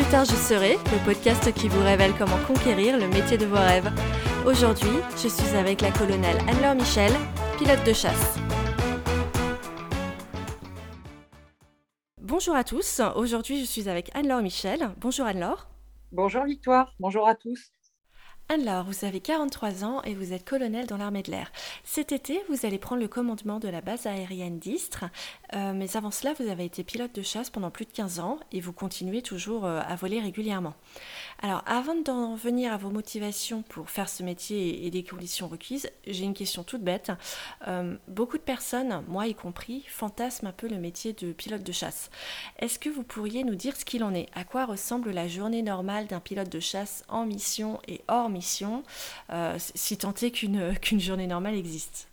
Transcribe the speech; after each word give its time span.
Plus 0.00 0.10
tard 0.10 0.24
je 0.24 0.34
serai, 0.34 0.72
le 0.76 1.04
podcast 1.04 1.52
qui 1.52 1.68
vous 1.68 1.84
révèle 1.84 2.14
comment 2.16 2.38
conquérir 2.46 2.96
le 2.96 3.06
métier 3.06 3.36
de 3.36 3.44
vos 3.44 3.56
rêves. 3.56 3.92
Aujourd'hui, 4.46 4.88
je 5.22 5.28
suis 5.28 5.54
avec 5.54 5.82
la 5.82 5.90
colonelle 5.90 6.38
Anne-Laure 6.48 6.74
Michel, 6.74 7.12
pilote 7.58 7.84
de 7.84 7.92
chasse. 7.92 8.38
Bonjour 12.16 12.54
à 12.54 12.64
tous, 12.64 13.02
aujourd'hui 13.14 13.60
je 13.60 13.66
suis 13.66 13.90
avec 13.90 14.10
Anne-Laure 14.14 14.40
Michel. 14.40 14.88
Bonjour 14.96 15.26
Anne-Laure. 15.26 15.68
Bonjour 16.12 16.44
Victoire, 16.44 16.94
bonjour 16.98 17.28
à 17.28 17.34
tous. 17.34 17.70
Alors, 18.52 18.82
vous 18.82 19.04
avez 19.04 19.20
43 19.20 19.84
ans 19.84 20.02
et 20.02 20.12
vous 20.12 20.32
êtes 20.32 20.44
colonel 20.44 20.84
dans 20.84 20.96
l'armée 20.96 21.22
de 21.22 21.30
l'air. 21.30 21.52
Cet 21.84 22.10
été, 22.10 22.42
vous 22.48 22.66
allez 22.66 22.78
prendre 22.78 23.00
le 23.00 23.06
commandement 23.06 23.60
de 23.60 23.68
la 23.68 23.80
base 23.80 24.06
aérienne 24.06 24.58
d'Istres, 24.58 25.04
euh, 25.54 25.72
mais 25.72 25.96
avant 25.96 26.10
cela, 26.10 26.32
vous 26.32 26.48
avez 26.48 26.64
été 26.64 26.82
pilote 26.82 27.14
de 27.14 27.22
chasse 27.22 27.48
pendant 27.48 27.70
plus 27.70 27.84
de 27.84 27.92
15 27.92 28.18
ans 28.18 28.40
et 28.50 28.60
vous 28.60 28.72
continuez 28.72 29.22
toujours 29.22 29.66
euh, 29.66 29.80
à 29.86 29.94
voler 29.94 30.18
régulièrement. 30.18 30.74
Alors, 31.42 31.62
avant 31.64 31.94
d'en 31.94 32.34
venir 32.34 32.70
à 32.70 32.76
vos 32.76 32.90
motivations 32.90 33.62
pour 33.62 33.88
faire 33.88 34.10
ce 34.10 34.22
métier 34.22 34.86
et 34.86 34.90
les 34.90 35.02
conditions 35.02 35.48
requises, 35.48 35.90
j'ai 36.06 36.24
une 36.24 36.34
question 36.34 36.64
toute 36.64 36.82
bête. 36.82 37.12
Euh, 37.66 37.96
beaucoup 38.08 38.36
de 38.36 38.42
personnes, 38.42 39.02
moi 39.08 39.26
y 39.26 39.34
compris, 39.34 39.82
fantasment 39.88 40.50
un 40.50 40.52
peu 40.52 40.68
le 40.68 40.76
métier 40.76 41.14
de 41.14 41.32
pilote 41.32 41.62
de 41.62 41.72
chasse. 41.72 42.10
Est-ce 42.58 42.78
que 42.78 42.90
vous 42.90 43.04
pourriez 43.04 43.42
nous 43.42 43.54
dire 43.54 43.74
ce 43.74 43.86
qu'il 43.86 44.04
en 44.04 44.12
est? 44.12 44.28
À 44.34 44.44
quoi 44.44 44.66
ressemble 44.66 45.12
la 45.12 45.28
journée 45.28 45.62
normale 45.62 46.06
d'un 46.06 46.20
pilote 46.20 46.50
de 46.50 46.60
chasse 46.60 47.04
en 47.08 47.24
mission 47.24 47.80
et 47.88 48.02
hors 48.08 48.28
mission 48.28 48.82
euh, 49.32 49.56
si 49.58 49.96
tant 49.96 50.12
est 50.12 50.32
qu'une 50.32 50.76
journée 51.00 51.26
normale 51.26 51.54
existe? 51.54 52.09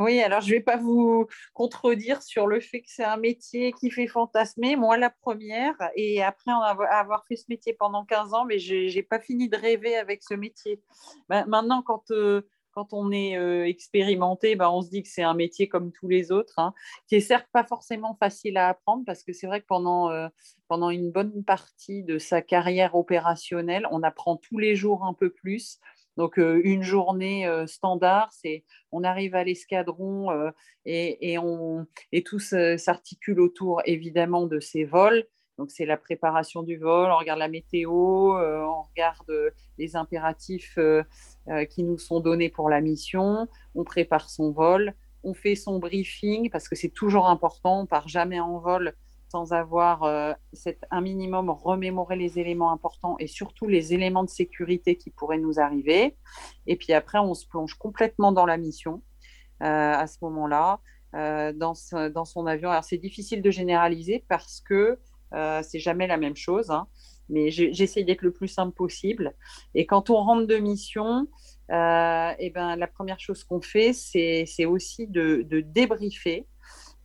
Oui, 0.00 0.22
alors 0.22 0.40
je 0.40 0.48
ne 0.48 0.52
vais 0.52 0.62
pas 0.62 0.78
vous 0.78 1.26
contredire 1.52 2.22
sur 2.22 2.46
le 2.46 2.60
fait 2.60 2.80
que 2.80 2.88
c'est 2.88 3.04
un 3.04 3.18
métier 3.18 3.72
qui 3.72 3.90
fait 3.90 4.06
fantasmer. 4.06 4.74
Moi, 4.74 4.96
la 4.96 5.10
première, 5.10 5.74
et 5.94 6.22
après 6.22 6.50
avoir 6.90 7.26
fait 7.26 7.36
ce 7.36 7.44
métier 7.50 7.74
pendant 7.74 8.06
15 8.06 8.32
ans, 8.32 8.46
mais 8.46 8.58
je 8.58 8.74
n'ai 8.74 9.02
pas 9.02 9.20
fini 9.20 9.50
de 9.50 9.58
rêver 9.58 9.96
avec 9.96 10.22
ce 10.22 10.32
métier. 10.32 10.80
Maintenant, 11.28 11.82
quand, 11.82 12.10
euh, 12.12 12.40
quand 12.72 12.94
on 12.94 13.12
est 13.12 13.36
euh, 13.36 13.66
expérimenté, 13.66 14.56
ben, 14.56 14.70
on 14.70 14.80
se 14.80 14.88
dit 14.88 15.02
que 15.02 15.08
c'est 15.10 15.22
un 15.22 15.34
métier 15.34 15.68
comme 15.68 15.92
tous 15.92 16.08
les 16.08 16.32
autres, 16.32 16.58
hein, 16.58 16.72
qui 17.06 17.16
est 17.16 17.20
certes 17.20 17.48
pas 17.52 17.64
forcément 17.64 18.16
facile 18.18 18.56
à 18.56 18.68
apprendre, 18.68 19.04
parce 19.04 19.22
que 19.22 19.34
c'est 19.34 19.46
vrai 19.46 19.60
que 19.60 19.66
pendant, 19.66 20.10
euh, 20.10 20.28
pendant 20.68 20.88
une 20.88 21.10
bonne 21.10 21.44
partie 21.44 22.04
de 22.04 22.18
sa 22.18 22.40
carrière 22.40 22.94
opérationnelle, 22.94 23.86
on 23.90 24.02
apprend 24.02 24.36
tous 24.36 24.56
les 24.56 24.76
jours 24.76 25.04
un 25.04 25.12
peu 25.12 25.28
plus. 25.28 25.78
Donc, 26.20 26.38
euh, 26.38 26.60
une 26.64 26.82
journée 26.82 27.48
standard, 27.66 28.30
c'est 28.30 28.64
on 28.92 29.04
arrive 29.04 29.34
à 29.34 29.42
l'escadron 29.42 30.28
et, 30.84 31.32
et, 31.32 31.38
on, 31.38 31.86
et 32.12 32.22
tout 32.22 32.38
s'articule 32.38 33.40
autour 33.40 33.80
évidemment 33.86 34.46
de 34.46 34.60
ces 34.60 34.84
vols. 34.84 35.24
Donc, 35.56 35.70
c'est 35.70 35.86
la 35.86 35.96
préparation 35.96 36.62
du 36.62 36.76
vol, 36.76 37.10
on 37.10 37.16
regarde 37.16 37.38
la 37.38 37.48
météo, 37.48 38.34
euh, 38.36 38.62
on 38.62 38.82
regarde 38.90 39.28
euh, 39.30 39.50
les 39.78 39.96
impératifs 39.96 40.78
euh, 40.78 41.02
qui 41.70 41.84
nous 41.84 41.96
sont 41.96 42.20
donnés 42.20 42.50
pour 42.50 42.68
la 42.68 42.82
mission, 42.82 43.48
on 43.74 43.84
prépare 43.84 44.28
son 44.28 44.52
vol, 44.52 44.94
on 45.22 45.32
fait 45.32 45.54
son 45.54 45.78
briefing 45.78 46.50
parce 46.50 46.68
que 46.68 46.76
c'est 46.76 46.90
toujours 46.90 47.28
important, 47.28 47.80
on 47.80 47.86
part 47.86 48.08
jamais 48.08 48.40
en 48.40 48.58
vol 48.58 48.94
sans 49.30 49.52
avoir 49.52 50.04
un 50.04 51.00
minimum 51.00 51.50
remémorer 51.50 52.16
les 52.16 52.38
éléments 52.38 52.72
importants 52.72 53.16
et 53.18 53.26
surtout 53.26 53.66
les 53.66 53.94
éléments 53.94 54.24
de 54.24 54.30
sécurité 54.30 54.96
qui 54.96 55.10
pourraient 55.10 55.38
nous 55.38 55.60
arriver. 55.60 56.16
Et 56.66 56.76
puis 56.76 56.92
après, 56.92 57.18
on 57.18 57.34
se 57.34 57.46
plonge 57.46 57.74
complètement 57.74 58.32
dans 58.32 58.46
la 58.46 58.56
mission 58.56 59.02
à 59.60 60.06
ce 60.06 60.16
moment-là, 60.22 60.80
dans, 61.12 61.74
dans, 62.12 62.24
son 62.24 62.46
avion. 62.46 62.70
Alors 62.70 62.84
c'est 62.84 62.98
difficile 62.98 63.40
de 63.42 63.50
généraliser 63.50 64.24
parce 64.28 64.60
que 64.60 64.98
euh, 65.34 65.62
c'est 65.62 65.78
jamais 65.78 66.06
la 66.06 66.16
même 66.16 66.36
chose, 66.36 66.70
hein. 66.70 66.86
mais 67.28 67.50
j'essaie 67.50 68.02
d'être 68.02 68.22
le 68.22 68.32
plus 68.32 68.48
simple 68.48 68.74
possible. 68.74 69.34
Et 69.74 69.86
quand 69.86 70.10
on 70.10 70.16
rentre 70.16 70.46
de 70.46 70.56
mission, 70.56 71.28
euh, 71.70 72.32
et 72.38 72.50
ben, 72.50 72.76
la 72.76 72.86
première 72.86 73.20
chose 73.20 73.44
qu'on 73.44 73.60
fait, 73.60 73.92
c'est 73.92 74.64
aussi 74.64 75.06
de, 75.06 75.46
débriefer. 75.64 76.46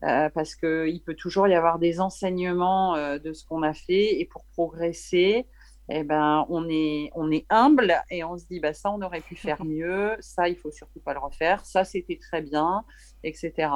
Euh, 0.03 0.29
parce 0.29 0.55
qu'il 0.55 1.01
peut 1.03 1.15
toujours 1.15 1.47
y 1.47 1.55
avoir 1.55 1.79
des 1.79 1.99
enseignements 1.99 2.95
de 3.17 3.33
ce 3.33 3.45
qu'on 3.45 3.63
a 3.63 3.73
fait 3.73 4.19
et 4.19 4.25
pour 4.25 4.45
progresser, 4.53 5.47
eh 5.89 6.03
ben, 6.03 6.45
on, 6.49 6.67
est, 6.69 7.11
on 7.15 7.31
est 7.31 7.45
humble 7.49 7.95
et 8.09 8.23
on 8.23 8.37
se 8.37 8.45
dit 8.45 8.59
bah, 8.59 8.73
ça, 8.73 8.91
on 8.91 9.01
aurait 9.01 9.21
pu 9.21 9.35
faire 9.35 9.63
mieux, 9.65 10.15
ça, 10.19 10.49
il 10.49 10.57
faut 10.57 10.71
surtout 10.71 10.99
pas 10.99 11.13
le 11.13 11.19
refaire, 11.19 11.65
ça, 11.65 11.83
c'était 11.83 12.17
très 12.17 12.41
bien, 12.41 12.83
etc. 13.23 13.69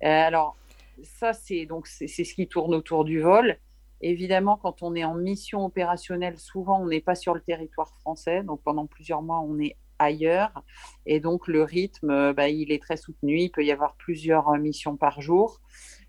alors, 0.00 0.56
ça, 1.04 1.32
c'est 1.32 1.66
donc 1.66 1.86
c'est 1.86 2.08
ce 2.08 2.34
qui 2.34 2.48
tourne 2.48 2.74
autour 2.74 3.04
du 3.04 3.20
vol. 3.20 3.56
Évidemment, 4.00 4.56
quand 4.56 4.82
on 4.82 4.94
est 4.94 5.04
en 5.04 5.14
mission 5.14 5.64
opérationnelle, 5.64 6.38
souvent 6.38 6.80
on 6.80 6.86
n'est 6.86 7.00
pas 7.00 7.14
sur 7.14 7.34
le 7.34 7.40
territoire 7.40 7.92
français, 8.00 8.42
donc 8.42 8.62
pendant 8.62 8.86
plusieurs 8.86 9.22
mois 9.22 9.40
on 9.40 9.58
est 9.58 9.76
ailleurs, 9.98 10.62
et 11.06 11.20
donc 11.20 11.48
le 11.48 11.62
rythme, 11.62 12.32
bah, 12.32 12.48
il 12.48 12.72
est 12.72 12.82
très 12.82 12.96
soutenu. 12.96 13.38
Il 13.40 13.50
peut 13.50 13.64
y 13.64 13.72
avoir 13.72 13.94
plusieurs 13.96 14.48
euh, 14.48 14.58
missions 14.58 14.96
par 14.96 15.20
jour. 15.20 15.60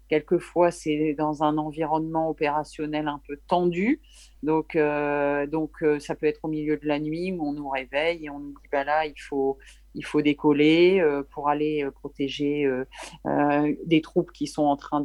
Quelquefois, 0.10 0.72
c'est 0.72 1.14
dans 1.14 1.44
un 1.44 1.60
environnement 1.60 2.30
opérationnel 2.30 3.08
un 3.08 3.22
peu 3.28 3.38
tendu. 3.48 4.02
Donc, 4.42 4.76
euh, 4.76 5.46
donc 5.46 5.84
euh, 5.84 6.00
ça 6.00 6.16
peut 6.16 6.26
être 6.26 6.40
au 6.44 6.48
milieu 6.48 6.78
de 6.78 6.88
la 6.88 7.00
nuit 7.00 7.32
où 7.32 7.48
on 7.48 7.54
nous 7.54 7.70
réveille 7.70 8.26
et 8.26 8.30
on 8.32 8.40
nous 8.40 8.50
dit 8.50 8.70
bah 8.72 8.84
là, 8.84 9.06
il 9.06 9.20
faut, 9.20 9.60
il 9.96 10.06
faut 10.06 10.22
décoller 10.22 11.00
euh, 11.00 11.24
pour 11.32 11.50
aller 11.50 11.84
euh, 11.84 11.92
protéger 11.92 12.66
euh, 12.66 13.76
des 13.86 14.02
troupes 14.02 14.32
qui 14.32 14.48
sont 14.48 14.64
en 14.64 14.78
train 14.78 15.02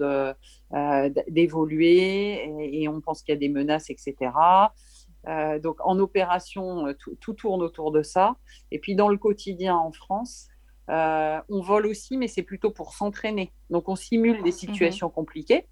d'évoluer 1.28 2.81
et, 2.81 2.89
on 2.89 3.00
pense 3.00 3.23
qu'il 3.23 3.34
y 3.34 3.37
a 3.37 3.41
des 3.41 3.49
menaces, 3.49 3.91
etc. 3.91 4.15
donc 5.62 5.77
en 5.81 5.99
opération, 5.99 6.95
tout, 7.21 7.33
tourne 7.35 7.62
autour 7.62 7.93
de 7.93 8.03
ça. 8.03 8.37
Et 8.71 8.79
puis 8.79 8.95
dans 8.95 9.09
le 9.09 9.17
quotidien 9.17 9.77
en 9.77 9.93
France, 9.93 10.49
on 10.89 11.61
vole 11.61 11.87
aussi, 11.87 12.17
mais 12.17 12.29
c'est 12.29 12.43
plutôt 12.43 12.71
pour 12.71 12.95
s'entraîner. 12.95 13.53
Donc 13.71 13.89
on 13.89 13.97
simule 13.97 14.43
des 14.43 14.51
mmh 14.51 14.53
situations 14.53 15.11
compliquées, 15.11 15.67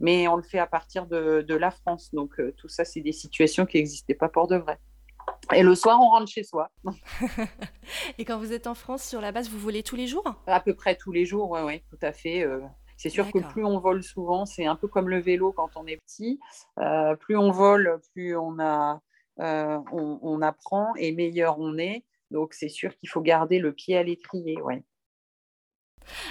mais 0.00 0.28
on 0.28 0.36
le 0.36 0.42
fait 0.42 0.58
à 0.58 0.66
partir 0.66 1.06
de, 1.06 1.44
de 1.46 1.54
la 1.54 1.70
France. 1.70 2.10
Donc 2.12 2.40
tout 2.56 2.68
ça, 2.68 2.84
c'est 2.84 3.00
des 3.00 3.12
situations 3.12 3.66
qui 3.66 3.78
n'existaient 3.78 4.14
pas 4.14 4.28
pour 4.28 4.48
de 4.48 4.56
vrai. 4.56 4.78
Et 5.54 5.62
le 5.62 5.74
soir, 5.74 6.00
on 6.00 6.10
rentre 6.10 6.30
chez 6.30 6.42
soi. 6.42 6.70
et 8.18 8.24
quand 8.24 8.38
vous 8.38 8.52
êtes 8.52 8.66
en 8.66 8.74
France, 8.74 9.04
sur 9.04 9.20
la 9.20 9.32
base, 9.32 9.48
vous 9.48 9.58
volez 9.58 9.82
tous 9.82 9.96
les 9.96 10.06
jours? 10.06 10.24
À 10.46 10.60
peu 10.60 10.74
près 10.74 10.96
tous 10.96 11.12
les 11.12 11.24
jours, 11.24 11.50
oui, 11.52 11.60
ouais, 11.62 11.84
tout 11.88 11.98
à 12.02 12.12
fait. 12.12 12.44
C'est 12.96 13.10
sûr 13.10 13.30
que 13.30 13.38
plus 13.38 13.64
on 13.64 13.78
vole 13.78 14.02
souvent, 14.02 14.46
c'est 14.46 14.66
un 14.66 14.76
peu 14.76 14.88
comme 14.88 15.08
le 15.08 15.20
vélo 15.20 15.52
quand 15.52 15.70
on 15.76 15.86
est 15.86 15.98
petit. 15.98 16.40
Euh, 16.78 17.14
plus 17.16 17.36
on 17.36 17.50
vole, 17.50 18.00
plus 18.12 18.36
on, 18.36 18.58
a, 18.58 19.00
euh, 19.40 19.78
on, 19.92 20.40
apprend 20.42 20.94
et 20.96 21.12
meilleur 21.12 21.58
on 21.58 21.76
est. 21.78 22.04
Donc 22.30 22.54
c'est 22.54 22.68
sûr 22.68 22.96
qu'il 22.96 23.08
faut 23.08 23.20
garder 23.20 23.58
le 23.58 23.72
pied 23.72 23.96
à 23.96 24.02
l'étrier. 24.02 24.60
Ouais. 24.62 24.82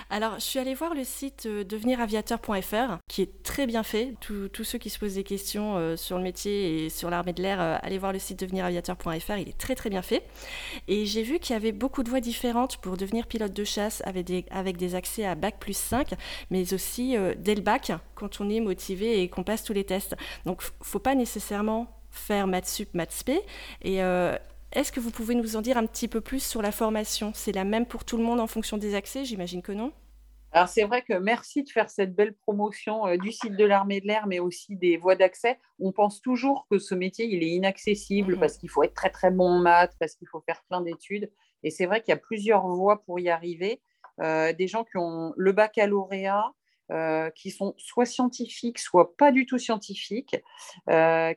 Alors, 0.09 0.35
je 0.35 0.43
suis 0.43 0.59
allée 0.59 0.73
voir 0.73 0.93
le 0.93 1.03
site 1.03 1.45
euh, 1.45 1.63
deveniraviateur.fr, 1.63 2.97
qui 3.07 3.21
est 3.21 3.43
très 3.43 3.65
bien 3.65 3.83
fait. 3.83 4.13
Tous 4.19 4.63
ceux 4.63 4.77
qui 4.77 4.89
se 4.89 4.99
posent 4.99 5.15
des 5.15 5.23
questions 5.23 5.77
euh, 5.77 5.95
sur 5.97 6.17
le 6.17 6.23
métier 6.23 6.85
et 6.85 6.89
sur 6.89 7.09
l'armée 7.09 7.33
de 7.33 7.41
l'air, 7.41 7.61
euh, 7.61 7.77
allez 7.81 7.97
voir 7.97 8.13
le 8.13 8.19
site 8.19 8.39
deveniraviateur.fr, 8.39 9.37
il 9.37 9.49
est 9.49 9.57
très 9.57 9.75
très 9.75 9.89
bien 9.89 10.01
fait. 10.01 10.23
Et 10.87 11.05
j'ai 11.05 11.23
vu 11.23 11.39
qu'il 11.39 11.53
y 11.53 11.57
avait 11.57 11.71
beaucoup 11.71 12.03
de 12.03 12.09
voies 12.09 12.21
différentes 12.21 12.77
pour 12.77 12.97
devenir 12.97 13.27
pilote 13.27 13.53
de 13.53 13.63
chasse 13.63 14.01
avec 14.05 14.77
des, 14.77 14.95
accès 14.95 15.25
à 15.25 15.35
Bac 15.35 15.59
plus 15.59 15.75
5, 15.75 16.13
mais 16.49 16.73
aussi 16.73 17.15
dès 17.37 17.55
le 17.55 17.61
bac, 17.61 17.91
quand 18.15 18.39
on 18.41 18.49
est 18.49 18.59
motivé 18.59 19.21
et 19.21 19.29
qu'on 19.29 19.43
passe 19.43 19.63
tous 19.63 19.73
les 19.73 19.83
tests. 19.83 20.15
Donc, 20.45 20.61
faut 20.81 20.99
pas 20.99 21.15
nécessairement 21.15 21.87
faire 22.11 22.47
maths 22.47 22.67
sup, 22.67 22.93
maths. 22.93 23.25
Et 23.81 24.01
est-ce 24.75 24.91
que 24.91 24.99
vous 24.99 25.09
pouvez 25.09 25.35
nous 25.35 25.55
en 25.55 25.61
dire 25.61 25.77
un 25.77 25.85
petit 25.85 26.09
peu 26.09 26.19
plus 26.19 26.43
sur 26.43 26.61
la 26.61 26.71
formation? 26.71 27.31
C'est 27.33 27.53
la 27.53 27.63
même 27.63 27.85
pour 27.85 28.03
tout 28.03 28.17
le 28.17 28.23
monde 28.23 28.41
en 28.41 28.47
fonction 28.47 28.77
des 28.77 28.93
accès 28.93 29.23
J'imagine 29.23 29.61
que 29.61 29.71
non? 29.71 29.93
Alors 30.51 30.67
c'est 30.67 30.83
vrai 30.83 31.01
que 31.01 31.13
merci 31.13 31.63
de 31.63 31.69
faire 31.69 31.89
cette 31.89 32.13
belle 32.13 32.33
promotion 32.33 33.07
euh, 33.07 33.17
du 33.17 33.31
site 33.31 33.55
de 33.57 33.65
l'armée 33.65 33.99
de 33.99 34.07
l'air, 34.07 34.27
mais 34.27 34.39
aussi 34.39 34.75
des 34.75 34.97
voies 34.97 35.15
d'accès. 35.15 35.59
On 35.79 35.91
pense 35.91 36.21
toujours 36.21 36.67
que 36.69 36.77
ce 36.77 36.93
métier, 36.93 37.25
il 37.25 37.41
est 37.43 37.49
inaccessible 37.49 38.33
mhm. 38.33 38.39
parce 38.39 38.57
qu'il 38.57 38.69
faut 38.69 38.83
être 38.83 38.93
très 38.93 39.09
très 39.09 39.31
bon 39.31 39.47
en 39.47 39.59
maths, 39.59 39.95
parce 39.99 40.15
qu'il 40.15 40.27
faut 40.27 40.41
faire 40.41 40.61
plein 40.69 40.81
d'études. 40.81 41.31
Et 41.63 41.71
c'est 41.71 41.85
vrai 41.85 42.01
qu'il 42.01 42.11
y 42.11 42.17
a 42.17 42.19
plusieurs 42.19 42.67
voies 42.67 43.01
pour 43.03 43.19
y 43.19 43.29
arriver. 43.29 43.81
Euh, 44.21 44.53
des 44.53 44.67
gens 44.67 44.83
qui 44.83 44.97
ont 44.97 45.33
le 45.35 45.51
baccalauréat, 45.51 46.51
euh, 46.91 47.29
qui 47.31 47.49
sont 47.49 47.73
soit 47.77 48.05
scientifiques, 48.05 48.79
soit 48.79 49.15
pas 49.17 49.31
du 49.31 49.45
tout 49.45 49.57
scientifiques, 49.57 50.37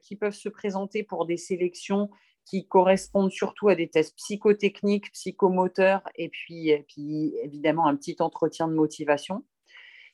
qui 0.03 0.17
peuvent 0.17 0.35
se 0.35 0.49
présenter 0.49 1.03
pour 1.03 1.27
des 1.27 1.37
sélections 1.37 2.09
qui 2.49 2.67
correspondent 2.67 3.31
surtout 3.31 3.69
à 3.69 3.75
des 3.75 3.89
tests 3.89 4.17
psychotechniques, 4.17 5.13
psychomoteurs, 5.13 6.03
et 6.15 6.29
puis, 6.29 6.73
puis 6.89 7.35
évidemment 7.43 7.87
un 7.87 7.97
petit 7.97 8.17
entretien 8.21 8.69
de 8.69 8.75
motivation. 8.75 9.45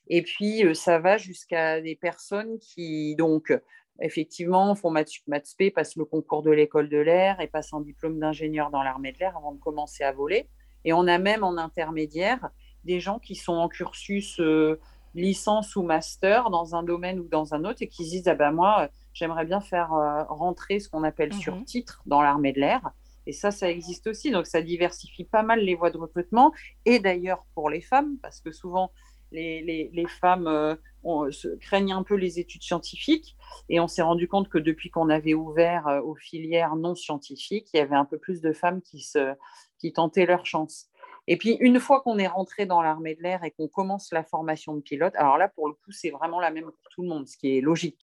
Et 0.09 0.23
puis, 0.23 0.65
euh, 0.65 0.75
ça 0.75 0.99
va 0.99 1.17
jusqu'à 1.17 1.81
des 1.81 1.95
personnes 1.95 2.59
qui, 2.59 3.15
donc, 3.17 3.53
effectivement, 4.01 4.75
font 4.75 4.91
maths 4.91 5.11
maths 5.29 5.55
passent 5.75 5.97
le 5.97 6.05
concours 6.05 6.43
de 6.43 6.51
l'école 6.51 6.89
de 6.89 6.99
l'air 6.99 7.41
et 7.41 7.47
passent 7.47 7.73
un 7.73 7.81
diplôme 7.81 8.19
d'ingénieur 8.19 8.71
dans 8.71 8.83
l'armée 8.83 9.13
de 9.13 9.19
l'air 9.19 9.37
avant 9.37 9.53
de 9.53 9.61
commencer 9.61 10.03
à 10.03 10.13
voler. 10.13 10.49
Et 10.85 10.93
on 10.93 11.07
a 11.07 11.19
même 11.19 11.45
en 11.45 11.57
intermédiaire 11.57 12.51
des 12.85 13.01
gens 13.01 13.19
qui 13.19 13.37
sont 13.37 13.55
en 13.55 13.69
cursus 13.69 14.39
euh, 14.41 14.79
licence 15.15 15.77
ou 15.77 15.83
master 15.83 16.51
dans 16.51 16.75
un 16.75 16.83
domaine 16.83 17.21
ou 17.21 17.29
dans 17.29 17.55
un 17.55 17.65
autre 17.65 17.83
et 17.83 17.89
qui 17.89 18.05
se 18.05 18.11
disent 18.11 18.29
ah 18.29 18.35
ben 18.35 18.51
moi 18.51 18.89
j'aimerais 19.15 19.45
bien 19.47 19.61
faire 19.61 19.91
rentrer 20.29 20.81
ce 20.81 20.89
qu'on 20.89 21.05
appelle 21.05 21.33
sur 21.33 21.57
Mhm. 21.57 21.65
titre 21.65 22.03
dans 22.07 22.21
l'armée 22.21 22.53
de 22.53 22.61
l'air. 22.61 22.91
Et 23.27 23.33
ça, 23.33 23.51
ça 23.51 23.71
existe 23.71 24.07
aussi. 24.07 24.31
Donc, 24.31 24.47
ça 24.47 24.61
diversifie 24.61 25.25
pas 25.25 25.43
mal 25.43 25.61
les 25.61 25.75
voies 25.75 25.91
de 25.91 25.97
recrutement. 25.97 26.53
Et 26.85 26.99
d'ailleurs, 26.99 27.47
pour 27.55 27.71
les 27.71 27.81
femmes, 27.81 28.19
parce 28.21 28.41
que 28.41 28.53
souvent, 28.53 28.91
les, 29.33 29.63
les, 29.63 29.91
les 29.93 30.07
femmes 30.07 30.47
euh, 30.47 30.77
on, 31.03 31.31
se, 31.33 31.49
craignent 31.57 31.93
un 31.95 32.03
peu 32.03 32.15
les 32.17 32.39
études 32.39 32.63
scientifiques. 32.63 33.37
Et 33.69 33.81
on 33.81 33.89
s'est 33.89 34.03
rendu 34.03 34.29
compte 34.29 34.49
que 34.49 34.59
depuis 34.59 34.91
qu'on 34.91 35.09
avait 35.09 35.35
ouvert 35.35 35.89
euh, 35.89 36.01
aux 36.03 36.15
filières 36.15 36.77
non 36.77 36.95
scientifiques, 36.95 37.69
il 37.73 37.79
y 37.79 37.81
avait 37.81 37.97
un 37.97 38.05
peu 38.05 38.19
plus 38.19 38.41
de 38.43 38.53
femmes 38.53 38.83
qui, 38.83 39.01
se, 39.01 39.35
qui 39.79 39.93
tentaient 39.93 40.27
leur 40.27 40.45
chance. 40.45 40.89
Et 41.27 41.39
puis, 41.39 41.57
une 41.61 41.81
fois 41.81 42.03
qu'on 42.03 42.19
est 42.19 42.27
rentré 42.27 42.67
dans 42.67 42.83
l'armée 42.83 43.15
de 43.15 43.23
l'air 43.23 43.43
et 43.45 43.51
qu'on 43.51 43.69
commence 43.69 44.13
la 44.13 44.23
formation 44.23 44.75
de 44.75 44.83
pilote, 44.83 45.15
alors 45.17 45.39
là, 45.39 45.49
pour 45.49 45.69
le 45.69 45.75
coup, 45.75 45.91
c'est 45.91 46.11
vraiment 46.11 46.41
la 46.41 46.51
même 46.51 46.65
pour 46.65 46.91
tout 46.91 47.03
le 47.03 47.09
monde, 47.09 47.27
ce 47.27 47.39
qui 47.39 47.57
est 47.57 47.61
logique. 47.63 48.04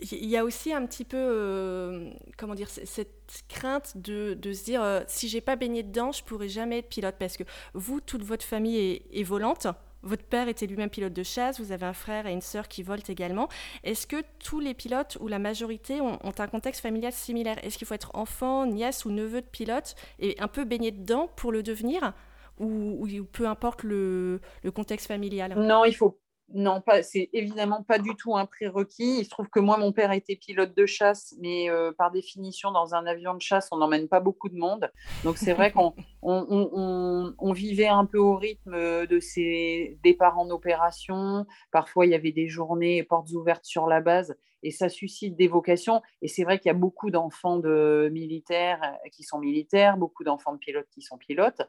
Il 0.00 0.26
y 0.26 0.36
a 0.36 0.44
aussi 0.44 0.72
un 0.72 0.86
petit 0.86 1.04
peu, 1.04 1.16
euh, 1.18 2.10
comment 2.36 2.54
dire, 2.54 2.68
cette 2.70 3.42
crainte 3.48 3.96
de, 3.96 4.38
se 4.52 4.64
dire, 4.64 4.80
euh, 4.82 5.00
si 5.08 5.28
j'ai 5.28 5.40
pas 5.40 5.56
baigné 5.56 5.82
dedans, 5.82 6.12
je 6.12 6.22
pourrais 6.22 6.48
jamais 6.48 6.78
être 6.78 6.88
pilote, 6.88 7.16
parce 7.18 7.36
que 7.36 7.42
vous, 7.74 8.00
toute 8.00 8.22
votre 8.22 8.44
famille 8.44 9.02
est, 9.12 9.22
volante. 9.24 9.66
Votre 10.02 10.22
père 10.22 10.46
était 10.46 10.66
lui-même 10.66 10.90
pilote 10.90 11.12
de 11.12 11.24
chasse, 11.24 11.58
vous 11.58 11.72
avez 11.72 11.84
un 11.84 11.92
frère 11.92 12.28
et 12.28 12.32
une 12.32 12.40
sœur 12.40 12.68
qui 12.68 12.84
volent 12.84 13.02
également. 13.08 13.48
Est-ce 13.82 14.06
que 14.06 14.22
tous 14.38 14.60
les 14.60 14.72
pilotes 14.72 15.18
ou 15.20 15.26
la 15.26 15.40
majorité 15.40 16.00
ont, 16.00 16.20
un 16.22 16.46
contexte 16.46 16.80
familial 16.80 17.12
similaire? 17.12 17.56
Est-ce 17.64 17.76
qu'il 17.76 17.86
faut 17.86 17.94
être 17.94 18.12
enfant, 18.14 18.66
nièce 18.66 19.04
ou 19.04 19.10
neveu 19.10 19.40
de 19.40 19.46
pilote 19.46 19.96
et 20.20 20.36
un 20.38 20.46
peu 20.46 20.64
baigné 20.64 20.92
dedans 20.92 21.28
pour 21.34 21.50
le 21.50 21.64
devenir? 21.64 22.14
Ou, 22.60 23.04
ou 23.04 23.24
peu 23.24 23.48
importe 23.48 23.82
le, 23.82 24.40
le 24.62 24.70
contexte 24.70 25.08
familial? 25.08 25.54
Non, 25.58 25.84
il 25.84 25.94
faut 25.94 26.16
non, 26.54 26.80
pas, 26.80 27.02
c'est 27.02 27.28
évidemment 27.34 27.82
pas 27.82 27.98
du 27.98 28.14
tout 28.16 28.34
un 28.36 28.46
prérequis. 28.46 29.18
Il 29.20 29.24
se 29.24 29.30
trouve 29.30 29.48
que 29.48 29.60
moi, 29.60 29.76
mon 29.76 29.92
père 29.92 30.12
était 30.12 30.36
pilote 30.36 30.74
de 30.74 30.86
chasse, 30.86 31.34
mais 31.40 31.68
euh, 31.68 31.92
par 31.92 32.10
définition, 32.10 32.70
dans 32.70 32.94
un 32.94 33.04
avion 33.06 33.34
de 33.34 33.42
chasse, 33.42 33.68
on 33.70 33.76
n'emmène 33.76 34.08
pas 34.08 34.20
beaucoup 34.20 34.48
de 34.48 34.56
monde. 34.56 34.90
Donc, 35.24 35.36
c'est 35.36 35.52
vrai 35.52 35.72
qu'on 35.72 35.94
on, 36.22 36.46
on, 36.48 37.34
on, 37.38 37.52
vivait 37.52 37.88
un 37.88 38.06
peu 38.06 38.18
au 38.18 38.36
rythme 38.36 39.06
de 39.06 39.20
ses 39.20 39.98
départs 40.02 40.38
en 40.38 40.48
opération. 40.48 41.46
Parfois, 41.70 42.06
il 42.06 42.12
y 42.12 42.14
avait 42.14 42.32
des 42.32 42.48
journées 42.48 43.02
portes 43.02 43.30
ouvertes 43.32 43.66
sur 43.66 43.86
la 43.86 44.00
base 44.00 44.34
et 44.62 44.70
ça 44.70 44.88
suscite 44.88 45.36
des 45.36 45.48
vocations. 45.48 46.02
Et 46.22 46.28
c'est 46.28 46.44
vrai 46.44 46.58
qu'il 46.58 46.68
y 46.68 46.70
a 46.70 46.78
beaucoup 46.78 47.10
d'enfants 47.10 47.58
de 47.58 48.08
militaires 48.12 48.80
qui 49.12 49.22
sont 49.22 49.38
militaires, 49.38 49.96
beaucoup 49.96 50.24
d'enfants 50.24 50.52
de 50.52 50.58
pilotes 50.58 50.88
qui 50.90 51.02
sont 51.02 51.18
pilotes 51.18 51.62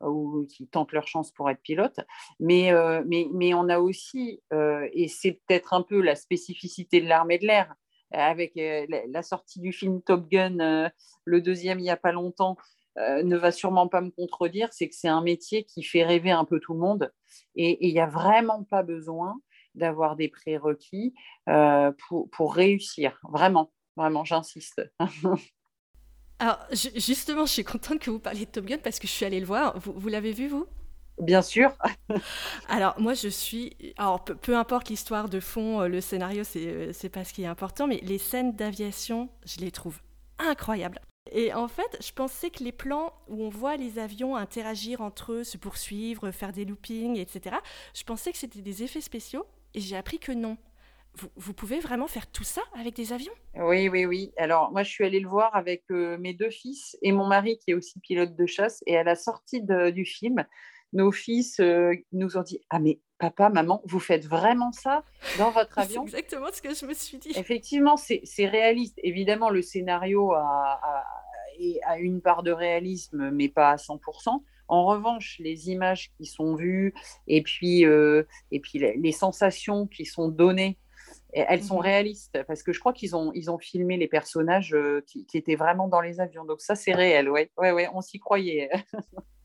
ou 0.00 0.46
qui 0.48 0.66
tentent 0.68 0.92
leur 0.92 1.06
chance 1.06 1.32
pour 1.32 1.50
être 1.50 1.60
pilotes. 1.62 2.00
Mais, 2.40 2.72
euh, 2.72 3.02
mais, 3.06 3.26
mais 3.32 3.54
on 3.54 3.68
a 3.68 3.78
aussi, 3.78 4.42
euh, 4.52 4.88
et 4.92 5.08
c'est 5.08 5.40
peut-être 5.46 5.74
un 5.74 5.82
peu 5.82 6.00
la 6.00 6.14
spécificité 6.14 7.00
de 7.00 7.08
l'armée 7.08 7.38
de 7.38 7.46
l'air, 7.46 7.74
avec 8.12 8.56
euh, 8.56 8.86
la 9.08 9.22
sortie 9.22 9.60
du 9.60 9.72
film 9.72 10.00
Top 10.02 10.28
Gun, 10.28 10.60
euh, 10.60 10.88
le 11.24 11.40
deuxième 11.40 11.78
il 11.78 11.82
n'y 11.82 11.90
a 11.90 11.96
pas 11.96 12.12
longtemps, 12.12 12.56
euh, 12.98 13.22
ne 13.22 13.36
va 13.36 13.52
sûrement 13.52 13.88
pas 13.88 14.00
me 14.00 14.10
contredire, 14.10 14.72
c'est 14.72 14.88
que 14.88 14.94
c'est 14.94 15.08
un 15.08 15.20
métier 15.20 15.64
qui 15.64 15.82
fait 15.82 16.04
rêver 16.04 16.30
un 16.30 16.44
peu 16.44 16.60
tout 16.60 16.72
le 16.72 16.78
monde. 16.78 17.12
Et 17.54 17.86
il 17.86 17.92
n'y 17.92 18.00
a 18.00 18.06
vraiment 18.06 18.64
pas 18.64 18.82
besoin 18.82 19.34
d'avoir 19.76 20.16
des 20.16 20.28
prérequis 20.28 21.14
euh, 21.48 21.92
pour, 22.06 22.28
pour 22.30 22.54
réussir. 22.54 23.18
Vraiment, 23.30 23.72
vraiment, 23.96 24.24
j'insiste. 24.24 24.82
Alors, 26.38 26.58
justement, 26.70 27.46
je 27.46 27.52
suis 27.52 27.64
contente 27.64 27.98
que 27.98 28.10
vous 28.10 28.18
parliez 28.18 28.44
de 28.44 28.50
Top 28.50 28.66
Gun 28.66 28.78
parce 28.78 28.98
que 28.98 29.06
je 29.06 29.12
suis 29.12 29.24
allée 29.24 29.40
le 29.40 29.46
voir. 29.46 29.78
Vous, 29.78 29.94
vous 29.96 30.08
l'avez 30.08 30.32
vu, 30.32 30.48
vous? 30.48 30.66
Bien 31.18 31.40
sûr. 31.40 31.74
Alors, 32.68 33.00
moi, 33.00 33.14
je 33.14 33.28
suis. 33.28 33.94
Alors, 33.96 34.22
peu, 34.22 34.34
peu 34.34 34.56
importe 34.56 34.90
l'histoire 34.90 35.30
de 35.30 35.40
fond, 35.40 35.80
euh, 35.80 35.88
le 35.88 36.02
scénario, 36.02 36.44
c'est, 36.44 36.92
c'est 36.92 37.08
pas 37.08 37.24
ce 37.24 37.32
qui 37.32 37.42
est 37.42 37.46
important, 37.46 37.86
mais 37.86 38.00
les 38.02 38.18
scènes 38.18 38.54
d'aviation, 38.54 39.30
je 39.46 39.60
les 39.60 39.70
trouve 39.70 40.00
incroyables. 40.38 41.00
Et 41.32 41.52
en 41.52 41.68
fait, 41.68 41.96
je 42.00 42.12
pensais 42.12 42.50
que 42.50 42.62
les 42.62 42.72
plans 42.72 43.12
où 43.28 43.42
on 43.42 43.48
voit 43.48 43.76
les 43.76 43.98
avions 43.98 44.36
interagir 44.36 45.00
entre 45.00 45.32
eux, 45.32 45.44
se 45.44 45.56
poursuivre, 45.56 46.30
faire 46.30 46.52
des 46.52 46.64
loopings, 46.64 47.16
etc., 47.16 47.56
je 47.94 48.04
pensais 48.04 48.30
que 48.30 48.38
c'était 48.38 48.62
des 48.62 48.82
effets 48.82 49.00
spéciaux 49.00 49.44
et 49.76 49.80
j'ai 49.80 49.96
appris 49.96 50.18
que 50.18 50.32
non. 50.32 50.56
Vous, 51.14 51.28
vous, 51.36 51.54
pouvez 51.54 51.80
vraiment 51.80 52.08
faire 52.08 52.26
tout 52.26 52.44
ça 52.44 52.62
avec 52.78 52.94
des 52.94 53.12
avions? 53.12 53.32
Oui, 53.54 53.88
oui, 53.88 54.04
oui. 54.04 54.32
Alors, 54.36 54.72
moi, 54.72 54.82
je 54.82 54.90
suis 54.90 55.04
allée 55.04 55.20
le 55.20 55.28
voir 55.28 55.54
avec 55.54 55.84
euh, 55.90 56.18
mes 56.18 56.34
deux 56.34 56.50
fils 56.50 56.96
et 57.00 57.12
mon 57.12 57.26
mari 57.26 57.58
qui 57.58 57.70
est 57.70 57.74
aussi 57.74 57.98
pilote 58.00 58.34
de 58.36 58.46
chasse. 58.46 58.82
Et 58.86 58.98
à 58.98 59.02
la 59.02 59.14
sortie 59.14 59.62
de, 59.62 59.90
du 59.90 60.04
film, 60.04 60.44
nos 60.92 61.12
fils 61.12 61.58
euh, 61.60 61.94
nous 62.12 62.36
ont 62.36 62.42
dit 62.42 62.60
Ah, 62.68 62.80
mais 62.80 63.00
papa, 63.18 63.48
maman, 63.48 63.80
vous 63.84 64.00
faites 64.00 64.26
vraiment 64.26 64.72
ça 64.72 65.04
dans 65.38 65.50
votre 65.50 65.78
avion? 65.78 66.06
C'est 66.06 66.18
exactement 66.18 66.48
ce 66.52 66.60
que 66.60 66.74
je 66.74 66.84
me 66.84 66.92
suis 66.92 67.16
dit. 67.16 67.32
Effectivement, 67.34 67.96
c'est 67.96 68.22
réaliste. 68.46 68.98
Évidemment, 69.02 69.48
le 69.48 69.62
scénario 69.62 70.34
a, 70.34 70.80
a, 70.82 71.04
a, 71.86 71.98
une 71.98 72.20
part 72.20 72.42
de 72.42 72.50
réalisme, 72.50 73.30
mais 73.30 73.48
pas 73.48 73.70
à 73.70 73.76
100%. 73.76 74.42
En 74.68 74.84
revanche, 74.86 75.36
les 75.38 75.70
images 75.70 76.10
qui 76.16 76.26
sont 76.26 76.54
vues 76.54 76.94
et 77.26 77.42
puis, 77.42 77.84
euh, 77.84 78.24
et 78.50 78.60
puis 78.60 78.78
les, 78.78 79.12
sensations 79.12 79.86
qui 79.86 80.04
sont 80.04 80.28
données, 80.28 80.78
elles 81.32 81.62
sont 81.62 81.78
mmh. 81.78 81.82
réalistes 81.82 82.38
parce 82.46 82.62
que 82.62 82.72
je 82.72 82.80
crois 82.80 82.92
qu'ils 82.92 83.14
ont, 83.14 83.30
ils 83.34 83.50
ont 83.50 83.58
filmé 83.58 83.96
les 83.96 84.08
personnages 84.08 84.74
euh, 84.74 85.04
qui, 85.06 85.26
qui, 85.26 85.36
étaient 85.36 85.56
vraiment 85.56 85.88
dans 85.88 86.00
les 86.00 86.20
avions. 86.20 86.44
Donc 86.44 86.60
ça, 86.60 86.74
c'est 86.74 86.94
réel, 86.94 87.28
ouais, 87.28 87.50
ouais, 87.58 87.72
ouais, 87.72 87.88
on 87.94 88.00
s'y 88.00 88.18
croyait. 88.18 88.70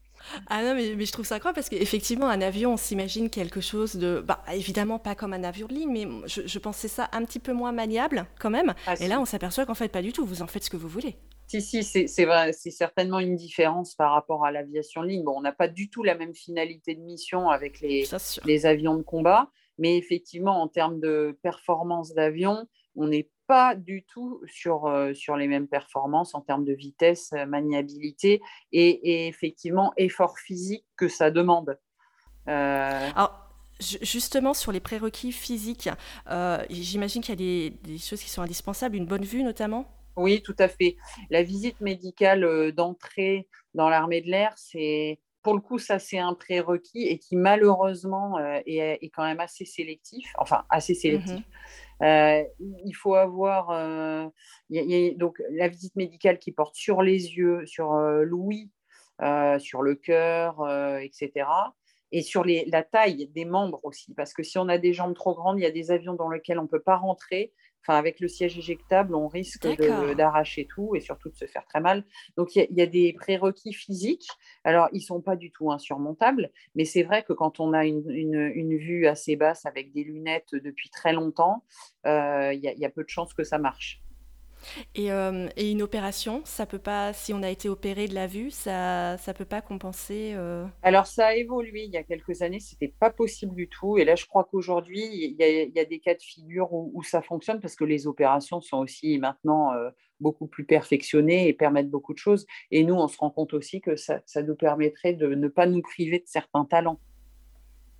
Ah 0.47 0.63
non, 0.63 0.75
mais, 0.75 0.93
mais, 0.95 1.05
je 1.05 1.11
trouve 1.11 1.25
ça 1.25 1.35
incroyable 1.35 1.55
parce 1.55 1.69
qu'effectivement, 1.69 2.29
un 2.29 2.41
avion, 2.41 2.73
on 2.73 2.77
s'imagine 2.77 3.29
quelque 3.29 3.61
chose 3.61 3.95
de. 3.95 4.23
Bah, 4.25 4.43
évidemment, 4.53 4.99
pas 4.99 5.15
comme 5.15 5.33
un 5.33 5.43
avion 5.43 5.67
de 5.67 5.73
ligne, 5.73 5.91
mais 5.91 6.27
je, 6.27 6.41
je 6.45 6.59
pensais 6.59 6.87
ça 6.87 7.09
un 7.11 7.23
petit 7.25 7.39
peu 7.39 7.53
moins 7.53 7.71
maniable 7.71 8.25
quand 8.39 8.49
même. 8.49 8.73
Ah, 8.87 8.95
Et 8.99 9.07
là, 9.07 9.19
on 9.19 9.25
s'aperçoit 9.25 9.65
qu'en 9.65 9.73
fait, 9.73 9.89
pas 9.89 10.01
du 10.01 10.13
tout. 10.13 10.25
Vous 10.25 10.41
en 10.41 10.47
faites 10.47 10.63
ce 10.63 10.69
que 10.69 10.77
vous 10.77 10.87
voulez. 10.87 11.15
Si, 11.59 11.83
si, 11.83 12.07
c'est 12.07 12.25
vrai. 12.25 12.53
C'est 12.53 12.71
certainement 12.71 13.19
une 13.19 13.35
différence 13.35 13.93
par 13.95 14.13
rapport 14.13 14.45
à 14.45 14.51
l'aviation 14.51 15.01
ligne. 15.01 15.23
Bon, 15.23 15.33
on 15.37 15.41
n'a 15.41 15.51
pas 15.51 15.67
du 15.67 15.89
tout 15.89 16.01
la 16.01 16.15
même 16.15 16.33
finalité 16.33 16.95
de 16.95 17.01
mission 17.01 17.49
avec 17.49 17.81
les, 17.81 18.07
les 18.45 18.65
avions 18.65 18.95
de 18.95 19.01
combat, 19.01 19.51
mais 19.77 19.97
effectivement, 19.97 20.61
en 20.61 20.69
termes 20.69 21.01
de 21.01 21.37
performance 21.43 22.13
d'avion, 22.13 22.69
on 22.95 23.07
n'est 23.07 23.29
pas 23.47 23.75
du 23.75 24.05
tout 24.05 24.41
sur, 24.47 24.85
euh, 24.85 25.13
sur 25.13 25.35
les 25.35 25.47
mêmes 25.49 25.67
performances 25.67 26.35
en 26.35 26.39
termes 26.39 26.63
de 26.63 26.71
vitesse, 26.71 27.33
euh, 27.33 27.45
maniabilité 27.45 28.41
et, 28.71 28.87
et, 28.87 29.27
effectivement 29.27 29.91
effort 29.97 30.39
physique 30.39 30.85
que 30.95 31.09
ça 31.09 31.31
demande. 31.31 31.77
Euh... 32.47 33.09
Alors, 33.13 33.49
justement, 33.81 34.53
sur 34.53 34.71
les 34.71 34.79
prérequis 34.79 35.33
physiques, 35.33 35.89
euh, 36.29 36.63
j'imagine 36.69 37.21
qu'il 37.21 37.31
y 37.31 37.33
a 37.33 37.35
des, 37.35 37.69
des, 37.83 37.97
choses 37.97 38.21
qui 38.21 38.29
sont 38.29 38.41
indispensables, 38.41 38.95
une 38.95 39.05
bonne 39.05 39.25
vue 39.25 39.43
notamment? 39.43 40.00
Oui, 40.15 40.41
tout 40.41 40.55
à 40.59 40.67
fait. 40.67 40.97
La 41.29 41.43
visite 41.43 41.79
médicale 41.81 42.43
euh, 42.43 42.71
d'entrée 42.71 43.47
dans 43.73 43.89
l'armée 43.89 44.21
de 44.21 44.29
l'air, 44.29 44.53
c'est 44.57 45.19
pour 45.43 45.55
le 45.55 45.59
coup, 45.59 45.79
ça, 45.79 45.97
c'est 45.97 46.19
un 46.19 46.33
prérequis 46.33 47.07
et 47.07 47.17
qui, 47.17 47.35
malheureusement, 47.35 48.37
euh, 48.37 48.59
est, 48.65 48.99
est, 49.01 49.09
quand 49.09 49.23
même 49.23 49.39
assez 49.39 49.65
sélectif. 49.65 50.31
Enfin, 50.37 50.65
assez 50.69 50.93
sélectif. 50.93 51.39
Mmh. 51.39 52.03
Euh, 52.03 52.43
il 52.59 52.93
faut 52.93 53.15
avoir 53.15 53.69
euh, 53.71 54.27
y 54.69 54.79
a, 54.79 54.83
y 54.83 55.09
a, 55.09 55.13
donc 55.15 55.41
la 55.51 55.67
visite 55.67 55.95
médicale 55.95 56.39
qui 56.39 56.51
porte 56.51 56.75
sur 56.75 57.01
les 57.01 57.35
yeux, 57.35 57.65
sur 57.65 57.93
l'ouïe, 57.93 58.71
sur 59.59 59.81
le 59.83 59.95
cœur, 59.95 60.67
etc. 60.99 61.45
Et 62.11 62.21
sur 62.21 62.43
les, 62.43 62.65
la 62.65 62.83
taille 62.83 63.27
des 63.27 63.45
membres 63.45 63.79
aussi, 63.83 64.13
parce 64.13 64.33
que 64.33 64.43
si 64.43 64.57
on 64.57 64.67
a 64.67 64.77
des 64.77 64.93
jambes 64.93 65.13
trop 65.13 65.33
grandes, 65.33 65.59
il 65.59 65.63
y 65.63 65.65
a 65.65 65.71
des 65.71 65.91
avions 65.91 66.13
dans 66.13 66.29
lesquels 66.29 66.59
on 66.59 66.63
ne 66.63 66.67
peut 66.67 66.81
pas 66.81 66.97
rentrer. 66.97 67.53
Enfin, 67.83 67.97
avec 67.97 68.19
le 68.19 68.27
siège 68.27 68.59
éjectable, 68.59 69.15
on 69.15 69.27
risque 69.27 69.67
d'arracher 70.15 70.67
tout 70.67 70.95
et 70.95 70.99
surtout 70.99 71.29
de 71.29 71.35
se 71.35 71.45
faire 71.45 71.65
très 71.65 71.79
mal. 71.79 72.05
Donc, 72.37 72.55
il 72.55 72.67
y, 72.69 72.75
y, 72.75 72.81
a 72.81 72.85
des 72.85 73.13
prérequis 73.13 73.73
physiques. 73.73 74.27
Alors, 74.63 74.87
ils 74.91 74.97
ne 74.99 75.03
sont 75.03 75.21
pas 75.21 75.35
du 75.35 75.51
tout 75.51 75.71
insurmontables, 75.71 76.51
mais 76.75 76.85
c'est 76.85 77.01
vrai 77.01 77.23
que 77.23 77.33
quand 77.33 77.59
on 77.59 77.73
a 77.73 77.85
une, 77.85 78.07
une, 78.11 78.51
une, 78.53 78.77
vue 78.77 79.07
assez 79.07 79.35
basse 79.35 79.65
avec 79.65 79.93
des 79.93 80.03
lunettes 80.03 80.53
depuis 80.53 80.91
très 80.91 81.11
longtemps, 81.11 81.63
euh, 82.05 82.53
il 82.53 82.59
y, 82.59 82.79
y, 82.79 82.85
a 82.85 82.89
peu 82.89 83.03
de 83.03 83.09
chances 83.09 83.33
que 83.33 83.43
ça 83.43 83.57
marche. 83.57 84.03
Et, 84.95 85.11
euh, 85.11 85.47
et, 85.55 85.71
une 85.71 85.81
opération, 85.81 86.41
ça 86.45 86.65
peut 86.65 86.79
pas, 86.79 87.13
si 87.13 87.33
on 87.33 87.43
a 87.43 87.49
été 87.49 87.69
opéré 87.69 88.07
de 88.07 88.15
la 88.15 88.27
vue, 88.27 88.51
ça 88.51 89.15
ne 89.15 89.33
peut 89.33 89.45
pas 89.45 89.61
compenser 89.61 90.33
euh... 90.35 90.65
Alors, 90.83 91.07
ça 91.07 91.27
a 91.27 91.35
évolué. 91.35 91.83
Il 91.83 91.91
y 91.91 91.97
a 91.97 92.03
quelques 92.03 92.41
années, 92.41 92.59
ce 92.59 92.73
n'était 92.73 92.93
pas 92.99 93.09
possible 93.09 93.55
du 93.55 93.67
tout. 93.67 93.97
Et 93.97 94.05
là, 94.05 94.15
je 94.15 94.25
crois 94.25 94.47
qu'aujourd'hui, 94.49 95.01
il, 95.11 95.35
y, 95.37 95.79
a 95.79 95.85
des 95.85 95.99
cas 95.99 96.13
de 96.13 96.21
figure 96.21 96.71
où, 96.73 96.91
où, 96.93 97.03
ça 97.03 97.21
fonctionne 97.21 97.59
parce 97.59 97.75
que 97.75 97.83
les 97.83 98.07
opérations 98.07 98.61
sont 98.61 98.77
aussi 98.77 99.17
maintenant 99.17 99.73
euh, 99.73 99.89
beaucoup 100.19 100.47
plus 100.47 100.65
perfectionnées 100.65 101.47
et 101.47 101.53
permettent 101.53 101.89
beaucoup 101.89 102.13
de 102.13 102.19
choses. 102.19 102.45
Et 102.69 102.83
nous, 102.83 102.95
on 102.95 103.07
se 103.07 103.17
rend 103.17 103.31
compte 103.31 103.53
aussi 103.53 103.81
que 103.81 103.95
ça, 103.95 104.19
ça 104.25 104.43
nous 104.43 104.55
permettrait 104.55 105.13
de 105.13 105.27
ne 105.27 105.47
pas 105.47 105.65
nous 105.65 105.81
priver 105.81 106.19
de 106.19 106.27
certains 106.27 106.65
talents. 106.65 106.99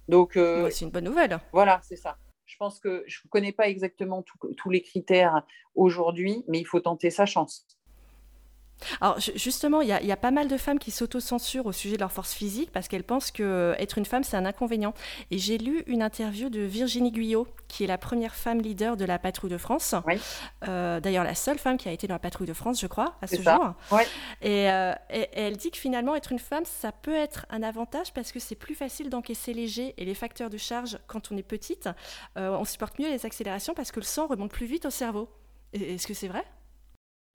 Donc, 0.07 0.33
ouais, 0.35 0.69
c'est 0.71 0.85
une 0.85 0.91
bonne 0.91 1.05
nouvelle. 1.05 1.39
Voilà, 1.53 1.79
c'est 1.83 1.95
ça. 1.95 2.17
Je 2.51 2.57
pense 2.57 2.81
que 2.81 3.05
je 3.07 3.21
ne 3.23 3.29
connais 3.29 3.53
pas 3.53 3.69
exactement 3.69 4.25
tous 4.57 4.69
les 4.69 4.81
critères 4.81 5.43
aujourd'hui, 5.73 6.43
mais 6.49 6.59
il 6.59 6.65
faut 6.65 6.81
tenter 6.81 7.09
sa 7.09 7.25
chance. 7.25 7.65
Alors 8.99 9.19
justement, 9.19 9.81
il 9.81 9.87
y, 9.87 10.11
a 10.11 10.17
pas 10.17 10.31
mal 10.31 10.47
de 10.47 10.57
femmes 10.57 10.79
qui 10.79 10.91
s'autocensurent 10.91 11.65
au 11.65 11.71
sujet 11.71 11.95
de 11.95 12.01
leur 12.01 12.11
force 12.11 12.33
physique 12.33 12.71
parce 12.71 12.87
qu'elles 12.87 13.03
pensent 13.03 13.31
que 13.31 13.43
euh, 13.43 13.75
être 13.77 13.97
une 13.97 14.05
femme 14.05 14.23
c'est 14.23 14.37
un 14.37 14.45
inconvénient. 14.45 14.93
Et 15.29 15.37
j'ai 15.37 15.57
lu 15.57 15.83
une 15.87 16.01
interview 16.01 16.49
de 16.49 16.61
Virginie 16.61 17.11
Guyot, 17.11 17.47
qui 17.67 17.83
est 17.83 17.87
la 17.87 17.97
première 17.97 18.35
femme 18.35 18.61
leader 18.61 18.97
de 18.97 19.05
la 19.05 19.19
patrouille 19.19 19.51
de 19.51 19.57
France. 19.57 19.95
Euh, 20.67 20.99
d'ailleurs, 20.99 21.23
la 21.23 21.35
seule 21.35 21.59
femme 21.59 21.77
qui 21.77 21.89
a 21.89 21.91
été 21.91 22.07
dans 22.07 22.15
la 22.15 22.19
patrouille 22.19 22.47
de 22.47 22.53
France, 22.53 22.79
je 22.79 22.87
crois, 22.87 23.15
à 23.21 23.27
ce 23.27 23.41
jour. 23.41 23.73
Euh, 24.43 24.93
et, 25.09 25.27
elle 25.33 25.57
dit 25.57 25.71
que 25.71 25.77
finalement, 25.77 26.15
être 26.15 26.31
une 26.31 26.39
femme, 26.39 26.65
ça 26.65 26.91
peut 26.91 27.15
être 27.15 27.45
un 27.49 27.63
avantage 27.63 28.13
parce 28.13 28.31
que 28.31 28.39
c'est 28.39 28.55
plus 28.55 28.75
facile 28.75 29.09
d'encaisser 29.09 29.53
léger 29.53 29.93
et 29.97 30.05
les 30.05 30.15
facteurs 30.15 30.49
de 30.49 30.57
charge 30.57 30.99
quand 31.07 31.31
on 31.31 31.37
est 31.37 31.43
petite. 31.43 31.89
on 32.35 32.65
supporte 32.65 32.99
mieux 32.99 33.09
les 33.09 33.25
accélérations 33.25 33.73
parce 33.73 33.91
que 33.91 33.99
le 33.99 34.05
sang 34.05 34.27
remonte 34.27 34.51
plus 34.51 34.65
vite 34.65 34.85
au 34.85 34.89
cerveau. 34.89 35.29
Est-ce 35.73 36.07
que 36.07 36.13
c'est 36.13 36.27
vrai? 36.27 36.43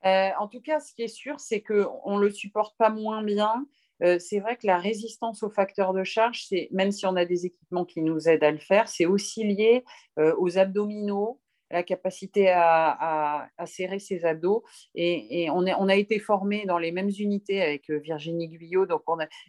Euh, 0.07 0.31
en 0.39 0.47
tout 0.47 0.61
cas, 0.61 0.79
ce 0.81 0.93
qui 0.95 1.03
est 1.03 1.09
sûr, 1.09 1.41
c'est 1.41 1.63
qu'on 1.63 2.17
ne 2.17 2.21
le 2.21 2.31
supporte 2.31 2.77
pas 2.79 2.91
moins 2.91 3.23
bien. 3.23 3.67
Euh, 4.03 4.19
c'est 4.19 4.41
vrai 4.41 4.57
que 4.57 4.67
la 4.67 4.79
résistance 4.79 5.43
aux 5.43 5.51
facteurs 5.51 5.95
de 5.95 6.05
charge, 6.05 6.47
même 6.71 6.93
si 6.93 7.07
on 7.07 7.17
a 7.17 7.25
des 7.25 7.47
équipements 7.47 7.85
qui 7.85 8.03
nous 8.03 8.29
aident 8.29 8.45
à 8.45 8.51
le 8.51 8.59
faire, 8.59 8.89
c'est 8.89 9.07
aussi 9.07 9.43
lié 9.43 9.85
euh, 10.19 10.35
aux 10.39 10.59
abdominaux, 10.59 11.41
la 11.71 11.83
capacité 11.83 12.49
à, 12.51 13.49
serrer 13.65 13.99
ses 13.99 14.25
abdos. 14.25 14.63
Et, 14.95 15.49
on, 15.51 15.89
a 15.89 15.97
été 15.97 16.21
formés 16.21 16.65
dans 16.67 16.79
les 16.79 16.93
mêmes 16.93 17.11
unités 17.19 17.61
avec 17.61 17.91
Virginie 17.91 18.49
Guyot. 18.49 18.87
Donc, 18.87 19.03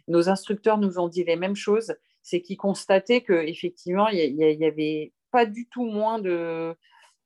nos 0.08 0.28
instructeurs 0.28 0.78
nous 0.78 0.98
ont 0.98 1.06
dit 1.06 1.22
les 1.22 1.36
mêmes 1.36 1.54
choses. 1.54 1.94
C'est 2.22 2.40
qu'ils 2.40 2.56
constataient 2.56 3.20
qu'effectivement, 3.20 4.08
il 4.08 4.34
n'y 4.34 4.66
avait 4.66 5.12
pas 5.30 5.46
du 5.46 5.68
tout 5.68 5.84
moins 5.84 6.18
de 6.18 6.74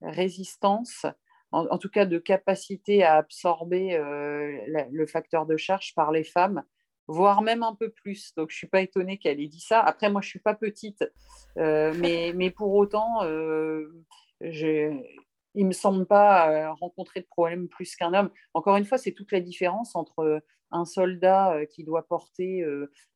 résistance 0.03 1.07
en, 1.53 1.79
tout 1.79 1.91
cas 1.91 2.07
de 2.07 2.19
capacité 2.19 3.05
à 3.05 3.17
absorber 3.17 3.95
euh, 3.95 4.59
le 4.91 5.07
facteur 5.07 5.47
de 5.47 5.57
charge 5.57 5.95
par 5.95 6.11
les 6.11 6.25
femmes, 6.25 6.63
voire 7.07 7.43
même 7.43 7.63
un 7.63 7.75
peu 7.75 7.91
plus. 7.91 8.35
Donc 8.35 8.51
je 8.51 8.55
ne 8.57 8.59
suis 8.59 8.67
pas 8.67 8.81
étonnée 8.81 9.19
qu'elle 9.19 9.41
ait 9.41 9.49
dit 9.49 9.61
ça. 9.61 9.81
Après, 9.81 10.11
moi, 10.11 10.23
je 10.23 10.29
ne 10.29 10.31
suis 10.31 10.39
pas 10.41 10.55
petite, 10.55 11.05
euh, 11.59 11.93
mais, 11.99 12.33
mais, 12.37 12.51
pour 12.51 12.75
autant, 12.75 13.23
euh, 13.25 13.87
il 14.41 15.05
ne 15.55 15.65
me 15.65 15.73
semble 15.73 16.07
pas 16.07 16.73
rencontrer 16.73 17.21
de 17.21 17.27
problème 17.27 17.69
plus 17.69 17.95
qu'un 17.97 18.15
homme. 18.15 18.31
Encore 18.55 18.77
une 18.77 18.87
fois, 18.87 18.99
c'est 18.99 19.13
toute 19.13 19.31
la 19.31 19.41
différence 19.41 19.95
entre 19.95 20.43
un 20.71 20.87
soldat 20.87 21.67
qui 21.67 21.85
doit 21.85 22.09
porter 22.09 22.65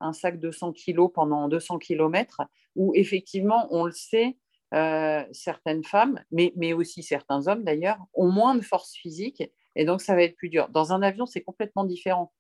un 0.01 0.13
sac 0.13 0.39
de 0.39 0.51
100 0.51 0.75
kg 0.75 1.09
pendant 1.13 1.49
200 1.49 1.79
km, 1.79 2.43
où 2.75 2.93
effectivement, 2.95 3.67
on 3.71 3.87
le 3.87 3.93
sait, 3.93 4.37
euh, 4.75 5.25
certaines 5.33 5.85
femmes, 5.85 6.21
mais, 6.31 6.53
mais, 6.57 6.73
aussi 6.73 7.03
certains 7.03 7.47
hommes 7.47 7.63
d'ailleurs, 7.63 7.99
ont 8.15 8.31
moins 8.31 8.55
de 8.55 8.63
force 8.63 8.95
physique 8.95 9.43
et 9.77 9.85
donc 9.85 10.01
ça 10.01 10.15
va 10.15 10.23
être 10.23 10.37
plus 10.37 10.49
dur. 10.49 10.69
Dans 10.71 10.93
un 10.93 11.03
avion, 11.03 11.27
c'est 11.27 11.43
complètement 11.43 11.85
différent. 11.85 12.33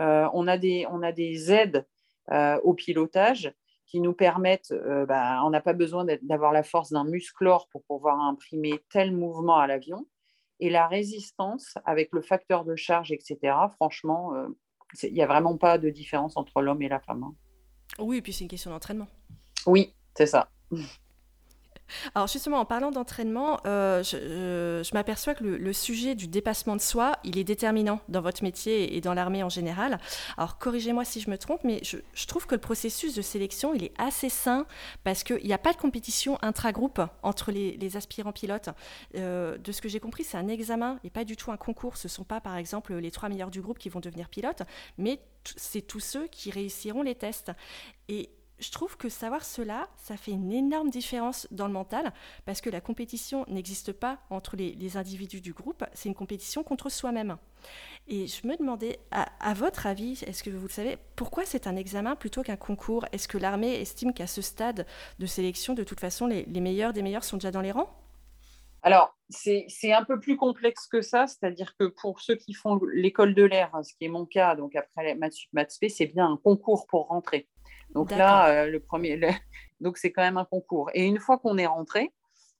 Euh, 0.00 0.28
on, 0.32 0.46
a 0.48 0.56
des, 0.56 0.86
on 0.90 1.02
a 1.02 1.12
des 1.12 1.52
aides 1.52 1.86
euh, 2.30 2.58
au 2.62 2.74
pilotage 2.74 3.52
qui 3.86 4.00
nous 4.00 4.14
permettent, 4.14 4.74
bah, 5.06 5.42
on 5.44 5.50
n'a 5.50 5.60
pas 5.60 5.72
besoin 5.72 6.04
d'avoir 6.22 6.52
la 6.52 6.64
force 6.64 6.90
d'un 6.90 7.04
musclore 7.04 7.68
pour 7.68 7.84
pouvoir 7.84 8.18
imprimer 8.18 8.82
tel 8.90 9.12
mouvement 9.12 9.58
à 9.58 9.68
l'avion. 9.68 10.08
Et 10.58 10.70
la 10.70 10.88
résistance 10.88 11.74
avec 11.84 12.08
le 12.12 12.20
facteur 12.20 12.64
de 12.64 12.74
charge, 12.74 13.12
etc., 13.12 13.54
franchement, 13.76 14.32
il 15.04 15.12
n'y 15.12 15.22
a 15.22 15.26
vraiment 15.26 15.56
pas 15.56 15.78
de 15.78 15.88
différence 15.88 16.36
entre 16.36 16.62
l'homme 16.62 16.82
et 16.82 16.88
la 16.88 16.98
femme. 16.98 17.22
Hein. 17.22 17.34
Oui, 18.00 18.16
et 18.16 18.22
puis 18.22 18.32
c'est 18.32 18.42
une 18.42 18.50
question 18.50 18.72
d'entraînement. 18.72 19.06
Oui, 19.66 19.94
c'est 20.16 20.26
ça. 20.26 20.50
Alors 22.14 22.26
justement, 22.26 22.58
en 22.58 22.64
parlant 22.64 22.90
d'entraînement, 22.90 23.60
euh, 23.66 24.02
je, 24.02 24.94
m'aperçois 24.94 25.34
que 25.34 25.44
le, 25.44 25.72
sujet 25.72 26.14
du 26.14 26.26
dépassement 26.26 26.76
de 26.76 26.80
soi, 26.80 27.12
il 27.24 27.38
est 27.38 27.44
déterminant 27.44 28.00
dans 28.08 28.20
votre 28.20 28.42
métier 28.42 28.96
et 28.96 29.00
dans 29.00 29.14
l'armée 29.14 29.42
en 29.42 29.48
général. 29.48 29.98
Alors 30.36 30.58
corrigez-moi 30.58 31.04
si 31.04 31.20
je 31.20 31.30
me 31.30 31.38
trompe, 31.38 31.60
mais 31.64 31.80
je, 31.82 32.26
trouve 32.26 32.46
que 32.46 32.54
le 32.54 32.60
processus 32.60 33.14
de 33.14 33.22
sélection, 33.22 33.74
il 33.74 33.84
est 33.84 33.92
assez 33.98 34.28
sain 34.28 34.66
parce 35.04 35.22
qu'il 35.22 35.44
n'y 35.44 35.52
a 35.52 35.58
pas 35.58 35.72
de 35.72 35.78
compétition 35.78 36.38
intra-groupe 36.42 37.00
entre 37.22 37.52
les, 37.52 37.96
aspirants 37.96 38.32
pilotes. 38.32 38.70
Euh, 39.14 39.56
de 39.58 39.72
ce 39.72 39.80
que 39.80 39.88
j'ai 39.88 40.00
compris, 40.00 40.24
c'est 40.24 40.36
un 40.36 40.48
examen 40.48 40.98
et 41.04 41.10
pas 41.10 41.24
du 41.24 41.36
tout 41.36 41.52
un 41.52 41.56
concours. 41.56 41.96
Ce 41.96 42.08
ne 42.08 42.10
sont 42.10 42.24
pas, 42.24 42.40
par 42.40 42.56
exemple, 42.56 42.94
les 42.94 43.10
trois 43.10 43.28
meilleurs 43.28 43.50
du 43.50 43.60
groupe 43.60 43.78
qui 43.78 43.88
vont 43.88 44.00
devenir 44.00 44.28
pilotes, 44.28 44.62
mais 44.98 45.20
c'est 45.56 45.82
tous 45.82 46.00
ceux 46.00 46.26
qui 46.26 46.50
réussiront 46.50 47.02
les 47.02 47.14
tests. 47.14 47.52
Et 48.08 48.30
je 48.58 48.70
trouve 48.70 48.96
que 48.96 49.08
savoir 49.08 49.44
cela, 49.44 49.88
ça 49.96 50.16
fait 50.16 50.30
une 50.30 50.52
énorme 50.52 50.90
différence 50.90 51.46
dans 51.50 51.66
le 51.66 51.72
mental, 51.72 52.12
parce 52.44 52.60
que 52.60 52.70
la 52.70 52.80
compétition 52.80 53.44
n'existe 53.48 53.92
pas 53.92 54.18
entre 54.30 54.56
les, 54.56 54.96
individus 54.96 55.40
du 55.40 55.52
groupe, 55.52 55.84
c'est 55.92 56.08
une 56.08 56.14
compétition 56.14 56.62
contre 56.62 56.88
soi-même. 56.88 57.36
Et 58.08 58.26
je 58.26 58.46
me 58.46 58.56
demandais, 58.56 58.98
à, 59.10 59.54
votre 59.54 59.86
avis, 59.86 60.22
est-ce 60.26 60.42
que 60.42 60.50
vous 60.50 60.68
le 60.68 60.72
savez, 60.72 60.96
pourquoi 61.16 61.44
c'est 61.44 61.66
un 61.66 61.76
examen 61.76 62.16
plutôt 62.16 62.42
qu'un 62.42 62.56
concours? 62.56 63.04
Est-ce 63.12 63.28
que 63.28 63.36
l'armée 63.36 63.80
estime 63.80 64.14
qu'à 64.14 64.26
ce 64.26 64.40
stade 64.40 64.86
de 65.18 65.26
sélection, 65.26 65.74
de 65.74 65.84
toute 65.84 66.00
façon, 66.00 66.26
les, 66.26 66.46
meilleurs 66.60 66.92
des 66.92 67.02
meilleurs 67.02 67.24
sont 67.24 67.36
déjà 67.36 67.50
dans 67.50 67.60
les 67.60 67.72
rangs? 67.72 67.90
Alors, 68.82 69.16
c'est 69.28 69.92
un 69.92 70.04
peu 70.04 70.20
plus 70.20 70.36
complexe 70.36 70.86
que 70.86 71.02
ça, 71.02 71.26
c'est-à-dire 71.26 71.74
que 71.76 71.86
pour 71.86 72.20
ceux 72.20 72.36
qui 72.36 72.54
font 72.54 72.80
l'école 72.94 73.34
de 73.34 73.42
l'air, 73.42 73.72
ce 73.82 73.92
qui 73.94 74.04
est 74.04 74.08
mon 74.08 74.24
cas, 74.24 74.54
donc 74.54 74.76
après 74.76 75.16
maths 75.16 75.34
maths 75.52 75.76
c'est 75.88 76.06
bien 76.06 76.30
un 76.30 76.36
concours 76.36 76.86
pour 76.86 77.08
rentrer. 77.08 77.48
Donc 77.90 78.10
là, 78.10 78.48
euh, 78.48 78.66
le 78.66 78.80
premier, 78.80 79.18
donc 79.80 79.98
c'est 79.98 80.12
quand 80.12 80.22
même 80.22 80.36
un 80.36 80.44
concours. 80.44 80.90
Et 80.94 81.04
une 81.04 81.18
fois 81.18 81.38
qu'on 81.38 81.58
est 81.58 81.66
rentré, 81.66 82.12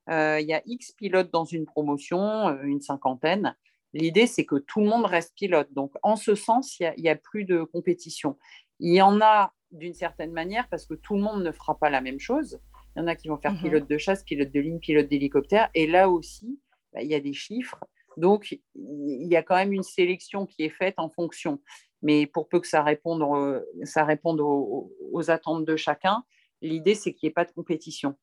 euh, 0.08 0.40
il 0.40 0.46
y 0.46 0.54
a 0.54 0.62
X 0.66 0.92
pilotes 0.92 1.30
dans 1.32 1.44
une 1.44 1.66
promotion, 1.66 2.48
euh, 2.48 2.62
une 2.62 2.80
cinquantaine. 2.80 3.56
L'idée, 3.92 4.26
c'est 4.26 4.44
que 4.44 4.56
tout 4.56 4.80
le 4.80 4.86
monde 4.86 5.06
reste 5.06 5.34
pilote. 5.34 5.72
Donc, 5.72 5.92
en 6.02 6.16
ce 6.16 6.34
sens, 6.34 6.78
il 6.78 6.92
n'y 6.98 7.08
a, 7.08 7.16
plus 7.16 7.44
de 7.44 7.62
compétition. 7.62 8.36
Il 8.78 8.94
y 8.94 9.00
en 9.00 9.20
a 9.20 9.52
d'une 9.72 9.94
certaine 9.94 10.32
manière 10.32 10.68
parce 10.68 10.86
que 10.86 10.94
tout 10.94 11.16
le 11.16 11.22
monde 11.22 11.42
ne 11.42 11.50
fera 11.50 11.78
pas 11.78 11.90
la 11.90 12.00
même 12.00 12.20
chose. 12.20 12.60
Il 12.94 13.00
y 13.00 13.02
en 13.02 13.06
a 13.06 13.16
qui 13.16 13.28
vont 13.28 13.38
faire 13.38 13.52
mmh 13.52 13.62
pilote 13.62 13.88
de 13.88 13.98
chasse, 13.98 14.22
pilote 14.22 14.50
de 14.50 14.60
ligne, 14.60 14.78
pilote 14.78 15.08
d'hélicoptère. 15.08 15.70
Et 15.74 15.86
là 15.86 16.08
aussi, 16.08 16.60
bah, 16.92 17.02
il 17.02 17.08
y 17.08 17.14
a 17.14 17.20
des 17.20 17.32
chiffres. 17.32 17.78
Donc, 18.16 18.58
il 18.74 19.28
y 19.28 19.36
a 19.36 19.42
quand 19.42 19.56
même 19.56 19.72
une 19.72 19.82
sélection 19.82 20.46
qui 20.46 20.64
est 20.64 20.70
faite 20.70 20.94
en 20.98 21.10
fonction 21.10 21.60
mais 22.02 22.26
pour 22.26 22.48
peu 22.48 22.60
que 22.60 22.68
ça 22.68 22.82
réponde, 22.82 23.22
euh, 23.22 23.60
ça 23.84 24.04
réponde 24.04 24.40
aux, 24.40 25.30
attentes 25.30 25.64
de 25.64 25.76
chacun, 25.76 26.24
l'idée, 26.62 26.94
c'est 26.94 27.12
qu'il 27.12 27.26
n'y 27.26 27.30
ait 27.30 27.34
pas 27.34 27.44
de 27.44 27.52
compétition. 27.52 28.16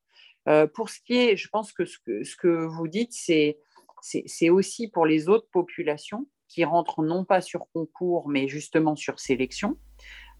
Euh, 0.47 0.67
pour 0.67 0.89
ce 0.89 0.99
qui 0.99 1.15
est, 1.17 1.37
je 1.37 1.49
pense 1.49 1.73
que 1.73 1.85
ce 1.85 1.97
que, 1.99 2.23
ce 2.23 2.35
que 2.35 2.65
vous 2.65 2.87
dites, 2.87 3.13
c'est, 3.13 3.59
c'est, 4.01 4.49
aussi 4.49 4.89
pour 4.89 5.05
les 5.05 5.27
autres 5.27 5.47
populations 5.51 6.27
qui 6.47 6.63
rentrent 6.65 7.03
non 7.03 7.25
pas 7.25 7.41
sur 7.41 7.69
concours, 7.73 8.29
mais 8.29 8.47
justement 8.47 8.95
sur 8.95 9.19
sélection 9.19 9.77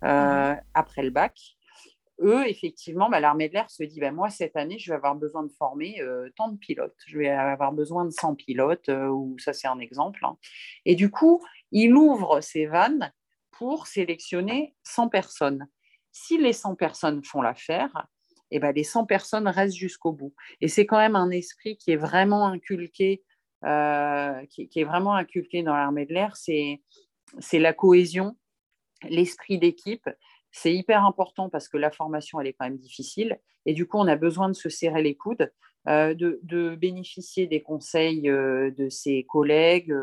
euh, 0.03 0.53
mmh. 0.53 0.61
après 0.73 1.03
le 1.03 1.09
bac. 1.09 1.37
Eux, 2.21 2.47
effectivement, 2.47 3.09
bah, 3.09 3.19
l'armée 3.19 3.49
de 3.49 3.53
l'air 3.53 3.69
se 3.69 3.83
dit 3.83 3.99
bah, 3.99 4.11
moi, 4.11 4.29
cette 4.29 4.55
année, 4.55 4.77
je 4.79 4.91
vais 4.91 4.95
avoir 4.95 5.15
besoin 5.15 5.43
de 5.43 5.51
former 5.51 5.99
tant 6.35 6.49
de 6.49 6.57
pilotes. 6.57 6.95
Je 7.07 7.17
vais 7.17 7.29
avoir 7.29 7.73
besoin 7.73 8.05
de 8.05 8.11
100 8.11 8.35
pilotes, 8.35 8.89
ou 8.89 9.35
ça, 9.39 9.53
c'est 9.53 9.67
un 9.67 9.79
exemple. 9.79 10.23
Hein. 10.25 10.37
Et 10.85 10.95
du 10.95 11.09
coup, 11.09 11.43
il 11.71 11.95
ouvre 11.95 12.41
ses 12.41 12.65
vannes 12.65 13.11
pour 13.51 13.87
sélectionner 13.87 14.75
100 14.83 15.09
personnes. 15.09 15.67
Si 16.11 16.37
les 16.37 16.53
100 16.53 16.75
personnes 16.75 17.23
font 17.23 17.41
l'affaire, 17.41 18.07
eh 18.51 18.59
ben, 18.59 18.71
les 18.71 18.83
100 18.83 19.05
personnes 19.05 19.47
restent 19.47 19.75
jusqu'au 19.75 20.11
bout. 20.11 20.33
Et 20.61 20.67
c'est 20.67 20.85
quand 20.85 20.99
même 20.99 21.15
un 21.15 21.31
esprit 21.31 21.75
qui 21.75 21.91
est 21.91 21.97
vraiment 21.97 22.45
inculqué, 22.47 23.23
euh, 23.65 24.45
qui, 24.47 24.69
est 24.75 24.83
vraiment 24.83 25.15
inculqué 25.15 25.63
dans 25.63 25.75
l'armée 25.75 26.05
de 26.05 26.13
l'air, 26.13 26.35
c'est 26.35 26.79
la 27.53 27.73
cohésion, 27.73 28.37
l'esprit 29.09 29.57
d'équipe. 29.57 30.07
C'est 30.53 30.73
hyper 30.73 31.03
important 31.03 31.49
parce 31.49 31.67
que 31.67 31.77
la 31.77 31.91
formation, 31.91 32.39
elle 32.39 32.47
est 32.47 32.53
quand 32.53 32.65
même 32.65 32.77
difficile. 32.77 33.39
Et 33.65 33.73
du 33.73 33.85
coup, 33.85 33.97
on 33.97 34.07
a 34.07 34.15
besoin 34.15 34.47
de 34.47 34.53
se 34.53 34.69
serrer 34.69 35.01
les 35.01 35.15
coudes, 35.15 35.51
euh, 35.89 36.13
de, 36.13 36.75
bénéficier 36.75 37.47
des 37.47 37.61
conseils 37.61 38.29
euh, 38.29 38.71
de 38.71 38.87
ses 38.87 39.25
collègues 39.25 39.93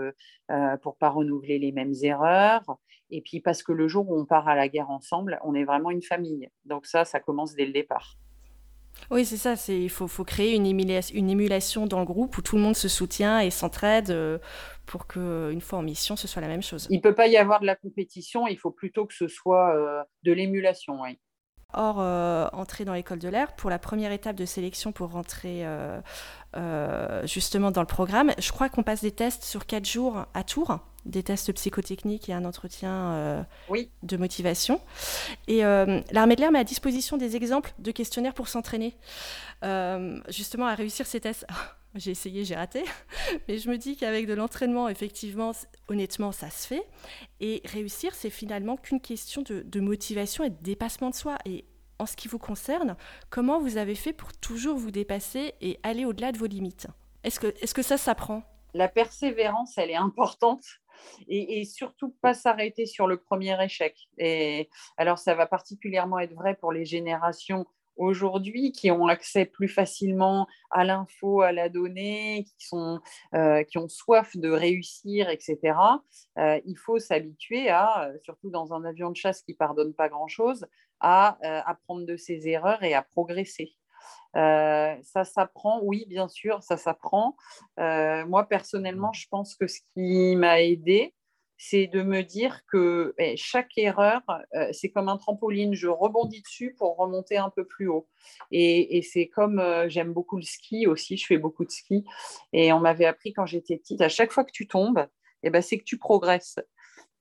pour 0.82 0.92
ne 0.92 0.98
pas 0.98 1.08
renouveler 1.08 1.58
les 1.58 1.72
mêmes 1.72 1.94
erreurs, 2.02 2.64
et 3.10 3.20
puis 3.20 3.40
parce 3.40 3.62
que 3.62 3.72
le 3.72 3.88
jour 3.88 4.08
où 4.08 4.18
on 4.18 4.24
part 4.24 4.48
à 4.48 4.54
la 4.54 4.68
guerre 4.68 4.90
ensemble, 4.90 5.38
on 5.44 5.54
est 5.54 5.64
vraiment 5.64 5.90
une 5.90 6.02
famille. 6.02 6.48
Donc 6.64 6.86
ça, 6.86 7.04
ça 7.04 7.20
commence 7.20 7.54
dès 7.54 7.66
le 7.66 7.72
départ. 7.72 8.16
Oui, 9.10 9.24
c'est 9.24 9.36
ça. 9.36 9.54
Il 9.72 9.90
faut, 9.90 10.06
faut, 10.06 10.24
créer 10.24 10.54
une 10.54 10.66
émulation, 10.66 11.16
une 11.16 11.30
émulation 11.30 11.86
dans 11.86 11.98
le 11.98 12.04
groupe 12.04 12.38
où 12.38 12.42
tout 12.42 12.56
le 12.56 12.62
monde 12.62 12.76
se 12.76 12.88
soutient 12.88 13.40
et 13.40 13.50
s'entraide 13.50 14.10
euh, 14.10 14.38
pour 14.86 15.08
qu'une 15.08 15.60
fois 15.60 15.80
en 15.80 15.82
mission, 15.82 16.14
ce 16.14 16.28
soit 16.28 16.40
la 16.40 16.48
même 16.48 16.62
chose. 16.62 16.86
Il 16.90 16.98
ne 16.98 17.02
peut 17.02 17.14
pas 17.14 17.26
y 17.26 17.36
avoir 17.36 17.60
de 17.60 17.66
la 17.66 17.74
compétition, 17.74 18.46
il 18.46 18.56
faut 18.56 18.70
plutôt 18.70 19.06
que 19.06 19.14
ce 19.14 19.26
soit 19.26 19.74
euh, 19.74 20.02
de 20.22 20.32
l'émulation. 20.32 21.00
Oui. 21.02 21.18
Or, 21.72 22.00
euh, 22.00 22.48
entrer 22.52 22.84
dans 22.84 22.94
l'école 22.94 23.18
de 23.18 23.28
l'air, 23.28 23.54
pour 23.54 23.70
la 23.70 23.78
première 23.78 24.12
étape 24.12 24.36
de 24.36 24.44
sélection 24.44 24.92
pour 24.92 25.10
rentrer 25.10 25.64
justement 27.24 27.70
dans 27.70 27.80
le 27.80 27.86
programme, 27.86 28.32
je 28.38 28.52
crois 28.52 28.68
qu'on 28.68 28.82
passe 28.82 29.02
des 29.02 29.12
tests 29.12 29.44
sur 29.44 29.66
quatre 29.66 29.86
jours 29.86 30.26
à 30.34 30.44
Tours 30.44 30.78
des 31.06 31.22
tests 31.22 31.52
psychotechniques 31.52 32.28
et 32.28 32.32
un 32.32 32.44
entretien 32.44 33.12
euh, 33.12 33.42
de 34.02 34.16
motivation. 34.16 34.80
Et 35.48 35.64
euh, 35.64 36.00
l'armée 36.10 36.36
de 36.36 36.40
l'air 36.40 36.52
met 36.52 36.58
à 36.58 36.64
disposition 36.64 37.16
des 37.16 37.36
exemples 37.36 37.72
de 37.78 37.90
questionnaires 37.90 38.34
pour 38.34 38.48
s'entraîner, 38.48 38.96
euh, 39.64 40.20
justement 40.28 40.66
à 40.66 40.74
réussir 40.74 41.06
ces 41.06 41.20
tests. 41.20 41.46
J'ai 41.96 42.12
essayé, 42.12 42.44
j'ai 42.44 42.54
raté. 42.54 42.84
Mais 43.48 43.58
je 43.58 43.68
me 43.68 43.76
dis 43.76 43.96
qu'avec 43.96 44.28
de 44.28 44.34
l'entraînement, 44.34 44.88
effectivement, 44.88 45.50
honnêtement, 45.88 46.30
ça 46.30 46.48
se 46.48 46.68
fait. 46.68 46.84
Et 47.40 47.62
réussir, 47.64 48.14
c'est 48.14 48.30
finalement 48.30 48.76
qu'une 48.76 49.00
question 49.00 49.42
de, 49.42 49.62
de, 49.62 49.80
motivation 49.80 50.44
et 50.44 50.50
de 50.50 50.62
dépassement 50.62 51.10
de 51.10 51.16
soi. 51.16 51.36
Et 51.46 51.64
en 51.98 52.06
ce 52.06 52.14
qui 52.14 52.28
vous 52.28 52.38
concerne, 52.38 52.94
comment 53.28 53.58
vous 53.58 53.76
avez 53.76 53.96
fait 53.96 54.12
pour 54.12 54.32
toujours 54.34 54.78
vous 54.78 54.92
dépasser 54.92 55.54
et 55.60 55.80
aller 55.82 56.04
au-delà 56.04 56.30
de 56.30 56.38
vos 56.38 56.46
limites? 56.46 56.86
Est-ce 57.24 57.40
que, 57.40 57.48
est 57.48 57.66
-ce 57.66 57.74
que 57.74 57.82
ça 57.82 57.96
s'apprend? 57.96 58.44
La 58.72 58.88
persévérance, 58.88 59.76
elle 59.76 59.90
est 59.90 59.96
importante. 59.96 60.64
Et, 61.28 61.64
surtout 61.64 62.14
pas 62.22 62.34
s'arrêter 62.34 62.86
sur 62.86 63.06
le 63.06 63.16
premier 63.16 63.62
échec. 63.62 64.08
Alors 64.96 65.18
ça 65.18 65.34
va 65.34 65.46
particulièrement 65.46 66.18
être 66.18 66.34
vrai 66.34 66.54
pour 66.54 66.72
les 66.72 66.84
générations 66.84 67.66
aujourd'hui 68.00 68.72
qui 68.72 68.90
ont 68.90 69.06
accès 69.06 69.44
plus 69.44 69.68
facilement 69.68 70.46
à 70.70 70.84
l'info, 70.84 71.42
à 71.42 71.52
la 71.52 71.68
donnée, 71.68 72.46
qui, 72.58 72.74
euh, 73.34 73.62
ont 73.76 73.88
soif 73.88 74.36
de 74.36 74.50
réussir, 74.50 75.28
etc. 75.28 75.76
Euh, 76.38 76.60
il 76.64 76.76
faut 76.76 76.98
s'habituer 76.98 77.68
à, 77.68 78.10
surtout 78.22 78.50
dans 78.50 78.72
un 78.72 78.84
avion 78.84 79.10
de 79.10 79.16
chasse 79.16 79.42
qui 79.42 79.54
pardonne 79.54 79.94
pas 79.94 80.08
grand-chose, 80.08 80.66
à 81.00 81.38
euh, 81.44 81.60
apprendre 81.66 82.06
de 82.06 82.16
ses 82.16 82.48
erreurs 82.48 82.82
et 82.82 82.94
à 82.94 83.02
progresser. 83.02 83.74
Ça 84.34 85.24
s'apprend, 85.24 85.80
oui, 85.82 86.04
bien 86.08 86.28
sûr, 86.28 86.62
ça 86.62 86.76
s'apprend. 86.76 87.36
moi, 87.76 88.46
personnellement, 88.48 89.12
je 89.12 89.26
pense 89.28 89.54
que 89.56 89.66
ce 89.66 89.80
qui 89.94 90.36
m'a 90.36 90.62
aidé, 90.62 91.14
c'est 91.62 91.88
de 91.88 92.02
me 92.02 92.22
dire 92.22 92.62
que 92.72 93.14
eh, 93.18 93.36
chaque 93.36 93.76
erreur, 93.76 94.22
euh, 94.54 94.68
c'est 94.72 94.88
comme 94.88 95.10
un 95.10 95.18
trampoline, 95.18 95.74
je 95.74 95.88
rebondis 95.88 96.40
dessus 96.40 96.74
pour 96.78 96.96
remonter 96.96 97.36
un 97.36 97.50
peu 97.50 97.66
plus 97.66 97.86
haut. 97.86 98.08
Et, 98.50 99.02
c'est 99.02 99.26
comme, 99.28 99.58
euh, 99.58 99.86
j'aime 99.86 100.14
beaucoup 100.14 100.36
le 100.36 100.42
ski 100.42 100.86
aussi, 100.86 101.18
je 101.18 101.26
fais 101.26 101.36
beaucoup 101.36 101.66
de 101.66 101.70
ski, 101.70 102.02
et 102.54 102.72
on 102.72 102.80
m'avait 102.80 103.04
appris 103.04 103.34
quand 103.34 103.44
j'étais 103.44 103.76
petite, 103.76 104.00
à 104.00 104.08
chaque 104.08 104.32
fois 104.32 104.44
que 104.44 104.52
tu 104.52 104.66
tombes, 104.68 105.06
eh 105.42 105.50
ben, 105.50 105.60
c'est 105.60 105.76
que 105.76 105.84
tu 105.84 105.98
progresses. 105.98 106.58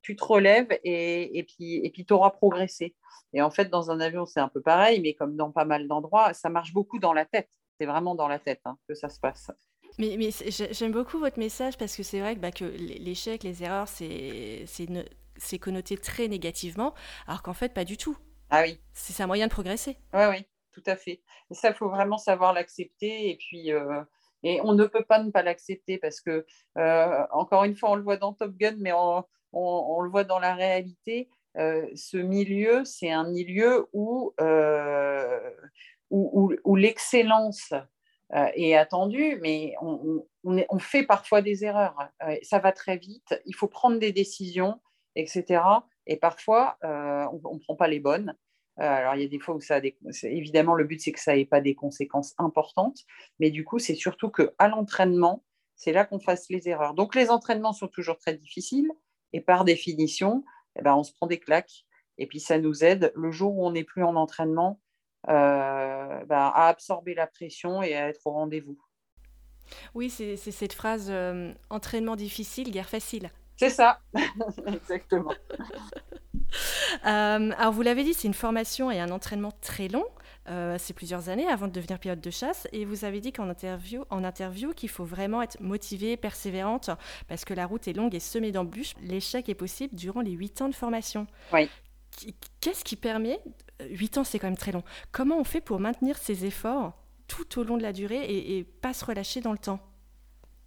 Tu 0.01 0.15
te 0.15 0.23
relèves 0.23 0.79
et, 0.83 1.45
puis 1.47 1.75
et 1.85 1.89
puis 1.89 2.05
tu 2.05 2.13
auras 2.13 2.31
progressé. 2.31 2.95
Et 3.33 3.41
en 3.41 3.51
fait, 3.51 3.65
dans 3.65 3.91
un 3.91 3.99
avion, 3.99 4.25
c'est 4.25 4.39
un 4.39 4.47
peu 4.47 4.61
pareil, 4.61 5.01
mais 5.01 5.13
comme 5.13 5.35
dans 5.35 5.51
pas 5.51 5.65
mal 5.65 5.87
d'endroits, 5.87 6.33
ça 6.33 6.49
marche 6.49 6.73
beaucoup 6.73 6.99
dans 6.99 7.13
la 7.13 7.25
tête. 7.25 7.49
C'est 7.79 7.85
vraiment 7.85 8.15
dans 8.15 8.27
la 8.27 8.39
tête 8.39 8.61
hein, 8.65 8.77
que 8.87 8.95
ça 8.95 9.09
se 9.09 9.19
passe. 9.19 9.51
Mais, 9.97 10.15
mais 10.17 10.29
j'aime 10.71 10.91
beaucoup 10.91 11.19
votre 11.19 11.39
message 11.39 11.77
parce 11.77 11.95
que 11.95 12.03
c'est 12.03 12.19
vrai 12.19 12.35
que, 12.35 12.39
bah, 12.39 12.51
que 12.51 12.65
l'échec, 12.65 13.43
les 13.43 13.63
erreurs, 13.63 13.87
c'est 13.87 15.59
connoté 15.59 15.97
très 15.97 16.27
négativement, 16.27 16.93
alors 17.27 17.41
qu'en 17.41 17.53
fait, 17.53 17.73
pas 17.73 17.85
du 17.85 17.97
tout. 17.97 18.17
Ah 18.49 18.61
oui. 18.63 18.79
C'est 18.93 19.21
un 19.21 19.27
moyen 19.27 19.47
de 19.47 19.51
progresser. 19.51 19.97
Oui, 20.13 20.25
oui, 20.29 20.45
tout 20.71 20.83
à 20.85 20.95
fait. 20.95 21.21
Et 21.51 21.53
ça, 21.53 21.69
il 21.69 21.75
faut 21.75 21.89
vraiment 21.89 22.17
savoir 22.17 22.53
l'accepter. 22.53 23.29
Et 23.29 23.37
puis, 23.37 23.71
euh, 23.71 24.01
et 24.43 24.59
on 24.63 24.73
ne 24.73 24.85
peut 24.85 25.03
pas 25.03 25.21
ne 25.21 25.31
pas 25.31 25.43
l'accepter 25.43 25.97
parce 25.97 26.21
que, 26.21 26.45
euh, 26.77 27.25
encore 27.31 27.63
une 27.63 27.75
fois, 27.75 27.91
on 27.91 27.95
le 27.95 28.03
voit 28.03 28.17
dans 28.17 28.33
Top 28.33 28.55
Gun, 28.55 28.75
mais 28.79 28.93
on, 28.93 29.23
on, 29.53 30.01
le 30.01 30.09
voit 30.09 30.23
dans 30.23 30.39
la 30.39 30.55
réalité. 30.55 31.29
Euh, 31.57 31.87
ce 31.95 32.17
milieu, 32.17 32.85
c'est 32.85 33.11
un 33.11 33.29
milieu 33.29 33.87
où, 33.93 34.33
où, 36.09 36.53
où 36.63 36.75
l'excellence 36.75 37.73
euh, 38.35 38.47
est 38.53 38.75
attendu, 38.75 39.39
mais 39.41 39.73
on, 39.81 40.23
on, 40.43 40.77
fait 40.77 41.01
parfois 41.01 41.41
des 41.41 41.65
erreurs. 41.65 41.97
Euh, 42.21 42.35
ça 42.43 42.59
va 42.59 42.71
très 42.71 42.97
vite, 42.97 43.41
il 43.47 43.55
faut 43.55 43.67
prendre 43.67 43.97
des 43.97 44.11
décisions, 44.11 44.79
etc. 45.15 45.63
Et 46.05 46.15
parfois, 46.15 46.77
euh, 46.83 47.25
on 47.43 47.55
ne 47.55 47.59
prend 47.59 47.75
pas 47.75 47.87
les 47.87 47.99
bonnes. 47.99 48.35
alors, 48.77 49.15
il 49.15 49.23
y 49.23 49.25
a 49.25 49.27
des 49.27 49.39
fois 49.39 49.55
où 49.55 49.61
ça 49.61 49.75
a 49.75 49.81
des... 49.81 49.97
Évidemment, 50.23 50.75
le 50.75 50.83
but, 50.83 51.01
c'est 51.01 51.11
que 51.11 51.19
ça 51.19 51.35
n'ait 51.35 51.45
pas 51.45 51.59
des 51.59 51.73
conséquences 51.73 52.35
importantes, 52.37 52.99
mais 53.39 53.49
du 53.49 53.65
coup, 53.65 53.79
c'est 53.79 53.95
surtout 53.95 54.29
qu'à 54.29 54.67
l'entraînement, 54.67 55.43
c'est 55.75 55.91
là 55.91 56.05
qu'on 56.05 56.19
fasse 56.19 56.49
les 56.51 56.69
erreurs. 56.69 56.93
Donc, 56.93 57.15
les 57.15 57.31
entraînements 57.31 57.73
sont 57.73 57.87
toujours 57.87 58.19
très 58.19 58.35
difficiles, 58.35 58.91
et 59.33 59.41
par 59.41 59.65
définition, 59.65 60.43
eh 60.77 60.81
ben, 60.81 60.95
on 60.95 61.03
se 61.03 61.13
prend 61.13 61.27
des 61.27 61.39
claques. 61.39 61.85
Et 62.17 62.27
puis, 62.27 62.39
ça 62.39 62.57
nous 62.57 62.83
aide. 62.83 63.11
Le 63.15 63.31
jour 63.31 63.57
où 63.57 63.65
on 63.65 63.71
n'est 63.71 63.83
plus 63.83 64.03
en 64.03 64.15
entraînement, 64.15 64.79
euh, 65.27 66.25
bah, 66.25 66.47
à 66.47 66.67
absorber 66.67 67.13
la 67.13 67.27
pression 67.27 67.83
et 67.83 67.95
à 67.95 68.09
être 68.09 68.21
au 68.25 68.31
rendez-vous. 68.31 68.77
Oui, 69.93 70.09
c'est 70.09 70.37
cette 70.37 70.73
phrase 70.73 71.07
euh, 71.09 71.53
entraînement 71.69 72.15
difficile, 72.15 72.71
guerre 72.71 72.89
facile. 72.89 73.29
C'est 73.57 73.69
ça, 73.69 73.99
exactement. 74.67 75.33
Euh, 77.05 77.51
alors, 77.57 77.71
vous 77.71 77.83
l'avez 77.83 78.03
dit, 78.03 78.15
c'est 78.15 78.27
une 78.27 78.33
formation 78.33 78.89
et 78.89 78.99
un 78.99 79.11
entraînement 79.11 79.51
très 79.61 79.87
long. 79.87 80.05
C'est 80.45 80.93
plusieurs 80.93 81.29
années 81.29 81.47
avant 81.47 81.67
de 81.67 81.71
devenir 81.73 81.99
pilote 81.99 82.21
de 82.21 82.29
chasse. 82.29 82.67
Et 82.71 82.85
vous 82.85 83.05
avez 83.05 83.21
dit 83.21 83.31
qu'en 83.31 83.49
interview, 83.49 84.03
en 84.09 84.23
interview 84.23 84.73
qu'il 84.73 84.89
faut 84.89 85.05
vraiment 85.05 85.41
être 85.41 85.59
motivée, 85.59 86.17
persévérante, 86.17 86.89
parce 87.27 87.45
que 87.45 87.53
la 87.53 87.65
route 87.65 87.87
est 87.87 87.93
longue 87.93 88.15
et 88.15 88.19
semée 88.19 88.51
d'embûches. 88.51 88.95
L'échec 89.01 89.47
est 89.49 89.55
possible 89.55 89.95
durant 89.95 90.21
les 90.21 90.31
huit 90.31 90.61
ans 90.61 90.69
de 90.69 90.75
formation. 90.75 91.27
Oui. 91.53 91.69
Qu'est-ce 92.61 92.83
qui 92.83 92.95
permet 92.95 93.39
8 93.87 94.17
ans, 94.17 94.23
c'est 94.23 94.39
quand 94.39 94.47
même 94.47 94.57
très 94.57 94.71
long. 94.71 94.83
Comment 95.11 95.37
on 95.37 95.43
fait 95.43 95.61
pour 95.61 95.79
maintenir 95.79 96.17
ces 96.17 96.45
efforts 96.45 96.93
tout 97.27 97.59
au 97.59 97.63
long 97.63 97.77
de 97.77 97.83
la 97.83 97.93
durée 97.93 98.23
et, 98.23 98.57
et 98.57 98.63
pas 98.63 98.93
se 98.93 99.05
relâcher 99.05 99.41
dans 99.41 99.51
le 99.51 99.57
temps? 99.57 99.79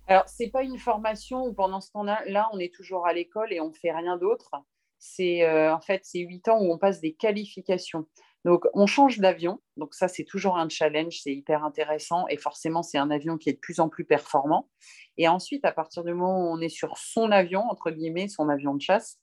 Alors, 0.08 0.28
ce 0.28 0.42
n'est 0.42 0.50
pas 0.50 0.62
une 0.62 0.78
formation 0.78 1.44
où 1.44 1.52
pendant 1.52 1.80
ce 1.80 1.90
temps-là, 1.92 2.48
on 2.52 2.58
est 2.58 2.74
toujours 2.74 3.06
à 3.06 3.12
l'école 3.12 3.52
et 3.52 3.60
on 3.60 3.68
ne 3.68 3.74
fait 3.74 3.92
rien 3.92 4.16
d'autre. 4.16 4.50
C'est 4.98 5.42
euh, 5.42 5.74
en 5.74 5.80
fait, 5.80 6.00
c'est 6.04 6.20
8 6.20 6.48
ans 6.48 6.60
où 6.60 6.72
on 6.72 6.78
passe 6.78 7.00
des 7.00 7.12
qualifications. 7.12 8.06
Donc, 8.44 8.64
on 8.74 8.86
change 8.86 9.18
d'avion. 9.18 9.60
Donc, 9.76 9.94
ça, 9.94 10.08
c'est 10.08 10.24
toujours 10.24 10.56
un 10.56 10.68
challenge, 10.68 11.20
c'est 11.22 11.32
hyper 11.32 11.64
intéressant. 11.64 12.26
Et 12.28 12.36
forcément, 12.36 12.82
c'est 12.82 12.98
un 12.98 13.10
avion 13.10 13.38
qui 13.38 13.50
est 13.50 13.54
de 13.54 13.58
plus 13.58 13.78
en 13.78 13.88
plus 13.88 14.04
performant. 14.04 14.68
Et 15.16 15.28
ensuite, 15.28 15.64
à 15.64 15.72
partir 15.72 16.02
du 16.02 16.12
moment 16.12 16.38
où 16.38 16.52
on 16.52 16.60
est 16.60 16.68
sur 16.68 16.98
son 16.98 17.30
avion, 17.30 17.62
entre 17.70 17.90
guillemets, 17.90 18.28
son 18.28 18.48
avion 18.48 18.74
de 18.74 18.80
chasse, 18.80 19.18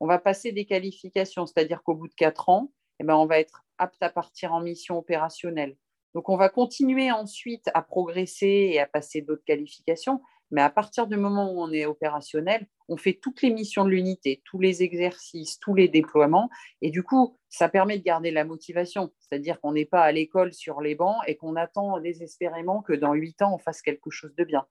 on 0.00 0.06
va 0.06 0.18
passer 0.18 0.52
des 0.52 0.66
qualifications. 0.66 1.46
C'est-à-dire 1.46 1.82
qu'au 1.82 1.94
bout 1.94 2.08
de 2.08 2.14
4 2.14 2.50
ans, 2.50 2.70
eh 3.00 3.04
ben, 3.04 3.14
on 3.14 3.26
va 3.26 3.38
être 3.38 3.64
apte 3.78 4.02
à 4.02 4.10
partir 4.10 4.52
en 4.52 4.60
mission 4.60 4.98
opérationnelle. 4.98 5.76
Donc, 6.14 6.28
on 6.28 6.36
va 6.36 6.48
continuer 6.48 7.10
ensuite 7.10 7.70
à 7.74 7.82
progresser 7.82 8.70
et 8.72 8.80
à 8.80 8.86
passer 8.86 9.22
d'autres 9.22 9.44
qualifications. 9.44 10.20
Mais 10.50 10.62
à 10.62 10.70
partir 10.70 11.06
du 11.06 11.16
moment 11.16 11.52
où 11.52 11.60
on 11.60 11.72
est 11.72 11.86
opérationnel, 11.86 12.66
on 12.88 12.96
fait 12.96 13.18
toutes 13.20 13.42
les 13.42 13.50
missions 13.50 13.84
de 13.84 13.90
l'unité, 13.90 14.42
tous 14.44 14.58
les 14.58 14.82
exercices, 14.82 15.58
tous 15.58 15.74
les 15.74 15.88
déploiements. 15.88 16.48
Et 16.80 16.90
du 16.90 17.02
coup, 17.02 17.38
ça 17.48 17.68
permet 17.68 17.98
de 17.98 18.02
garder 18.02 18.30
la 18.30 18.44
motivation. 18.44 19.12
C'est-à-dire 19.18 19.60
qu'on 19.60 19.72
n'est 19.72 19.84
pas 19.84 20.02
à 20.02 20.12
l'école 20.12 20.54
sur 20.54 20.80
les 20.80 20.94
bancs 20.94 21.20
et 21.26 21.36
qu'on 21.36 21.56
attend 21.56 22.00
désespérément 22.00 22.82
que 22.82 22.94
dans 22.94 23.12
huit 23.12 23.42
ans, 23.42 23.54
on 23.54 23.58
fasse 23.58 23.82
quelque 23.82 24.10
chose 24.10 24.34
de 24.36 24.44
bien. 24.44 24.66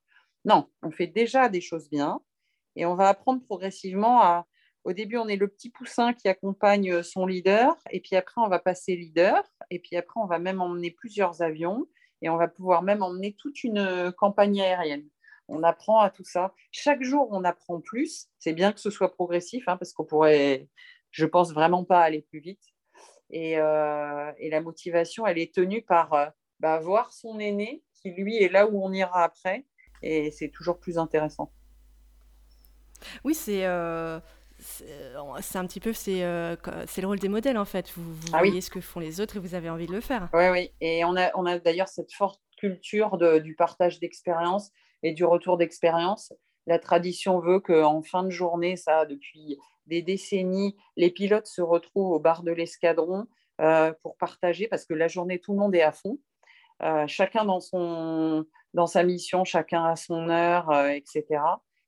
Non, 0.46 0.68
on 0.82 0.92
fait 0.92 1.08
déjà 1.08 1.50
des 1.50 1.62
choses 1.62 1.90
bien 1.90 2.22
et 2.76 2.86
on 2.86 2.96
va 2.96 3.10
apprendre 3.10 3.44
progressivement 3.44 4.22
à, 4.22 4.48
au 4.84 4.94
début, 4.94 5.18
on 5.18 5.28
est 5.28 5.36
le 5.36 5.50
petit 5.50 5.70
poussin 5.70 6.13
qui 6.13 6.30
accompagne 6.30 6.92
euh, 6.94 7.04
son 7.04 7.26
leader, 7.26 7.76
et 7.90 8.00
puis 8.00 8.16
après, 8.16 8.40
on 8.40 8.48
va 8.48 8.60
passer 8.60 8.96
leader, 8.96 9.44
et 9.70 9.80
puis 9.80 9.98
après, 9.98 10.18
on 10.22 10.28
va 10.28 10.40
même 10.40 10.62
emmener 10.62 10.92
plusieurs 10.92 11.42
avions, 11.42 11.88
et 12.22 12.30
on 12.30 12.38
va 12.38 12.48
pouvoir 12.48 12.84
même 12.84 13.04
emmener 13.04 13.34
toute 13.34 13.66
une 13.66 13.80
euh, 13.80 14.12
campagne 14.12 14.62
aérienne. 14.62 15.06
On 15.48 15.64
apprend 15.64 16.00
à 16.00 16.10
tout 16.10 16.24
ça. 16.24 16.54
Chaque 16.72 17.04
jour, 17.04 17.30
on 17.32 17.44
apprend 17.44 17.80
plus. 17.80 18.28
C'est 18.40 18.54
bien 18.54 18.72
que 18.72 18.80
ce 18.80 18.90
soit 18.90 19.14
progressif, 19.14 19.68
hein, 19.68 19.78
parce 19.78 19.94
qu'on 19.94 20.06
pourrait, 20.06 20.68
je 21.12 21.26
pense 21.26 21.54
vraiment 21.54 21.84
pas 21.84 22.02
aller 22.02 22.22
plus 22.22 22.40
vite. 22.40 22.64
Et, 23.30 23.58
euh, 23.58 24.32
la 24.40 24.62
motivation, 24.62 25.26
elle 25.26 25.38
est 25.38 25.54
tenue 25.54 25.82
par 25.82 26.34
bah, 26.60 26.80
voir 26.80 27.14
son 27.14 27.40
aîné, 27.40 27.84
qui 27.94 28.12
lui 28.12 28.42
est 28.42 28.50
là 28.50 28.68
où 28.68 28.84
on 28.84 28.92
ira 28.92 29.24
après, 29.24 29.66
et 30.02 30.32
c'est 30.32 30.50
toujours 30.50 30.80
plus 30.80 30.98
intéressant. 30.98 31.52
Oui, 33.24 33.34
c'est 33.34 33.66
euh, 33.66 34.20
c'est 34.60 35.58
un 35.58 35.66
petit 35.68 35.80
peu 35.80 35.94
c'est 35.94 36.24
euh, 36.24 36.56
le 36.66 37.06
rôle 37.06 37.20
des 37.20 37.30
modèles 37.30 37.58
en 37.58 37.66
fait. 37.66 37.92
Vous, 37.96 38.16
ah 38.34 38.40
voyez 38.40 38.62
ce 38.62 38.70
que 38.70 38.82
font 38.82 39.00
les 39.00 39.22
autres 39.22 39.38
et 39.38 39.40
vous 39.40 39.56
avez 39.56 39.70
envie 39.70 39.88
de 39.88 39.94
le 39.94 40.02
faire. 40.02 40.30
Oui, 40.34 40.50
oui. 40.50 40.72
Et 40.82 41.04
on 41.06 41.16
a, 41.16 41.32
on 41.36 41.46
a 41.46 41.60
d'ailleurs 41.60 41.88
cette 41.88 42.12
forte 42.12 42.42
culture 42.58 43.18
de, 43.18 43.38
du 43.38 43.56
partage 43.56 44.00
d'expérience 44.00 44.72
et 45.04 45.14
du 45.14 45.26
retour 45.26 45.58
d'expérience. 45.58 46.34
La 46.66 46.80
tradition 46.80 47.40
veut 47.40 47.60
qu'en 47.60 48.02
fin 48.02 48.24
de 48.24 48.30
journée, 48.30 48.76
ça, 48.76 49.06
depuis 49.06 49.58
des 49.86 50.02
décennies, 50.02 50.76
les 50.98 51.12
pilotes 51.12 51.48
se 51.48 51.62
retrouvent 51.62 52.12
au 52.12 52.20
bar 52.20 52.44
de 52.44 52.52
l'escadron 52.52 53.26
euh, 53.62 53.94
pour 54.02 54.18
partager 54.18 54.68
parce 54.68 54.86
que 54.86 54.94
la 54.94 55.08
journée, 55.08 55.40
tout 55.40 55.54
le 55.54 55.60
monde 55.60 55.76
est 55.76 55.82
à 55.82 55.92
fond. 55.94 56.20
chacun 57.08 57.46
dans, 57.46 57.62
son, 57.62 58.46
dans 58.74 58.88
sa 58.88 59.04
mission, 59.04 59.46
chacun 59.46 59.86
à 59.86 59.96
son 59.96 60.30
heure, 60.30 60.72
etc. 60.90 61.40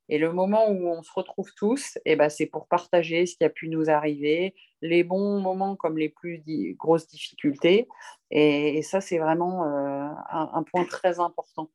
Et 0.09 0.17
le 0.17 0.33
moment 0.33 0.67
où 0.69 0.87
on 0.87 1.03
se 1.03 1.11
retrouve 1.13 1.53
tous, 1.55 1.99
eh 2.03 2.15
ben, 2.15 2.29
c'est 2.29 2.47
pour 2.47 2.67
partager 2.67 3.27
ce 3.27 3.37
qui 3.37 3.43
a 3.43 3.49
pu 3.49 3.69
nous 3.69 3.91
arriver, 3.91 4.55
les 4.81 5.03
bons 5.03 5.39
moments 5.39 5.75
comme 5.75 5.99
les 5.99 6.09
plus 6.09 6.43
grosses 6.77 7.07
difficultés. 7.07 7.87
Et, 8.31 8.81
ça, 8.81 9.01
c'est 9.01 9.19
vraiment 9.19 9.65
euh, 9.65 10.09
un, 10.31 10.63
point 10.63 10.85
très 10.85 11.19
important. 11.19 11.69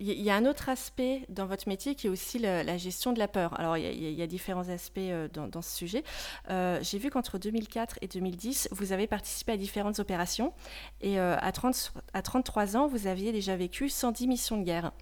Il 0.00 0.20
y 0.20 0.30
a 0.30 0.34
un 0.34 0.44
autre 0.44 0.68
aspect 0.68 1.24
dans 1.28 1.46
votre 1.46 1.68
métier 1.68 1.94
qui 1.94 2.08
est 2.08 2.10
aussi 2.10 2.38
la, 2.38 2.76
gestion 2.76 3.12
de 3.12 3.18
la 3.18 3.28
peur. 3.28 3.58
Alors, 3.58 3.76
il 3.76 4.12
y 4.12 4.22
a, 4.22 4.26
différents 4.26 4.68
aspects 4.68 4.98
euh, 4.98 5.28
dans, 5.28 5.62
ce 5.62 5.76
sujet. 5.76 6.02
Euh, 6.50 6.78
j'ai 6.82 6.98
vu 6.98 7.10
qu'entre 7.10 7.38
2004 7.38 7.98
et 8.02 8.08
2010, 8.08 8.68
vous 8.72 8.92
avez 8.92 9.06
participé 9.06 9.52
à 9.52 9.56
différentes 9.56 10.00
opérations. 10.00 10.52
Et 11.00 11.20
euh, 11.20 11.36
à, 11.40 11.52
30, 11.52 11.92
à 12.12 12.22
33 12.22 12.76
ans, 12.76 12.86
vous 12.88 13.06
aviez 13.06 13.30
déjà 13.30 13.56
vécu 13.56 13.88
110 13.88 14.26
missions 14.26 14.58
de 14.58 14.64
guerre. 14.64 14.92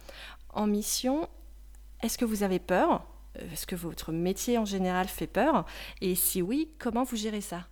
En 0.50 0.66
mission, 0.66 1.26
est-ce 2.02 2.18
que 2.18 2.26
vous 2.26 2.42
avez 2.42 2.58
peur? 2.58 3.06
Est-ce 3.52 3.66
que 3.66 3.76
votre 3.76 4.12
métier 4.12 4.58
en 4.58 4.66
général 4.66 5.08
fait 5.08 5.26
peur? 5.26 5.64
Et 6.02 6.14
si 6.14 6.42
oui, 6.42 6.68
comment 6.78 7.04
vous 7.04 7.16
gérez 7.16 7.40
ça? 7.40 7.66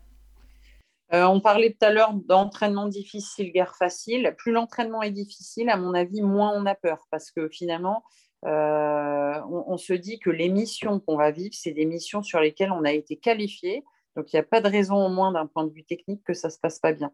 Euh, 1.12 1.24
on 1.24 1.40
parlait 1.40 1.70
tout 1.72 1.84
à 1.84 1.90
l'heure 1.90 2.14
d'entraînement 2.14 2.86
difficile, 2.86 3.52
guerre 3.52 3.74
facile. 3.76 4.34
Plus 4.38 4.52
l'entraînement 4.52 5.02
est 5.02 5.10
difficile, 5.10 5.68
à 5.68 5.76
mon 5.76 5.94
avis, 5.94 6.22
moins 6.22 6.52
on 6.54 6.66
a 6.66 6.74
peur 6.74 7.06
parce 7.10 7.32
que 7.32 7.48
finalement, 7.48 8.04
euh, 8.46 9.40
on, 9.48 9.76
se 9.76 9.92
dit 9.92 10.18
que 10.20 10.30
les 10.30 10.48
missions 10.48 11.00
qu'on 11.00 11.16
va 11.16 11.30
vivre, 11.30 11.54
c'est 11.54 11.72
des 11.72 11.84
missions 11.84 12.22
sur 12.22 12.40
lesquelles 12.40 12.72
on 12.72 12.84
a 12.84 12.92
été 12.92 13.16
qualifié. 13.16 13.84
Donc, 14.16 14.32
il 14.32 14.36
n'y 14.36 14.40
a 14.40 14.44
pas 14.44 14.60
de 14.60 14.68
raison, 14.68 15.04
au 15.04 15.08
moins 15.08 15.32
d'un 15.32 15.46
point 15.46 15.64
de 15.64 15.72
vue 15.72 15.84
technique, 15.84 16.22
que 16.24 16.32
ça 16.32 16.48
ne 16.48 16.52
se 16.52 16.58
passe 16.58 16.78
pas 16.78 16.92
bien. 16.92 17.12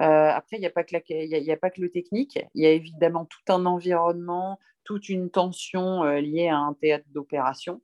Euh, 0.00 0.30
après, 0.30 0.56
il 0.56 0.60
n'y 0.60 0.66
a, 0.66 0.70
pas 0.70 0.84
que 0.84 0.94
a 0.94 1.56
pas 1.56 1.70
que 1.70 1.80
le 1.80 1.90
technique, 1.90 2.38
il 2.54 2.62
y 2.62 2.66
a 2.66 2.70
évidemment 2.70 3.24
tout 3.24 3.52
un 3.52 3.64
environnement, 3.64 4.58
toute 4.84 5.08
une 5.08 5.30
tension 5.30 6.04
liée 6.04 6.48
à 6.48 6.58
un 6.58 6.74
théâtre 6.74 7.06
d'opération. 7.10 7.80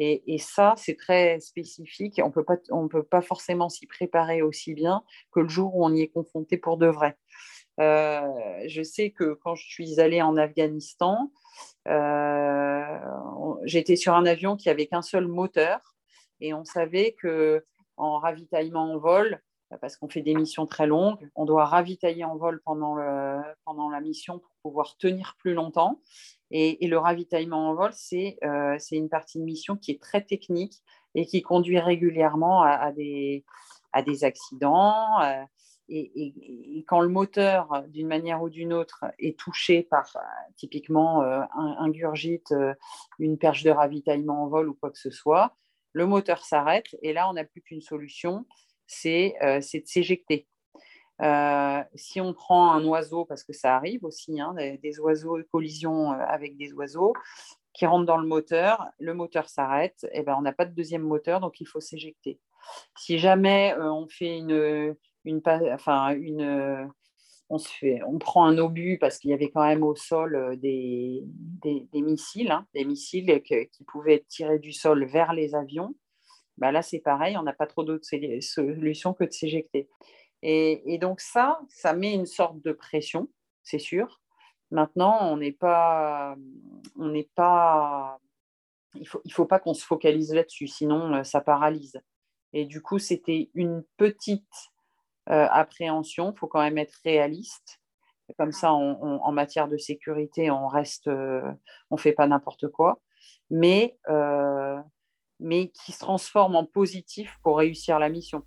Et, 0.00 0.38
ça, 0.38 0.74
c'est 0.76 0.94
très 0.96 1.40
spécifique. 1.40 2.20
On 2.24 2.28
ne 2.28 2.88
peut 2.88 3.02
pas 3.02 3.20
forcément 3.20 3.68
s'y 3.68 3.88
préparer 3.88 4.42
aussi 4.42 4.72
bien 4.72 5.02
que 5.32 5.40
le 5.40 5.48
jour 5.48 5.74
où 5.74 5.84
on 5.84 5.92
y 5.92 6.02
est 6.02 6.08
confronté 6.08 6.56
pour 6.56 6.76
de 6.76 6.86
vrai. 6.86 7.18
Euh, 7.80 8.22
je 8.68 8.82
sais 8.82 9.10
que 9.10 9.34
quand 9.42 9.56
je 9.56 9.66
suis 9.66 9.98
allée 9.98 10.22
en 10.22 10.36
Afghanistan, 10.36 11.32
euh, 11.88 12.98
j'étais 13.64 13.96
sur 13.96 14.14
un 14.14 14.24
avion 14.24 14.56
qui 14.56 14.70
avait 14.70 14.86
qu'un 14.86 15.02
seul 15.02 15.26
moteur 15.26 15.96
et 16.40 16.54
on 16.54 16.64
savait 16.64 17.16
que 17.20 17.64
en 17.96 18.20
ravitaillement 18.20 18.92
en 18.92 18.98
vol, 18.98 19.42
parce 19.80 19.96
qu'on 19.96 20.08
fait 20.08 20.22
des 20.22 20.34
missions 20.34 20.66
très 20.66 20.86
longues, 20.86 21.28
on 21.34 21.44
doit 21.44 21.64
ravitailler 21.64 22.24
en 22.24 22.36
vol 22.36 22.60
pendant, 22.64 22.96
pendant 23.64 23.90
la 23.90 24.00
mission 24.00 24.38
pour 24.38 24.52
pouvoir 24.62 24.96
tenir 24.96 25.34
plus 25.40 25.54
longtemps. 25.54 26.00
Et, 26.50 26.86
le 26.86 26.98
ravitaillement 26.98 27.68
en 27.68 27.74
vol, 27.74 27.90
euh, 28.44 28.76
c'est 28.78 28.96
une 28.96 29.08
partie 29.08 29.38
de 29.38 29.44
mission 29.44 29.76
qui 29.76 29.92
est 29.92 30.00
très 30.00 30.22
technique 30.22 30.82
et 31.14 31.26
qui 31.26 31.42
conduit 31.42 31.78
régulièrement 31.78 32.62
à, 32.62 32.92
des, 32.92 33.44
à 33.92 34.02
des 34.02 34.24
accidents. 34.24 35.20
Euh, 35.20 35.44
et, 35.90 36.84
quand 36.86 37.00
le 37.00 37.08
moteur, 37.08 37.84
d'une 37.88 38.08
manière 38.08 38.42
ou 38.42 38.48
d'une 38.48 38.72
autre, 38.72 39.04
est 39.18 39.38
touché 39.38 39.82
par 39.82 40.10
euh, 40.16 40.20
typiquement 40.56 41.22
un, 41.22 41.90
gurgite, 41.90 42.54
une 43.18 43.38
perche 43.38 43.62
de 43.62 43.70
ravitaillement 43.70 44.44
en 44.44 44.48
vol 44.48 44.68
ou 44.68 44.74
quoi 44.74 44.90
que 44.90 44.98
ce 44.98 45.10
soit, 45.10 45.54
le 45.92 46.06
moteur 46.06 46.44
s'arrête 46.44 46.94
et 47.02 47.12
là, 47.12 47.28
on 47.28 47.34
n'a 47.34 47.44
plus 47.44 47.62
qu'une 47.62 47.80
solution, 47.80 48.46
c'est 48.86 49.34
de 49.42 49.86
s'éjecter. 49.86 50.46
Euh, 51.20 51.82
si 51.94 52.20
on 52.20 52.32
prend 52.32 52.72
un 52.72 52.84
oiseau, 52.84 53.24
parce 53.24 53.42
que 53.42 53.52
ça 53.52 53.74
arrive 53.76 54.04
aussi, 54.04 54.40
hein, 54.40 54.54
des, 54.54 55.00
oiseaux, 55.00 55.38
collision 55.50 56.12
euh, 56.12 56.16
avec 56.28 56.56
des 56.56 56.72
oiseaux 56.72 57.12
qui 57.72 57.86
rentrent 57.86 58.06
dans 58.06 58.16
le 58.18 58.26
moteur, 58.26 58.86
le 58.98 59.14
moteur 59.14 59.48
s'arrête, 59.48 60.06
et 60.12 60.22
ben 60.22 60.36
on 60.38 60.42
n'a 60.42 60.52
pas 60.52 60.64
de 60.64 60.74
deuxième 60.74 61.02
moteur, 61.02 61.40
donc 61.40 61.60
il 61.60 61.66
faut 61.66 61.80
s'éjecter. 61.80 62.40
Si 62.96 63.18
jamais 63.18 63.74
euh, 63.74 63.92
on 63.92 64.08
fait 64.08 64.38
une, 64.38 64.96
une, 65.24 65.40
enfin 65.72 66.10
une, 66.10 66.90
on 67.50 67.58
se 67.58 67.68
fait, 67.68 68.00
on 68.06 68.18
prend 68.18 68.44
un 68.44 68.58
obus 68.58 68.98
parce 68.98 69.18
qu'il 69.18 69.30
y 69.30 69.34
avait 69.34 69.50
quand 69.50 69.64
même 69.64 69.82
au 69.82 69.96
sol 69.96 70.56
des, 70.60 71.22
des, 71.62 71.88
missiles, 71.94 72.50
hein, 72.50 72.66
des 72.74 72.84
missiles 72.84 73.42
qui 73.42 73.84
pouvaient 73.84 74.16
être 74.16 74.28
tirés 74.28 74.58
du 74.58 74.72
sol 74.72 75.04
vers 75.04 75.32
les 75.32 75.54
avions. 75.54 75.94
Ben 76.58 76.72
là, 76.72 76.82
c'est 76.82 76.98
pareil, 76.98 77.36
on 77.36 77.42
n'a 77.42 77.52
pas 77.52 77.66
trop 77.66 77.84
d'autre 77.84 78.04
solution 78.40 79.14
que 79.14 79.24
de 79.24 79.30
s'éjecter. 79.30 79.88
Et, 80.42 80.98
donc 80.98 81.20
ça, 81.20 81.60
ça 81.68 81.92
met 81.92 82.12
une 82.12 82.26
sorte 82.26 82.60
de 82.60 82.72
pression, 82.72 83.28
c'est 83.62 83.78
sûr. 83.78 84.20
Maintenant, 84.70 85.18
on 85.22 85.38
n'est 85.38 85.52
pas, 85.52 86.36
on 86.96 87.08
n'est 87.08 87.28
pas, 87.34 88.18
il 88.94 89.06
faut, 89.08 89.20
il 89.24 89.32
faut 89.32 89.46
pas 89.46 89.58
qu'on 89.58 89.74
se 89.74 89.84
focalise 89.84 90.32
là-dessus, 90.32 90.68
sinon 90.68 91.14
euh, 91.14 91.24
ça 91.24 91.40
paralyse. 91.40 92.00
Et 92.52 92.66
du 92.66 92.82
coup, 92.82 92.98
c'était 92.98 93.50
une 93.54 93.82
petite 93.96 94.70
euh, 95.30 95.46
appréhension. 95.50 96.32
Il 96.32 96.38
faut 96.38 96.46
quand 96.46 96.60
même 96.60 96.78
être 96.78 96.96
réaliste. 97.04 97.80
Comme 98.36 98.52
ça, 98.52 98.72
en 98.72 99.32
matière 99.32 99.68
de 99.68 99.78
sécurité, 99.78 100.50
on 100.50 100.68
reste, 100.68 101.08
euh, 101.08 101.50
on 101.90 101.96
fait 101.96 102.12
pas 102.12 102.26
n'importe 102.26 102.68
quoi, 102.68 103.00
mais 103.48 103.96
mais 105.40 105.68
qui 105.68 105.92
se 105.92 106.00
transforme 106.00 106.56
en 106.56 106.66
positif 106.66 107.38
pour 107.42 107.58
réussir 107.58 107.98
la 107.98 108.10
mission. 108.10 108.44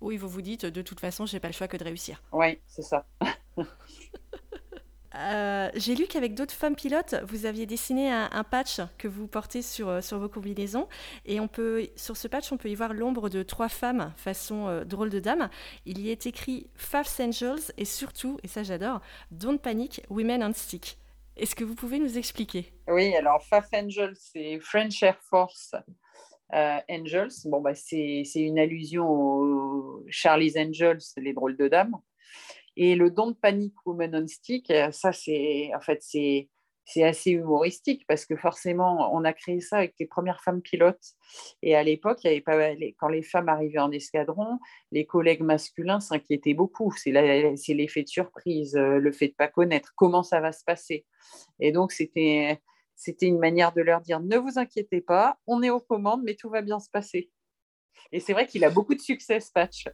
Oui, 0.00 0.16
vous 0.16 0.28
vous 0.28 0.42
dites, 0.42 0.66
de 0.66 0.82
toute 0.82 1.00
façon, 1.00 1.26
j'ai 1.26 1.40
pas 1.40 1.48
le 1.48 1.54
choix 1.54 1.68
que 1.68 1.76
de 1.76 1.84
réussir. 1.84 2.22
Oui, 2.32 2.58
c'est 2.66 2.82
ça. 2.82 3.06
Euh, 5.14 5.70
j'ai 5.74 5.94
lu 5.94 6.06
qu'avec 6.06 6.34
d'autres 6.34 6.54
femmes 6.54 6.76
pilotes, 6.76 7.16
vous 7.24 7.46
aviez 7.46 7.66
dessiné 7.66 8.12
un, 8.12 8.44
patch 8.44 8.80
que 8.98 9.08
vous 9.08 9.26
portez 9.26 9.62
sur, 9.62 9.88
euh, 9.88 10.00
sur 10.00 10.18
vos 10.18 10.28
combinaisons. 10.28 10.88
Et 11.24 11.40
on 11.40 11.48
peut, 11.48 11.88
sur 11.96 12.16
ce 12.16 12.28
patch, 12.28 12.52
on 12.52 12.56
peut 12.56 12.68
y 12.68 12.74
voir 12.74 12.94
l'ombre 12.94 13.28
de 13.28 13.42
trois 13.42 13.68
femmes 13.68 14.12
façon 14.16 14.68
euh, 14.68 14.84
drôle 14.84 15.10
de 15.10 15.18
dame. 15.18 15.48
Il 15.86 15.98
y 15.98 16.10
est 16.10 16.26
écrit 16.26 16.70
Fafs 16.76 17.20
Angels 17.20 17.72
et 17.76 17.84
surtout, 17.84 18.38
et 18.42 18.48
ça 18.48 18.62
j'adore, 18.62 19.00
Don't 19.30 19.58
Panic, 19.58 20.02
Women 20.08 20.44
on 20.44 20.52
Stick. 20.52 20.98
Est-ce 21.36 21.54
que 21.54 21.64
vous 21.64 21.74
pouvez 21.74 21.98
nous 21.98 22.18
expliquer? 22.18 22.72
Oui, 22.88 23.14
alors 23.16 23.42
Faf 23.44 23.68
Angels, 23.72 24.16
c'est 24.16 24.58
French 24.60 25.02
Air 25.02 25.18
Force 25.22 25.74
euh, 26.54 26.78
Angels, 26.88 27.32
bon, 27.44 27.60
bah, 27.60 27.74
c'est 27.74 28.24
une 28.34 28.58
allusion 28.58 29.08
aux 29.08 30.04
Charlie's 30.08 30.56
Angels, 30.56 31.00
les 31.16 31.32
drôles 31.32 31.56
de 31.56 31.68
dames. 31.68 31.96
Et 32.76 32.94
le 32.94 33.10
don 33.10 33.28
de 33.28 33.36
panique 33.36 33.74
Woman 33.86 34.14
on 34.14 34.26
Stick, 34.26 34.72
ça, 34.92 35.12
c'est 35.12 35.70
en 35.74 35.80
fait, 35.80 35.98
c'est 36.00 36.48
assez 37.02 37.32
humoristique 37.32 38.04
parce 38.06 38.24
que 38.24 38.34
forcément, 38.34 39.14
on 39.14 39.24
a 39.24 39.32
créé 39.32 39.60
ça 39.60 39.78
avec 39.78 39.94
les 40.00 40.06
premières 40.06 40.42
femmes 40.42 40.62
pilotes. 40.62 41.14
Et 41.62 41.76
à 41.76 41.82
l'époque, 41.82 42.24
y 42.24 42.28
avait 42.28 42.40
pas, 42.40 42.56
quand 42.98 43.08
les 43.08 43.22
femmes 43.22 43.48
arrivaient 43.48 43.78
en 43.78 43.90
escadron, 43.90 44.58
les 44.90 45.04
collègues 45.04 45.42
masculins 45.42 46.00
s'inquiétaient 46.00 46.54
beaucoup. 46.54 46.92
C'est 46.96 47.10
l'effet 47.10 48.02
de 48.04 48.08
surprise, 48.08 48.74
euh, 48.76 48.98
le 48.98 49.12
fait 49.12 49.26
de 49.26 49.32
ne 49.32 49.36
pas 49.36 49.48
connaître 49.48 49.92
comment 49.96 50.22
ça 50.22 50.40
va 50.40 50.52
se 50.52 50.64
passer. 50.64 51.04
Et 51.60 51.72
donc, 51.72 51.92
c'était 51.92 52.58
c'était 52.98 53.26
une 53.26 53.38
manière 53.38 53.72
de 53.72 53.80
leur 53.80 54.00
dire 54.00 54.20
ne 54.20 54.36
vous 54.36 54.58
inquiétez 54.58 55.00
pas, 55.00 55.38
on 55.46 55.62
est 55.62 55.70
aux 55.70 55.80
commandes, 55.80 56.22
mais 56.24 56.34
tout 56.34 56.50
va 56.50 56.60
bien 56.60 56.80
se 56.80 56.90
passer. 56.90 57.30
Et 58.12 58.20
c'est 58.20 58.32
vrai 58.32 58.46
qu'il 58.46 58.64
a 58.64 58.70
beaucoup 58.70 58.94
de 58.94 59.00
succès, 59.00 59.38
ce 59.40 59.52
patch. 59.52 59.88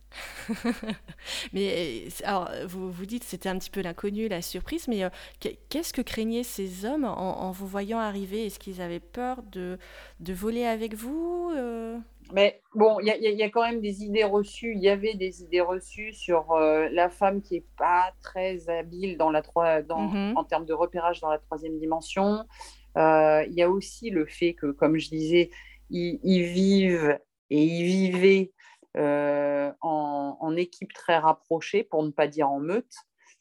mais 1.53 2.05
alors, 2.23 2.49
vous 2.67 2.91
vous 2.93 3.07
dites 3.07 3.25
c'était 3.25 3.49
un 3.49 3.59
petit 3.59 3.71
peu 3.71 3.81
l'inconnu, 3.81 4.29
la 4.29 4.41
surprise, 4.41 4.89
mais 4.89 5.05
euh, 5.05 5.09
qu'est-ce 5.69 5.93
que 5.93 6.03
craignaient 6.03 6.45
ces 6.45 6.85
hommes 6.85 7.05
en, 7.05 7.51
vous 7.51 7.67
voyant 7.67 7.99
arriver? 7.99 8.47
Est-ce 8.47 8.59
qu'ils 8.59 8.81
avaient 8.81 9.01
peur 9.01 9.43
de, 9.43 9.79
de 10.21 10.33
voler 10.33 10.65
avec 10.65 10.95
vous 10.95 11.51
euh? 11.55 11.99
Mais 12.33 12.63
bon, 12.75 13.01
il 13.01 13.07
y, 13.07 13.43
a 13.43 13.51
quand 13.51 13.63
même 13.63 13.81
des 13.81 14.03
idées 14.03 14.25
reçues. 14.25 14.73
Il 14.75 14.83
y 14.83 14.89
avait 14.89 15.15
des 15.15 15.43
idées 15.43 15.61
reçues 15.61 16.15
sur 16.15 16.53
euh, 16.53 16.89
la 16.91 17.11
femme 17.11 17.43
qui 17.43 17.55
n'est 17.55 17.67
pas 17.77 18.13
très 18.23 18.69
habile 18.71 19.19
dans 19.19 19.31
la 19.31 19.43
dans, 19.83 20.07
mm-hmm. 20.07 20.37
en 20.37 20.45
termes 20.45 20.65
de 20.65 20.73
repérage 20.73 21.21
dans 21.21 21.29
la 21.29 21.39
troisième 21.39 21.79
dimension. 21.79 22.45
Euh, 22.97 23.45
il 23.49 23.55
y 23.55 23.63
a 23.63 23.71
aussi 23.71 24.11
le 24.11 24.27
fait 24.27 24.55
que, 24.55 24.71
comme 24.71 24.99
je 24.99 25.09
disais, 25.09 25.51
ils, 25.91 26.19
vivent 26.45 27.19
et 27.51 27.63
ils 27.63 27.85
vivaient 27.85 28.53
euh, 28.97 29.73
en, 29.81 30.57
équipe 30.57 30.93
très 30.93 31.19
rapprochée, 31.19 31.83
pour 31.83 32.03
ne 32.05 32.11
pas 32.11 32.29
dire 32.29 32.49
en 32.49 32.61
meute, 32.61 32.95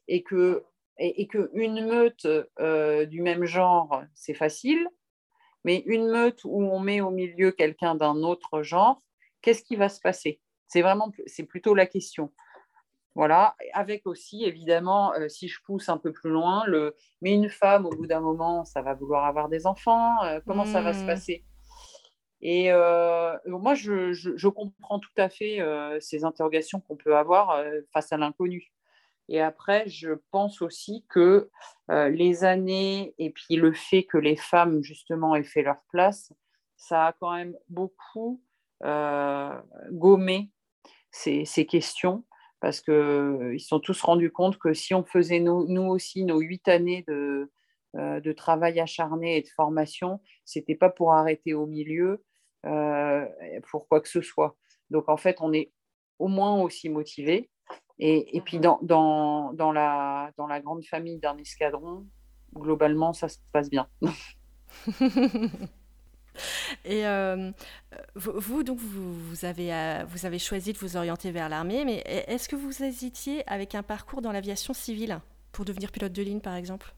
et 0.08 0.24
que 0.24 0.64
meute 1.00 2.28
euh, 2.60 3.06
du 3.06 3.22
même 3.22 3.46
genre, 3.46 4.04
c'est 4.16 4.34
facile, 4.34 4.88
mais 5.64 5.84
une 5.86 6.08
meute 6.08 6.44
où 6.44 6.64
on 6.64 6.80
met 6.80 7.02
au 7.02 7.12
milieu 7.12 7.52
quelqu'un 7.52 7.96
d'un 7.96 8.18
autre 8.24 8.64
genre, 8.64 9.02
qu'est-ce 9.42 9.64
qui 9.64 9.76
va 9.76 9.90
se 9.90 10.00
passer? 10.00 10.42
C'est 10.68 10.82
vraiment, 10.82 11.12
c'est 11.28 11.44
plutôt 11.44 11.76
la 11.76 11.86
question. 11.86 12.34
Voilà, 13.16 13.56
avec 13.74 14.08
aussi, 14.08 14.44
évidemment, 14.44 15.14
euh, 15.14 15.30
si 15.30 15.48
je 15.48 15.62
pousse 15.64 15.88
un 15.88 15.98
peu 15.98 16.12
plus 16.12 16.32
loin, 16.32 16.64
le... 16.66 16.96
mais 17.22 17.34
une 17.34 17.50
femme, 17.50 17.86
au 17.86 17.92
bout 17.92 18.08
d'un 18.08 18.22
moment, 18.22 18.66
ça 18.66 18.82
va 18.82 18.96
vouloir 18.96 19.26
avoir 19.26 19.50
des 19.50 19.68
enfants, 19.68 20.24
euh, 20.24 20.40
comment 20.48 20.66
ça 20.66 20.82
va 20.82 20.94
se 20.94 21.04
mmh. 21.04 21.08
passer? 21.08 21.46
Et 22.42 22.72
euh, 22.72 23.38
moi, 23.46 23.76
je, 23.76 24.48
comprends 24.48 25.00
tout 25.00 25.14
à 25.16 25.30
fait 25.30 25.60
ces 26.02 26.26
interrogations 26.26 26.82
qu'on 26.82 26.98
peut 26.98 27.16
avoir 27.16 27.64
face 27.94 28.12
à 28.12 28.18
l'inconnu. 28.18 28.74
Et 29.30 29.40
après, 29.40 29.88
je 29.88 30.10
pense 30.30 30.62
aussi 30.62 31.06
que 31.08 31.50
les 31.88 32.44
années 32.44 33.16
et 33.18 33.30
puis 33.30 33.56
le 33.56 33.72
fait 33.72 34.04
que 34.04 34.18
les 34.18 34.36
femmes, 34.36 34.84
justement, 34.84 35.38
aient 35.38 35.44
fait 35.44 35.62
leur 35.62 35.82
place, 35.90 36.34
ça 36.76 37.08
a 37.08 37.14
quand 37.14 37.34
même 37.34 37.56
beaucoup 37.70 38.42
gommé 39.90 40.52
ces, 41.12 41.46
ces 41.46 41.66
questions 41.66 42.26
parce 42.64 42.80
qu'ils 42.80 43.60
se 43.60 43.68
sont 43.68 43.82
tous 43.82 44.02
rendus 44.04 44.32
compte 44.32 44.58
que 44.58 44.74
si 44.74 44.94
on 44.94 45.04
faisait 45.04 45.42
nous, 45.42 45.82
aussi 45.82 46.24
nos 46.24 46.40
huit 46.40 46.66
années 46.70 47.04
de, 47.10 47.52
de 47.94 48.32
travail 48.32 48.80
acharné 48.80 49.36
et 49.36 49.42
de 49.42 49.50
formation, 49.50 50.22
c'était 50.46 50.74
pas 50.74 50.90
pour 50.90 51.12
arrêter 51.12 51.54
au 51.54 51.66
milieu, 51.66 52.24
pour 53.70 53.86
quoi 53.90 54.00
que 54.00 54.08
ce 54.08 54.22
soit. 54.22 54.56
Donc 54.92 55.10
en 55.10 55.18
fait, 55.18 55.42
on 55.42 55.52
est 55.52 55.74
au 56.20 56.30
moins 56.30 56.62
aussi 56.62 56.88
motivé. 56.88 57.50
Et, 58.00 58.42
puis 58.46 58.60
dans, 58.60 58.80
dans, 58.82 59.52
dans, 59.52 59.74
la, 59.74 60.32
dans 60.38 60.48
la 60.48 60.62
grande 60.62 60.86
famille 60.86 61.20
d'un 61.20 61.38
escadron, 61.40 62.08
globalement, 62.56 63.12
ça 63.12 63.28
se 63.28 63.40
passe 63.52 63.70
bien. 63.70 63.90
Et 66.86 67.06
euh, 67.06 67.52
vous, 68.16 68.64
donc, 68.64 68.80
vous, 68.80 69.46
avez, 69.46 69.74
euh, 69.74 70.04
vous 70.08 70.26
avez 70.26 70.40
choisi 70.40 70.74
de 70.74 70.78
vous 70.78 70.98
orienter 70.98 71.32
vers 71.32 71.50
l'armée, 71.50 71.86
mais 71.86 72.04
est-ce 72.06 72.50
que 72.50 72.56
vous 72.56 72.84
hésitiez 72.84 73.48
avec 73.50 73.76
un 73.76 73.84
parcours 73.84 74.22
dans 74.22 74.32
l'aviation 74.32 74.74
civile 74.74 75.20
pour 75.52 75.66
devenir 75.66 75.92
pilote 75.92 76.14
de 76.14 76.22
ligne, 76.22 76.40
par 76.40 76.56
exemple? 76.56 76.94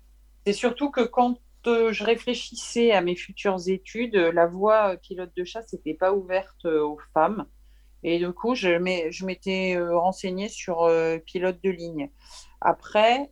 C'est 0.46 0.54
surtout 0.54 0.92
que 0.92 1.02
quand 1.02 1.40
euh, 1.68 1.92
je 1.92 2.04
réfléchissais 2.04 2.92
à 2.92 3.02
mes 3.02 3.16
futures 3.16 3.68
études, 3.68 4.16
la 4.16 4.46
voie 4.46 4.98
pilote 4.98 5.32
de 5.36 5.44
chasse 5.44 5.74
n'était 5.74 5.96
pas 5.96 6.14
ouverte 6.14 6.66
aux 6.66 7.00
femmes. 7.14 7.46
Et 8.04 8.20
du 8.20 8.32
coup, 8.34 8.54
je 8.54 8.78
m'étais 9.26 9.80
renseignée 9.80 10.48
sur 10.48 10.88
pilote 11.26 11.58
de 11.64 11.72
ligne. 11.72 12.12
Après, 12.62 13.32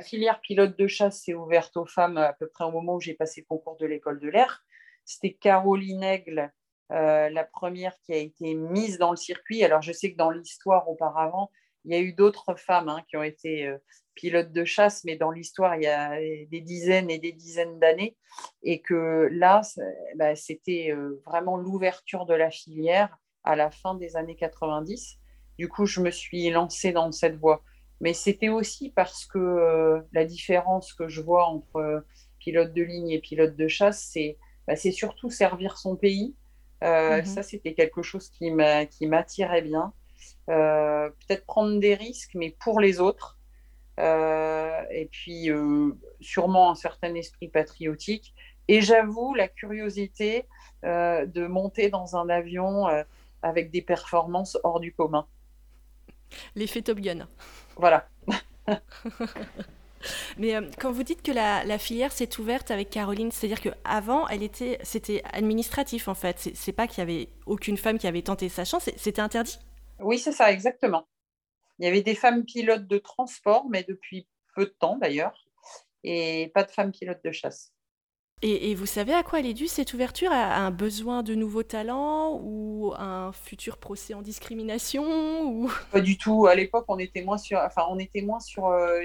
filière 0.00 0.40
pilote 0.40 0.78
de 0.78 0.86
chasse 0.86 1.22
s'est 1.22 1.34
ouverte 1.34 1.76
aux 1.76 1.86
femmes 1.86 2.16
à 2.16 2.32
peu 2.32 2.48
près 2.48 2.64
au 2.64 2.70
moment 2.70 2.94
où 2.94 3.00
j'ai 3.00 3.14
passé 3.14 3.42
le 3.42 3.46
concours 3.46 3.76
de 3.76 3.86
l'école 3.86 4.20
de 4.20 4.28
l'air. 4.28 4.64
C'était 5.04 5.34
Caroline 5.34 6.02
Aigle, 6.02 6.50
euh, 6.92 7.28
la 7.28 7.44
première 7.44 7.94
qui 8.02 8.12
a 8.12 8.16
été 8.16 8.54
mise 8.54 8.98
dans 8.98 9.10
le 9.10 9.16
circuit. 9.16 9.64
Alors, 9.64 9.82
je 9.82 9.92
sais 9.92 10.12
que 10.12 10.16
dans 10.16 10.30
l'histoire 10.30 10.88
auparavant, 10.88 11.50
il 11.84 11.92
y 11.92 11.96
a 11.96 12.00
eu 12.00 12.14
d'autres 12.14 12.54
femmes 12.56 12.88
hein, 12.88 13.02
qui 13.08 13.16
ont 13.16 13.22
été 13.22 13.66
euh, 13.66 13.78
pilotes 14.14 14.52
de 14.52 14.64
chasse, 14.64 15.04
mais 15.04 15.16
dans 15.16 15.30
l'histoire, 15.30 15.76
il 15.76 15.82
y 15.82 15.86
a 15.86 16.18
des 16.46 16.60
dizaines 16.60 17.10
et 17.10 17.18
des 17.18 17.32
dizaines 17.32 17.78
d'années. 17.78 18.16
Et 18.62 18.80
que 18.80 19.28
là, 19.30 19.60
bah, 20.16 20.34
c'était 20.34 20.90
euh, 20.90 21.20
vraiment 21.26 21.56
l'ouverture 21.56 22.26
de 22.26 22.34
la 22.34 22.50
filière 22.50 23.18
à 23.44 23.56
la 23.56 23.70
fin 23.70 23.94
des 23.94 24.16
années 24.16 24.36
90. 24.36 25.18
Du 25.58 25.68
coup, 25.68 25.86
je 25.86 26.00
me 26.00 26.10
suis 26.10 26.48
lancée 26.50 26.92
dans 26.92 27.12
cette 27.12 27.36
voie. 27.36 27.62
Mais 28.00 28.12
c'était 28.12 28.48
aussi 28.48 28.90
parce 28.90 29.24
que 29.24 29.38
euh, 29.38 30.00
la 30.12 30.24
différence 30.24 30.92
que 30.92 31.08
je 31.08 31.20
vois 31.20 31.46
entre 31.46 31.76
euh, 31.76 32.00
pilote 32.38 32.74
de 32.74 32.82
ligne 32.82 33.10
et 33.10 33.20
pilote 33.20 33.56
de 33.56 33.68
chasse, 33.68 34.08
c'est 34.12 34.36
bah, 34.66 34.76
surtout 34.76 35.30
servir 35.30 35.78
son 35.78 35.96
pays. 35.96 36.34
Euh, 36.82 37.18
mhm. 37.18 37.24
Ça, 37.24 37.42
c'était 37.42 37.74
quelque 37.74 38.02
chose 38.02 38.28
qui 38.30 38.50
m'attirait 38.50 39.62
bien. 39.62 39.92
Peut-être 40.46 41.46
prendre 41.46 41.80
des 41.80 41.94
risques, 41.94 42.32
mais 42.34 42.54
pour 42.60 42.80
les 42.80 43.00
autres. 43.00 43.38
et 43.98 45.08
puis, 45.10 45.48
sûrement 46.20 46.70
un 46.70 46.74
certain 46.74 47.14
esprit 47.14 47.48
patriotique. 47.48 48.34
Et 48.68 48.82
j'avoue, 48.82 49.34
la 49.34 49.48
curiosité 49.48 50.46
de 50.82 51.46
monter 51.46 51.88
dans 51.88 52.16
un 52.16 52.28
avion 52.28 52.86
avec 53.42 53.70
des 53.70 53.80
performances 53.80 54.58
hors 54.64 54.80
du 54.80 54.92
commun. 54.92 55.26
L'effet 56.54 56.82
Top 56.82 56.98
Gun. 57.00 57.26
Voilà. 57.76 58.08
Mais 60.38 60.54
euh, 60.54 60.62
quand 60.80 60.92
vous 60.92 61.02
dites 61.02 61.22
que 61.22 61.32
la, 61.32 61.78
filière 61.78 62.12
s'est 62.12 62.38
ouverte 62.38 62.70
avec 62.70 62.90
Caroline, 62.90 63.30
c'est-à-dire 63.30 63.60
qu'avant, 63.60 64.28
elle 64.28 64.42
était, 64.42 64.78
c'était 64.82 65.22
administratif 65.32 66.08
en 66.08 66.14
fait. 66.14 66.50
C'est, 66.54 66.72
pas 66.72 66.86
qu'il 66.86 66.98
y 66.98 67.02
avait 67.02 67.28
aucune 67.46 67.76
femme 67.76 67.98
qui 67.98 68.06
avait 68.06 68.22
tenté 68.22 68.48
sa 68.48 68.64
chance, 68.64 68.90
c'était 68.96 69.22
interdit. 69.22 69.58
Oui, 70.00 70.18
c'est 70.18 70.32
ça, 70.32 70.52
exactement. 70.52 71.06
Il 71.78 71.84
y 71.84 71.88
avait 71.88 72.02
des 72.02 72.14
femmes 72.14 72.44
pilotes 72.44 72.86
de 72.86 72.98
transport, 72.98 73.66
mais 73.68 73.84
depuis 73.84 74.28
peu 74.54 74.66
de 74.66 74.74
temps 74.78 74.96
d'ailleurs, 74.98 75.46
et 76.02 76.50
pas 76.54 76.64
de 76.64 76.70
femmes 76.70 76.92
pilotes 76.92 77.24
de 77.24 77.32
chasse. 77.32 77.72
Et, 78.46 78.74
vous 78.74 78.84
savez 78.84 79.14
à 79.14 79.22
quoi 79.22 79.40
elle 79.40 79.46
est 79.46 79.54
due 79.54 79.68
cette 79.68 79.94
ouverture? 79.94 80.30
À, 80.30 80.58
un 80.58 80.70
besoin 80.70 81.22
de 81.22 81.34
nouveaux 81.34 81.62
talents 81.62 82.38
ou 82.42 82.92
un 82.94 83.32
futur 83.32 83.78
procès 83.78 84.12
en 84.12 84.20
discrimination 84.20 85.46
ou... 85.46 85.72
Pas 85.90 86.02
du 86.02 86.18
tout. 86.18 86.46
À 86.46 86.54
l'époque, 86.54 86.84
on 86.88 86.98
était 86.98 87.22
moins 87.22 87.38
sur, 87.38 87.58
enfin, 87.58 87.86
on 87.88 87.98
était 87.98 88.20
moins 88.20 88.40
sur 88.40 88.66
euh, 88.66 89.00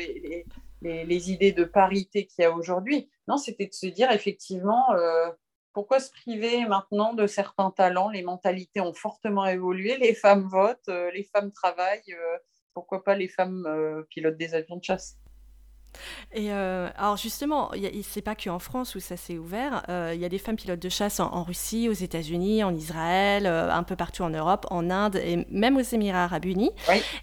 les, 0.82 1.32
idées 1.32 1.54
de 1.54 1.64
parité 1.64 2.26
qu'il 2.26 2.42
y 2.42 2.46
a 2.46 2.52
aujourd'hui. 2.52 3.10
Non, 3.30 3.38
c'était 3.38 3.68
de 3.68 3.74
se 3.74 3.86
dire 3.86 4.12
effectivement 4.12 4.92
euh, 4.92 5.30
pourquoi 5.72 6.02
se 6.02 6.12
priver 6.12 6.66
maintenant 6.66 7.14
de 7.14 7.26
certains 7.26 7.72
talents? 7.72 8.10
Les 8.10 8.24
mentalités 8.24 8.82
ont 8.82 8.94
fortement 8.94 9.46
évolué. 9.46 9.96
Les 10.00 10.16
femmes 10.16 10.50
votent, 10.50 10.90
euh, 10.90 11.12
les 11.12 11.24
femmes 11.24 11.54
travaillent. 11.54 12.14
pourquoi 12.74 13.06
pas 13.06 13.16
les 13.16 13.30
femmes 13.30 14.04
pilotent 14.10 14.36
des 14.36 14.54
avions 14.54 14.76
de 14.76 14.84
chasse? 14.84 15.18
Et 16.32 16.52
euh, 16.52 16.90
alors 16.98 17.18
justement, 17.18 17.72
c'est 18.04 18.22
pas 18.22 18.36
qu'en 18.36 18.60
France 18.60 18.96
où 18.96 19.00
ça 19.00 19.18
s'est 19.18 19.38
ouvert. 19.38 19.84
Euh, 19.90 20.12
il 20.14 20.22
y 20.22 20.26
a 20.26 20.30
des 20.30 20.38
femmes 20.38 20.56
pilotes 20.56 20.80
de 20.80 20.90
chasse 20.90 21.20
en, 21.20 21.44
Russie, 21.44 21.90
aux 21.90 21.94
États-Unis, 21.94 22.64
en 22.64 22.74
Israël, 22.74 23.46
euh, 23.46 23.72
un 23.72 23.84
peu 23.84 23.96
partout 23.96 24.24
en 24.24 24.30
Europe, 24.30 24.66
en 24.70 24.90
Inde 24.90 25.16
et 25.18 25.46
même 25.50 25.78
aux 25.78 25.82
Émirats 25.82 26.26
arabes 26.26 26.46
unis. 26.46 26.72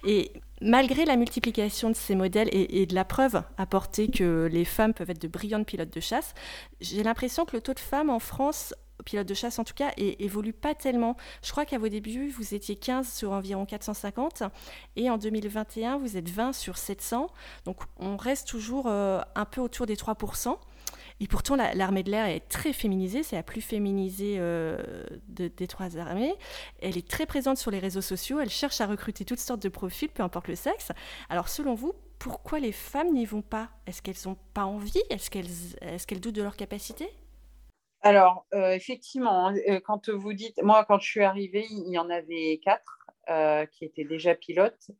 Et 0.05 0.31
malgré 0.61 1.05
la 1.05 1.15
multiplication 1.15 1.89
de 1.89 1.95
ces 1.95 2.15
modèles 2.15 2.49
et, 2.51 2.85
de 2.85 2.95
la 2.95 3.05
preuve 3.05 3.41
apportée 3.57 4.09
que 4.09 4.49
les 4.51 4.65
femmes 4.65 4.93
peuvent 4.93 5.09
être 5.09 5.21
de 5.21 5.27
brillantes 5.27 5.67
pilotes 5.67 5.93
de 5.93 5.99
chasse, 5.99 6.33
j'ai 6.81 7.03
l'impression 7.03 7.45
que 7.45 7.55
le 7.55 7.61
taux 7.61 7.73
de 7.73 7.79
femmes 7.79 8.09
en 8.09 8.19
France 8.19 8.73
pilote 9.05 9.27
de 9.27 9.33
chasse 9.33 9.59
en 9.59 9.63
tout 9.63 9.73
cas, 9.73 9.91
et 9.97 10.23
évolue 10.23 10.53
pas 10.53 10.75
tellement. 10.75 11.15
Je 11.43 11.51
crois 11.51 11.65
qu'à 11.65 11.77
vos 11.77 11.89
débuts, 11.89 12.29
vous 12.29 12.53
étiez 12.53 12.75
15 12.75 13.11
sur 13.11 13.31
environ 13.31 13.65
450, 13.65 14.43
et 14.95 15.09
en 15.09 15.17
2021, 15.17 15.97
vous 15.97 16.17
êtes 16.17 16.29
20 16.29 16.53
sur 16.53 16.77
700. 16.77 17.29
Donc 17.65 17.77
on 17.97 18.17
reste 18.17 18.47
toujours 18.47 18.87
euh, 18.87 19.21
un 19.35 19.45
peu 19.45 19.61
autour 19.61 19.85
des 19.85 19.95
3%. 19.95 20.57
Et 21.19 21.27
pourtant, 21.27 21.55
l'armée 21.55 22.03
de 22.03 22.11
l'air 22.11 22.27
est 22.27 22.47
très 22.47 22.73
féminisée, 22.73 23.23
c'est 23.23 23.35
la 23.35 23.43
plus 23.43 23.61
féminisée 23.61 24.35
euh, 24.37 24.77
des 25.27 25.67
trois 25.67 25.97
armées. 25.97 26.33
Elle 26.79 26.95
est 26.97 27.07
très 27.07 27.25
présente 27.25 27.57
sur 27.57 27.71
les 27.71 27.79
réseaux 27.79 28.01
sociaux, 28.01 28.39
elle 28.39 28.51
cherche 28.51 28.81
à 28.81 28.85
recruter 28.85 29.25
toutes 29.25 29.39
sortes 29.39 29.61
de 29.61 29.69
profils, 29.69 30.09
peu 30.09 30.21
importe 30.21 30.47
le 30.47 30.55
sexe. 30.55 30.91
Alors 31.29 31.49
selon 31.49 31.73
vous, 31.73 31.93
pourquoi 32.19 32.59
les 32.59 32.71
femmes 32.71 33.13
n'y 33.13 33.25
vont 33.25 33.41
pas? 33.41 33.69
Est-ce 33.87 34.01
qu'elles 34.01 34.15
n'ont 34.25 34.37
pas 34.53 34.65
envie? 34.65 35.01
Est-ce 35.09 35.29
qu'elles 36.05 36.19
doutent 36.19 36.35
de 36.35 36.43
leur 36.43 36.55
capacité 36.55 37.09
alors, 38.01 38.45
euh, 38.53 38.71
effectivement, 38.71 39.47
hein, 39.47 39.55
euh, 39.67 39.79
quand 39.83 40.09
vous 40.09 40.33
dites, 40.33 40.61
moi, 40.61 40.85
quand 40.85 40.99
je 40.99 41.07
suis 41.09 41.23
arrivée, 41.23 41.65
il 41.69 41.91
y 41.91 41.97
en 41.97 42.09
avait 42.09 42.59
quatre 42.63 42.99
euh, 43.29 43.65
qui 43.65 43.85
étaient 43.85 44.05
déjà 44.05 44.35
pilotes 44.35 44.91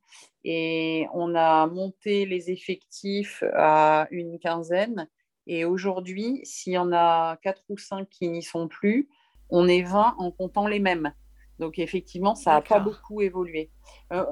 et 0.43 1.07
on 1.13 1.35
a 1.35 1.67
monté 1.67 2.25
les 2.25 2.49
effectifs 2.51 3.43
à 3.53 4.07
une 4.11 4.39
quinzaine. 4.39 5.07
Et 5.45 5.63
aujourd'hui, 5.63 6.41
s'il 6.43 6.73
y 6.73 6.77
en 6.77 6.91
a 6.91 7.37
quatre 7.37 7.63
ou 7.69 7.77
cinq 7.77 8.09
qui 8.09 8.27
n'y 8.29 8.43
sont 8.43 8.67
plus, 8.67 9.07
on 9.49 9.67
est 9.67 9.83
20 9.83 10.15
en 10.17 10.31
comptant 10.31 10.67
les 10.67 10.79
mêmes. 10.79 11.13
Donc, 11.59 11.79
effectivement, 11.79 12.35
ça 12.35 12.53
n'a 12.53 12.61
pas 12.61 12.79
beaucoup 12.79 13.21
évolué. 13.21 13.71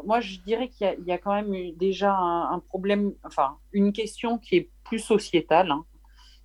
moi, 0.03 0.19
je 0.19 0.39
dirais 0.39 0.69
qu'il 0.69 0.97
y, 1.07 1.11
a 1.11 1.17
quand 1.17 1.33
même 1.33 1.71
déjà 1.77 2.13
un, 2.13 2.59
problème, 2.59 3.13
enfin, 3.23 3.57
une 3.71 3.93
question 3.93 4.37
qui 4.37 4.57
est 4.57 4.71
plus 4.83 4.99
sociétale. 4.99 5.71
Hein. 5.71 5.85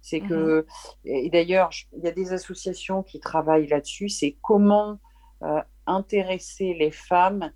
C'est 0.03 0.21
que, 0.21 0.61
mmh 0.61 0.65
et 1.05 1.31
d'ailleurs, 1.31 1.71
il 1.97 2.05
y 2.05 2.09
a 2.09 2.13
des 2.13 2.33
associations 2.33 3.03
qui 3.03 3.21
travaillent 3.21 3.67
là-dessus, 3.67 4.09
c'est 4.09 4.37
comment 4.43 4.99
euh, 5.43 5.63
intéresser 5.87 6.75
les 6.75 6.91
femmes 6.91 7.51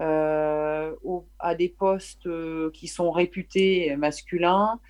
euh, 0.00 0.92
à 1.38 1.54
des 1.54 1.68
postes 1.68 2.26
euh, 2.26 2.70
qui 2.72 2.88
sont 2.88 3.10
réputés 3.10 3.94
masculins, 3.96 4.80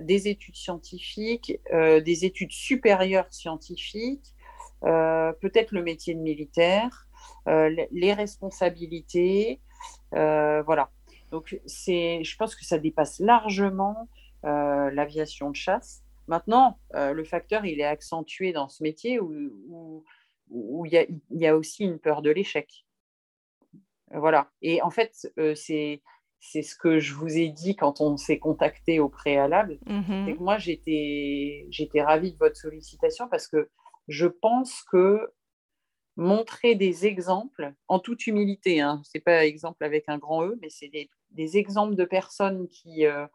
des 0.00 0.28
études 0.28 0.54
scientifiques, 0.54 1.58
des 1.72 2.24
études 2.24 2.52
supérieures 2.52 3.32
scientifiques, 3.32 4.34
peut-être 4.82 5.72
le 5.72 5.82
métier 5.82 6.14
de 6.14 6.20
militaire, 6.20 7.08
les 7.46 8.12
responsabilités, 8.12 9.60
voilà. 10.10 10.90
Donc, 11.30 11.56
je 11.66 12.36
pense 12.36 12.56
que 12.56 12.64
ça 12.64 12.78
dépasse 12.78 13.20
largement 13.20 14.08
l'aviation 14.42 15.50
de 15.50 15.56
chasse. 15.56 16.03
Maintenant, 16.26 16.78
euh, 16.94 17.12
le 17.12 17.24
facteur, 17.24 17.64
il 17.64 17.80
est 17.80 17.84
accentué 17.84 18.52
dans 18.52 18.68
ce 18.68 18.82
métier 18.82 19.20
où, 19.20 20.04
où, 20.48 20.86
il, 20.86 21.20
y 21.30 21.46
a, 21.46 21.56
aussi 21.56 21.84
une 21.84 21.98
peur 21.98 22.22
de 22.22 22.30
l'échec. 22.30 22.86
Voilà. 24.10 24.50
Et 24.62 24.82
en 24.82 24.90
fait, 24.90 25.30
euh, 25.38 25.54
c'est 25.54 26.02
c'est 26.46 26.62
ce 26.62 26.76
que 26.76 26.98
je 26.98 27.14
vous 27.14 27.38
ai 27.38 27.48
dit 27.48 27.74
quand 27.74 28.02
on 28.02 28.18
s'est 28.18 28.38
contacté 28.38 29.00
au 29.00 29.08
préalable. 29.08 29.78
Mm-hmm. 29.86 30.36
moi, 30.38 30.58
j'étais, 30.58 31.66
j'étais 31.70 32.02
ravie 32.02 32.32
de 32.32 32.38
votre 32.38 32.56
sollicitation 32.56 33.28
parce 33.30 33.48
que 33.48 33.70
je 34.08 34.26
pense 34.26 34.82
que 34.92 35.32
montrer 36.16 36.74
des 36.74 37.06
exemples, 37.06 37.72
en 37.88 37.98
toute 37.98 38.26
humilité, 38.26 38.80
hein, 38.80 39.00
ce 39.04 39.12
n'est 39.14 39.22
pas 39.22 39.46
exemple 39.46 39.82
avec 39.84 40.04
un 40.08 40.18
grand 40.18 40.44
E, 40.44 40.58
mais 40.60 40.68
c'est 40.68 40.88
des, 40.88 41.56
exemples 41.56 41.96
de 41.96 42.04
personnes 42.04 42.68
qui, 42.68 43.06
euh, 43.06 43.26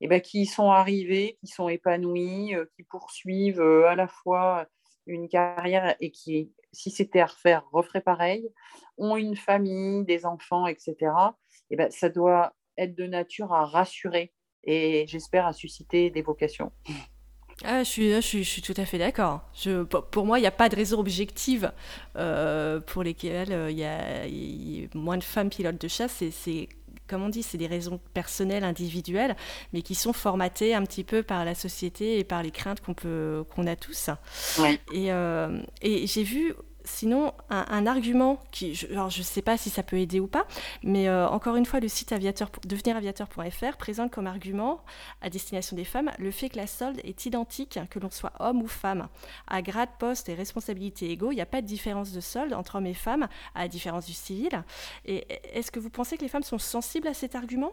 eh 0.00 0.08
ben, 0.08 0.20
qui 0.20 0.46
sont 0.46 0.70
arrivés, 0.70 1.38
qui 1.40 1.46
sont 1.46 1.68
épanouis, 1.68 2.54
euh, 2.54 2.66
qui 2.76 2.84
poursuivent 2.84 3.60
euh, 3.60 3.88
à 3.88 3.94
la 3.94 4.08
fois 4.08 4.66
une 5.06 5.28
carrière 5.28 5.94
et 6.00 6.10
qui, 6.10 6.52
si 6.72 6.90
c'était 6.90 7.20
à 7.20 7.26
refaire, 7.26 7.64
referaient 7.72 8.00
pareil, 8.00 8.48
ont 8.96 9.16
une 9.16 9.36
famille, 9.36 10.04
des 10.04 10.26
enfants, 10.26 10.66
etc. 10.66 10.96
Eh 11.70 11.76
ben, 11.76 11.90
ça 11.90 12.08
doit 12.08 12.52
être 12.78 12.94
de 12.94 13.06
nature 13.06 13.52
à 13.52 13.66
rassurer 13.66 14.32
et 14.64 15.06
j'espère 15.06 15.46
à 15.46 15.52
susciter 15.52 16.10
des 16.10 16.22
vocations. 16.22 16.72
Ah, 17.62 17.82
je, 17.82 17.90
suis, 17.90 18.10
je, 18.10 18.42
suis, 18.42 18.62
tout 18.62 18.74
à 18.76 18.86
fait 18.86 18.96
d'accord. 18.96 19.42
Pour 20.10 20.24
moi, 20.24 20.38
il 20.38 20.42
n'y 20.42 20.48
a 20.48 20.52
pas 20.52 20.70
de 20.70 20.76
raison 20.76 20.98
objective 20.98 21.72
euh, 22.16 22.80
pour 22.80 23.02
lesquelles 23.02 23.54
il 23.70 23.78
y, 23.78 23.84
a, 23.84 24.88
moins 24.94 25.18
de 25.18 25.24
femmes 25.24 25.50
pilotes 25.50 25.78
de 25.78 25.88
chasse. 25.88 26.22
C'est, 26.30 26.68
comme 27.10 27.24
on 27.24 27.28
dit, 27.28 27.42
c'est 27.42 27.58
des 27.58 27.66
raisons 27.66 28.00
personnelles, 28.14 28.64
individuelles, 28.64 29.36
mais 29.72 29.82
qui 29.82 29.96
sont 29.96 30.12
formatées 30.12 30.74
un 30.74 30.84
petit 30.84 31.04
peu 31.04 31.22
par 31.24 31.44
la 31.44 31.56
société 31.56 32.18
et 32.18 32.24
par 32.24 32.42
les 32.42 32.52
craintes 32.52 32.80
qu'on, 32.80 32.94
peut, 32.94 33.44
qu'on 33.54 33.66
a 33.66 33.74
tous. 33.74 34.10
Et, 34.92 35.12
euh, 35.12 35.60
et 35.82 36.06
j'ai 36.06 36.22
vu 36.22 36.54
Sinon, 36.90 37.32
un, 37.50 37.86
argument 37.86 38.40
qui, 38.50 38.74
je 38.74 38.86
ne 38.92 39.10
sais 39.10 39.42
pas 39.42 39.56
si 39.56 39.70
ça 39.70 39.84
peut 39.84 39.96
aider 39.96 40.18
ou 40.18 40.26
pas, 40.26 40.44
mais 40.82 41.08
euh, 41.08 41.28
encore 41.28 41.54
une 41.54 41.64
fois, 41.64 41.78
le 41.78 41.86
site 41.86 42.10
aviateur, 42.10 42.50
deveniraviateur.fr 42.66 43.76
présente 43.78 44.10
comme 44.10 44.26
argument 44.26 44.80
à 45.22 45.30
destination 45.30 45.76
des 45.76 45.84
femmes 45.84 46.10
le 46.18 46.32
fait 46.32 46.48
que 46.48 46.56
la 46.56 46.66
solde 46.66 47.00
est 47.04 47.26
identique, 47.26 47.78
que 47.90 48.00
l'on 48.00 48.10
soit 48.10 48.32
homme 48.40 48.60
ou 48.60 48.66
femme. 48.66 49.08
À 49.46 49.62
grade, 49.62 49.88
poste 50.00 50.28
et 50.28 50.34
responsabilité 50.34 51.10
égaux, 51.10 51.30
il 51.30 51.36
n'y 51.36 51.40
a 51.40 51.46
pas 51.46 51.62
de 51.62 51.66
différence 51.66 52.10
de 52.10 52.20
solde 52.20 52.52
entre 52.52 52.74
hommes 52.76 52.86
et 52.86 52.94
femmes, 52.94 53.28
à 53.54 53.62
la 53.62 53.68
différence 53.68 54.04
du 54.04 54.12
civil. 54.12 54.64
Et 55.06 55.26
est-ce 55.54 55.70
que 55.70 55.78
vous 55.78 55.90
pensez 55.90 56.16
que 56.16 56.22
les 56.22 56.28
femmes 56.28 56.42
sont 56.42 56.58
sensibles 56.58 57.06
à 57.06 57.14
cet 57.14 57.36
argument? 57.36 57.72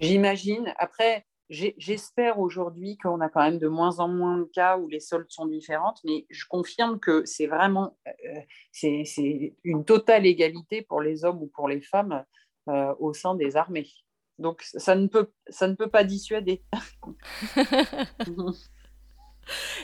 J'imagine. 0.00 0.72
Après, 0.78 1.24
J'espère 1.50 2.38
aujourd'hui 2.38 2.96
qu'on 2.96 3.20
a 3.20 3.28
quand 3.28 3.42
même 3.42 3.58
de 3.58 3.68
moins 3.68 3.98
en 3.98 4.08
moins 4.08 4.38
de 4.38 4.44
cas 4.44 4.78
où 4.78 4.88
les 4.88 5.00
soldes 5.00 5.30
sont 5.30 5.44
différentes, 5.44 6.00
mais 6.04 6.24
je 6.30 6.46
confirme 6.48 6.98
que 6.98 7.26
c'est 7.26 7.46
vraiment 7.46 7.98
euh, 8.06 8.40
c'est 8.72 9.54
une 9.62 9.84
totale 9.84 10.24
égalité 10.24 10.80
pour 10.80 11.02
les 11.02 11.26
hommes 11.26 11.42
ou 11.42 11.46
pour 11.48 11.68
les 11.68 11.82
femmes 11.82 12.24
euh, 12.68 12.94
au 12.98 13.12
sein 13.12 13.34
des 13.34 13.56
armées. 13.56 13.90
Donc 14.38 14.62
ça 14.62 14.94
ne 14.94 15.06
peut, 15.06 15.30
ça 15.48 15.68
ne 15.68 15.74
peut 15.74 15.90
pas 15.90 16.04
dissuader. 16.04 16.62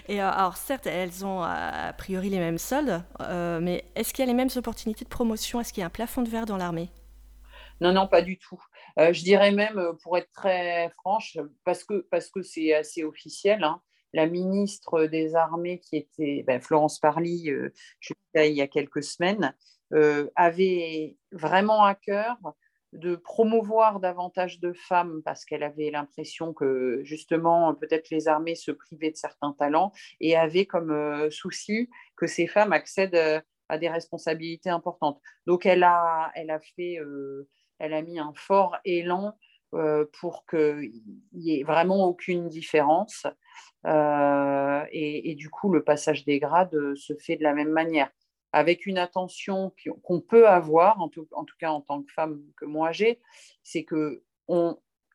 Et 0.08 0.22
euh, 0.22 0.30
alors 0.30 0.56
certes, 0.56 0.86
elles 0.86 1.26
ont 1.26 1.42
a 1.42 1.92
priori 1.92 2.30
les 2.30 2.38
mêmes 2.38 2.56
soldes, 2.56 3.04
mais 3.60 3.84
est-ce 3.94 4.14
qu'il 4.14 4.24
y 4.24 4.28
a 4.28 4.30
les 4.30 4.34
mêmes 4.34 4.48
opportunités 4.56 5.04
de 5.04 5.10
promotion? 5.10 5.60
Est-ce 5.60 5.74
qu'il 5.74 5.82
y 5.82 5.84
a 5.84 5.88
un 5.88 5.90
plafond 5.90 6.22
de 6.22 6.30
verre 6.30 6.46
dans 6.46 6.56
l'armée? 6.56 6.88
Non, 7.82 7.92
non, 7.92 8.06
pas 8.06 8.22
du 8.22 8.38
tout. 8.38 8.62
Euh, 9.00 9.12
je 9.14 9.22
dirais 9.22 9.50
même, 9.52 9.78
euh, 9.78 9.92
pour 10.02 10.18
être 10.18 10.30
très 10.32 10.90
franche, 10.90 11.38
parce 11.64 11.84
que 11.84 12.06
parce 12.10 12.28
que 12.30 12.42
c'est 12.42 12.74
assez 12.74 13.02
officiel, 13.02 13.64
hein, 13.64 13.80
la 14.12 14.26
ministre 14.26 15.06
des 15.06 15.34
Armées, 15.34 15.80
qui 15.80 15.96
était 15.96 16.44
ben, 16.46 16.60
Florence 16.60 16.98
Parly, 16.98 17.50
euh, 17.50 17.72
il 18.34 18.52
y 18.52 18.60
a 18.60 18.68
quelques 18.68 19.02
semaines, 19.02 19.54
avait 20.36 21.16
vraiment 21.32 21.82
à 21.82 21.96
cœur 21.96 22.36
de 22.92 23.16
promouvoir 23.16 23.98
davantage 24.00 24.60
de 24.60 24.72
femmes 24.72 25.20
parce 25.24 25.44
qu'elle 25.44 25.64
avait 25.64 25.90
l'impression 25.90 26.52
que 26.52 27.00
justement 27.02 27.74
peut-être 27.74 28.10
les 28.10 28.28
armées 28.28 28.54
se 28.54 28.70
privaient 28.70 29.10
de 29.10 29.16
certains 29.16 29.52
talents 29.52 29.92
et 30.20 30.36
avait 30.36 30.66
comme 30.66 31.28
souci 31.30 31.88
que 32.16 32.28
ces 32.28 32.46
femmes 32.46 32.72
accèdent 32.72 33.42
à 33.68 33.78
des 33.78 33.88
responsabilités 33.88 34.70
importantes. 34.70 35.20
Donc 35.46 35.66
elle 35.66 35.82
a, 35.82 36.30
elle 36.36 36.50
a 36.50 36.60
fait 36.60 36.98
elle 37.80 37.94
a 37.94 38.02
mis 38.02 38.18
un 38.20 38.32
fort 38.36 38.76
élan 38.84 39.36
euh, 39.74 40.04
pour 40.20 40.46
qu'il 40.46 40.92
n'y 41.32 41.60
ait 41.60 41.62
vraiment 41.64 42.04
aucune 42.04 42.48
différence. 42.48 43.26
Euh, 43.86 44.84
et, 44.92 45.34
du 45.34 45.48
coup, 45.48 45.72
le 45.72 45.82
passage 45.82 46.24
des 46.24 46.38
grades 46.38 46.74
euh, 46.74 46.94
se 46.94 47.14
fait 47.14 47.36
de 47.36 47.42
la 47.42 47.54
même 47.54 47.70
manière, 47.70 48.10
avec 48.52 48.84
une 48.84 48.98
attention 48.98 49.72
qu'on 50.02 50.20
peut 50.20 50.48
avoir, 50.48 51.00
en 51.00 51.08
tout, 51.08 51.26
cas 51.58 51.70
en 51.70 51.80
tant 51.80 52.02
que 52.02 52.12
femme 52.12 52.42
que 52.56 52.66
moi 52.66 52.92
j'ai, 52.92 53.20
c'est 53.62 53.84
qu'il 53.84 54.20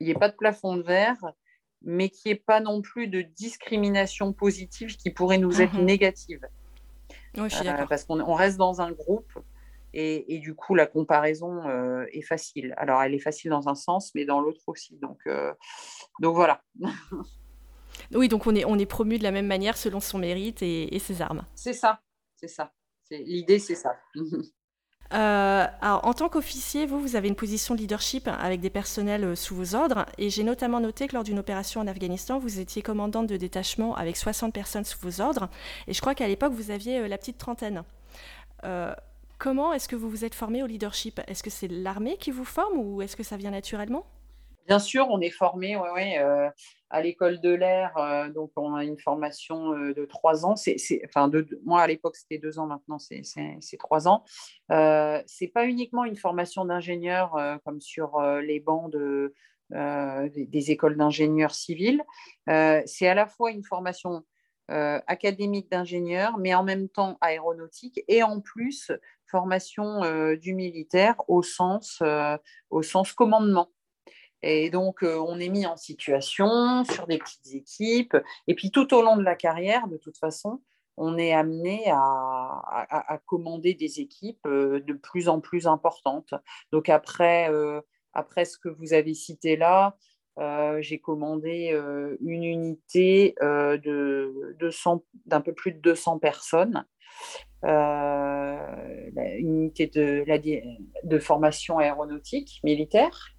n'y 0.02 0.10
ait 0.10 0.16
pas 0.16 0.30
de 0.30 0.36
plafond 0.36 0.78
de 0.78 0.82
verre, 0.82 1.34
mais 1.82 2.10
qu'il 2.10 2.32
n'y 2.32 2.38
ait 2.38 2.44
pas 2.44 2.62
non 2.62 2.82
plus 2.82 3.08
de 3.08 3.22
discrimination 3.22 4.34
positive 4.34 4.96
qui 4.96 5.12
pourrait 5.12 5.38
nous 5.38 5.62
être 5.62 5.76
mhm. 5.76 5.86
négative. 5.86 6.42
Oui, 7.38 7.50
parce 7.90 8.06
qu'on 8.06 8.34
reste 8.34 8.58
dans 8.58 8.82
un 8.82 8.92
groupe 8.92 9.34
et, 9.98 10.40
du 10.40 10.56
coup, 10.56 10.76
la 10.76 10.86
comparaison 10.86 11.66
euh, 11.68 12.06
est 12.12 12.22
facile. 12.22 12.74
Alors, 12.78 13.02
elle 13.02 13.14
est 13.14 13.20
facile 13.20 13.52
dans 13.52 13.70
un 13.70 13.76
sens, 13.76 14.12
mais 14.14 14.26
dans 14.26 14.42
l'autre 14.42 14.62
aussi. 14.68 14.98
Donc, 14.98 15.20
euh, 15.26 15.54
donc 16.20 16.36
voilà. 16.36 16.62
oui, 18.14 18.28
donc 18.28 18.46
on 18.46 18.54
est, 18.56 18.66
on 18.66 18.78
est 18.78 18.86
promu 18.86 19.18
de 19.18 19.24
la 19.24 19.32
même 19.32 19.48
manière 19.48 19.78
selon 19.78 20.02
son 20.02 20.18
mérite 20.18 20.62
et, 20.62 21.00
ses 21.00 21.22
armes. 21.22 21.46
C'est 21.56 21.74
ça, 21.74 22.02
c'est 22.36 22.50
ça. 22.50 22.74
L'idée, 23.10 23.60
c'est 23.60 23.76
ça. 23.76 23.96
Euh, 25.14 25.68
alors, 25.82 26.04
en 26.04 26.14
tant 26.16 26.30
qu'officier, 26.30 26.88
vous, 26.88 27.00
vous 27.00 27.16
avez 27.16 27.28
une 27.28 27.36
position 27.36 27.76
de 27.76 27.80
leadership 27.80 28.28
avec 28.28 28.60
des 28.60 28.72
personnels 28.72 29.38
sous 29.38 29.54
vos 29.54 29.76
ordres. 29.76 30.08
Et 30.18 30.32
j'ai 30.32 30.44
notamment 30.44 30.80
noté 30.80 31.08
que 31.08 31.14
lors 31.14 31.24
d'une 31.24 31.38
opération 31.38 31.80
en 31.80 31.86
Afghanistan, 31.86 32.40
vous 32.40 32.60
étiez 32.60 32.82
commandante 32.82 33.28
de 33.28 33.38
détachement 33.38 33.96
avec 33.96 34.18
60 34.18 34.52
personnes 34.52 34.84
sous 34.84 34.98
vos 35.00 35.22
ordres. 35.22 35.48
Et 35.88 35.94
je 35.94 36.02
crois 36.02 36.16
qu'à 36.16 36.28
l'époque, 36.28 36.54
vous 36.54 36.72
aviez 36.72 37.08
la 37.08 37.20
petite 37.20 37.38
trentaine. 37.38 37.84
Comment 39.46 39.74
est-ce 39.74 39.88
que 39.88 39.96
vous 39.96 40.10
vous 40.10 40.26
êtes 40.26 40.34
formé 40.34 40.64
au 40.64 40.66
leadership? 40.66 41.22
Est-ce 41.28 41.44
que 41.44 41.52
c'est 41.52 41.68
l'armée 41.68 42.18
qui 42.18 42.32
vous 42.32 42.46
forme 42.46 42.80
ou 42.80 43.04
est-ce 43.04 43.16
que 43.16 43.22
ça 43.22 43.38
vient 43.38 43.52
naturellement? 43.52 44.04
Bien 44.66 44.80
sûr, 44.80 45.06
on 45.12 45.22
est 45.22 45.30
formé 45.30 45.76
euh, 45.76 46.50
à 46.90 47.02
l'école 47.04 47.40
de 47.40 47.54
l'air, 47.54 47.96
euh, 47.96 48.28
donc 48.32 48.50
on 48.56 48.74
a 48.74 48.84
une 48.84 48.98
formation 48.98 49.72
euh, 49.74 49.94
de 49.94 50.04
trois 50.06 50.48
ans. 50.48 50.56
C'est, 50.56 50.78
enfin, 51.06 51.30
moi 51.64 51.84
à 51.84 51.86
l'époque 51.86 52.16
c'était 52.16 52.40
deux 52.40 52.58
ans, 52.58 52.66
maintenant 52.66 52.98
c'est, 52.98 53.22
trois 53.78 54.08
ans. 54.08 54.24
c'est 54.68 55.52
pas 55.54 55.68
uniquement 55.68 56.06
une 56.06 56.16
formation 56.18 56.66
d'ingénieur 56.66 57.38
comme 57.64 57.82
sur 57.82 58.20
les 58.42 58.60
bancs 58.60 58.92
de, 58.92 59.36
des, 59.70 60.48
des, 60.48 60.72
écoles 60.72 60.98
d'ingénieurs 60.98 61.54
civils. 61.54 62.02
c'est 62.48 63.08
à 63.08 63.14
la 63.14 63.28
fois 63.28 63.52
une 63.52 63.64
formation 63.64 64.24
académique 64.68 65.70
d'ingénieur, 65.70 66.38
mais 66.38 66.56
en 66.56 66.64
même 66.64 66.90
temps 66.90 67.18
aéronautique 67.22 68.04
et 68.08 68.24
en 68.24 68.40
plus 68.40 68.92
formation 69.36 70.04
euh, 70.04 70.38
du 70.38 70.54
militaire 70.54 71.16
au 71.28 71.44
sens, 71.44 72.00
euh, 72.02 72.38
au 72.70 72.82
sens 72.82 73.12
commandement. 73.12 73.70
Et 74.42 74.70
donc, 74.70 75.04
euh, 75.04 75.18
on 75.18 75.40
est 75.40 75.50
mis 75.50 75.66
en 75.66 75.76
situation 75.76 76.84
sur 76.86 77.08
des 77.08 77.18
petites 77.18 77.54
équipes. 77.54 78.18
Et 78.48 78.56
puis, 78.56 78.72
tout 78.72 78.94
au 78.94 79.02
long 79.02 79.18
de 79.18 79.24
la 79.24 79.36
carrière, 79.36 79.88
de 79.88 79.98
toute 79.98 80.18
façon, 80.18 80.62
on 80.98 81.18
est 81.18 81.34
amené 81.34 81.84
à, 81.92 83.20
commander 83.26 83.74
des 83.74 84.00
équipes 84.00 84.48
de 84.48 84.94
plus 84.94 85.28
en 85.28 85.42
plus 85.42 85.68
importantes. 85.68 86.34
Donc, 86.72 86.88
après, 86.88 87.52
après 88.14 88.46
ce 88.46 88.58
que 88.58 88.70
vous 88.70 88.94
avez 88.94 89.14
cité 89.14 89.58
là, 89.58 89.98
j'ai 90.80 91.00
commandé 91.00 91.78
une 92.22 92.44
unité 92.44 93.36
de 93.42 94.34
d'un 95.26 95.42
peu 95.42 95.54
plus 95.54 95.72
de 95.72 95.80
200 95.80 96.20
personnes 96.20 96.86
euh, 97.64 98.58
une 99.40 99.56
unité 99.56 99.88
de, 99.88 100.24
la, 100.28 100.38
de 100.38 101.20
formation 101.20 101.80
aéronautique 101.80 102.60
militaire. 102.64 103.30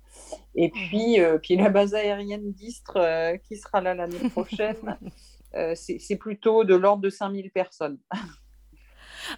Et 0.56 0.70
puis, 0.70 1.20
euh, 1.20 1.38
puis 1.38 1.56
la 1.56 1.68
base 1.68 1.94
aérienne 1.94 2.52
d'Istre 2.52 2.96
euh, 2.96 3.36
qui 3.36 3.56
sera 3.56 3.80
là 3.80 3.94
l'année 3.94 4.28
prochaine, 4.30 4.98
c'est 5.74 6.16
plutôt 6.16 6.64
de 6.64 6.74
l'ordre 6.74 7.02
de 7.02 7.10
5000 7.10 7.50
personnes. 7.50 7.98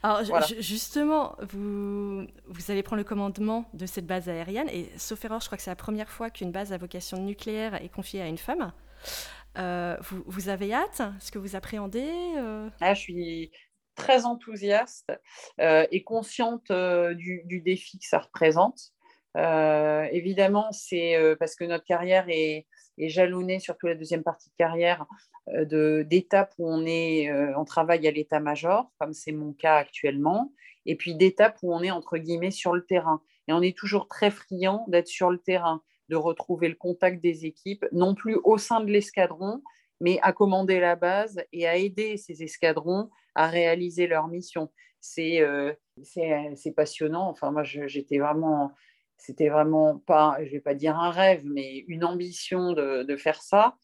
Alors 0.02 0.22
justement, 0.58 1.36
vous, 1.50 2.26
vous 2.46 2.70
allez 2.70 2.82
prendre 2.82 2.98
le 2.98 3.04
commandement 3.04 3.68
de 3.74 3.86
cette 3.86 4.06
base 4.06 4.28
aérienne, 4.28 4.68
et 4.70 4.90
sauf 4.96 5.24
erreur, 5.24 5.40
je 5.40 5.46
crois 5.46 5.56
que 5.56 5.62
c'est 5.62 5.70
la 5.70 5.76
première 5.76 6.10
fois 6.10 6.30
qu'une 6.30 6.52
base 6.52 6.72
à 6.72 6.78
vocation 6.78 7.22
nucléaire 7.22 7.74
est 7.82 7.88
confiée 7.88 8.22
à 8.22 8.26
une 8.26 8.38
femme. 8.38 8.72
vous, 9.56 10.22
vous, 10.26 10.48
avez 10.48 10.72
hâte? 10.72 11.02
Ce 11.20 11.30
que 11.30 11.38
vous 11.38 11.56
appréhendez 11.56 12.10
ah, 12.80 12.94
Je 12.94 13.00
suis 13.00 13.50
très 13.98 14.24
enthousiaste 14.24 15.12
euh, 15.60 15.86
et 15.90 16.02
consciente 16.02 16.70
euh, 16.70 17.14
du, 17.14 17.60
défi 17.60 17.98
que 17.98 18.06
ça 18.06 18.20
représente. 18.20 18.92
Euh, 19.36 20.06
évidemment, 20.12 20.72
c'est 20.72 21.16
parce 21.38 21.54
que 21.54 21.64
notre 21.64 21.84
carrière 21.84 22.24
est, 22.28 22.66
jalonnée, 22.98 23.60
surtout 23.60 23.86
la 23.86 23.94
deuxième 23.94 24.22
partie 24.22 24.50
de 24.50 24.54
carrière, 24.56 25.06
d'étapes 25.46 26.52
où 26.58 26.68
on, 26.68 26.84
est, 26.84 27.32
on 27.56 27.64
travaille 27.64 28.06
à 28.08 28.10
l'état-major, 28.10 28.90
comme 28.98 29.12
c'est 29.12 29.32
mon 29.32 29.52
cas 29.52 29.76
actuellement, 29.76 30.52
et 30.84 30.96
puis 30.96 31.14
d'étapes 31.14 31.58
où 31.62 31.72
on 31.72 31.82
est, 31.82 31.90
entre 31.90 32.18
guillemets, 32.18 32.50
sur 32.50 32.74
le 32.74 32.84
terrain. 32.84 33.22
Et 33.46 33.52
on 33.52 33.62
est 33.62 33.76
toujours 33.76 34.08
très 34.08 34.30
friand 34.30 34.84
d'être 34.88 35.06
sur 35.06 35.30
le 35.30 35.38
terrain, 35.38 35.82
de 36.08 36.16
retrouver 36.16 36.68
le 36.68 36.74
contact 36.74 37.22
des 37.22 37.46
équipes, 37.46 37.86
non 37.92 38.14
plus 38.14 38.38
au 38.44 38.58
sein 38.58 38.80
de 38.80 38.90
l'escadron, 38.90 39.62
mais 40.00 40.18
à 40.22 40.32
commander 40.32 40.80
la 40.80 40.96
base 40.96 41.40
et 41.52 41.66
à 41.66 41.76
aider 41.76 42.16
ces 42.16 42.42
escadrons 42.42 43.10
à 43.34 43.48
réaliser 43.48 44.06
leur 44.06 44.28
mission. 44.28 44.70
C'est 45.00 45.40
euh, 45.40 45.72
c'est 46.02 46.72
passionnant. 46.74 47.28
Enfin, 47.28 47.50
moi, 47.50 47.62
j'étais 47.64 48.18
vraiment, 48.18 48.72
c'était 49.18 49.48
vraiment 49.48 49.98
pas, 49.98 50.38
je 50.44 50.50
vais 50.50 50.60
pas 50.60 50.74
dire 50.74 50.96
un 50.96 51.10
rêve, 51.10 51.42
mais 51.44 51.84
une 51.88 52.04
ambition 52.04 52.72
de, 52.72 53.02
de 53.02 53.16
faire 53.16 53.42
ça. 53.42 53.76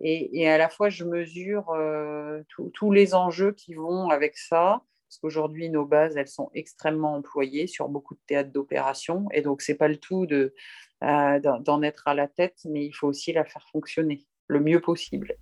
Et, 0.00 0.40
et, 0.40 0.48
à 0.48 0.58
la 0.58 0.68
fois, 0.68 0.88
je 0.88 1.04
mesure 1.04 1.70
euh, 1.70 2.42
tous 2.72 2.92
les 2.92 3.14
enjeux 3.14 3.52
qui 3.52 3.74
vont 3.74 4.10
avec 4.10 4.36
ça, 4.36 4.82
parce 5.08 5.18
qu'aujourd'hui, 5.18 5.70
nos 5.70 5.86
bases, 5.86 6.16
elles 6.16 6.28
sont 6.28 6.50
extrêmement 6.54 7.14
employées 7.14 7.66
sur 7.66 7.88
beaucoup 7.88 8.14
de 8.14 8.20
théâtres 8.26 8.52
d'opération. 8.52 9.26
Et 9.32 9.42
donc, 9.42 9.62
c'est 9.62 9.74
pas 9.74 9.88
le 9.88 9.96
tout 9.96 10.26
de, 10.26 10.54
d'en 11.00 11.82
être 11.82 12.06
à 12.06 12.14
la 12.14 12.28
tête, 12.28 12.58
mais 12.64 12.84
il 12.84 12.92
faut 12.92 13.08
aussi 13.08 13.32
la 13.32 13.44
faire 13.44 13.66
fonctionner 13.72 14.26
le 14.46 14.60
mieux 14.60 14.80
possible. 14.80 15.34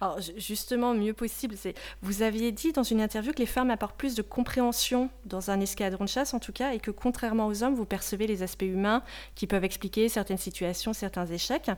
Alors 0.00 0.18
justement, 0.36 0.94
mieux 0.94 1.14
possible, 1.14 1.56
c'est 1.56 1.74
vous 2.02 2.22
aviez 2.22 2.52
dit 2.52 2.72
dans 2.72 2.82
une 2.82 3.00
interview 3.00 3.32
que 3.32 3.38
les 3.38 3.46
femmes 3.46 3.70
apportent 3.70 3.96
plus 3.96 4.14
de 4.14 4.22
compréhension 4.22 5.10
dans 5.24 5.50
un 5.50 5.60
escadron 5.60 6.04
de 6.04 6.08
chasse 6.08 6.34
en 6.34 6.40
tout 6.40 6.52
cas, 6.52 6.72
et 6.72 6.78
que 6.78 6.90
contrairement 6.90 7.46
aux 7.46 7.62
hommes, 7.62 7.74
vous 7.74 7.86
percevez 7.86 8.26
les 8.26 8.42
aspects 8.42 8.62
humains 8.62 9.02
qui 9.34 9.46
peuvent 9.46 9.64
expliquer 9.64 10.08
certaines 10.08 10.38
situations, 10.38 10.92
certains 10.92 11.26
échecs. 11.26 11.70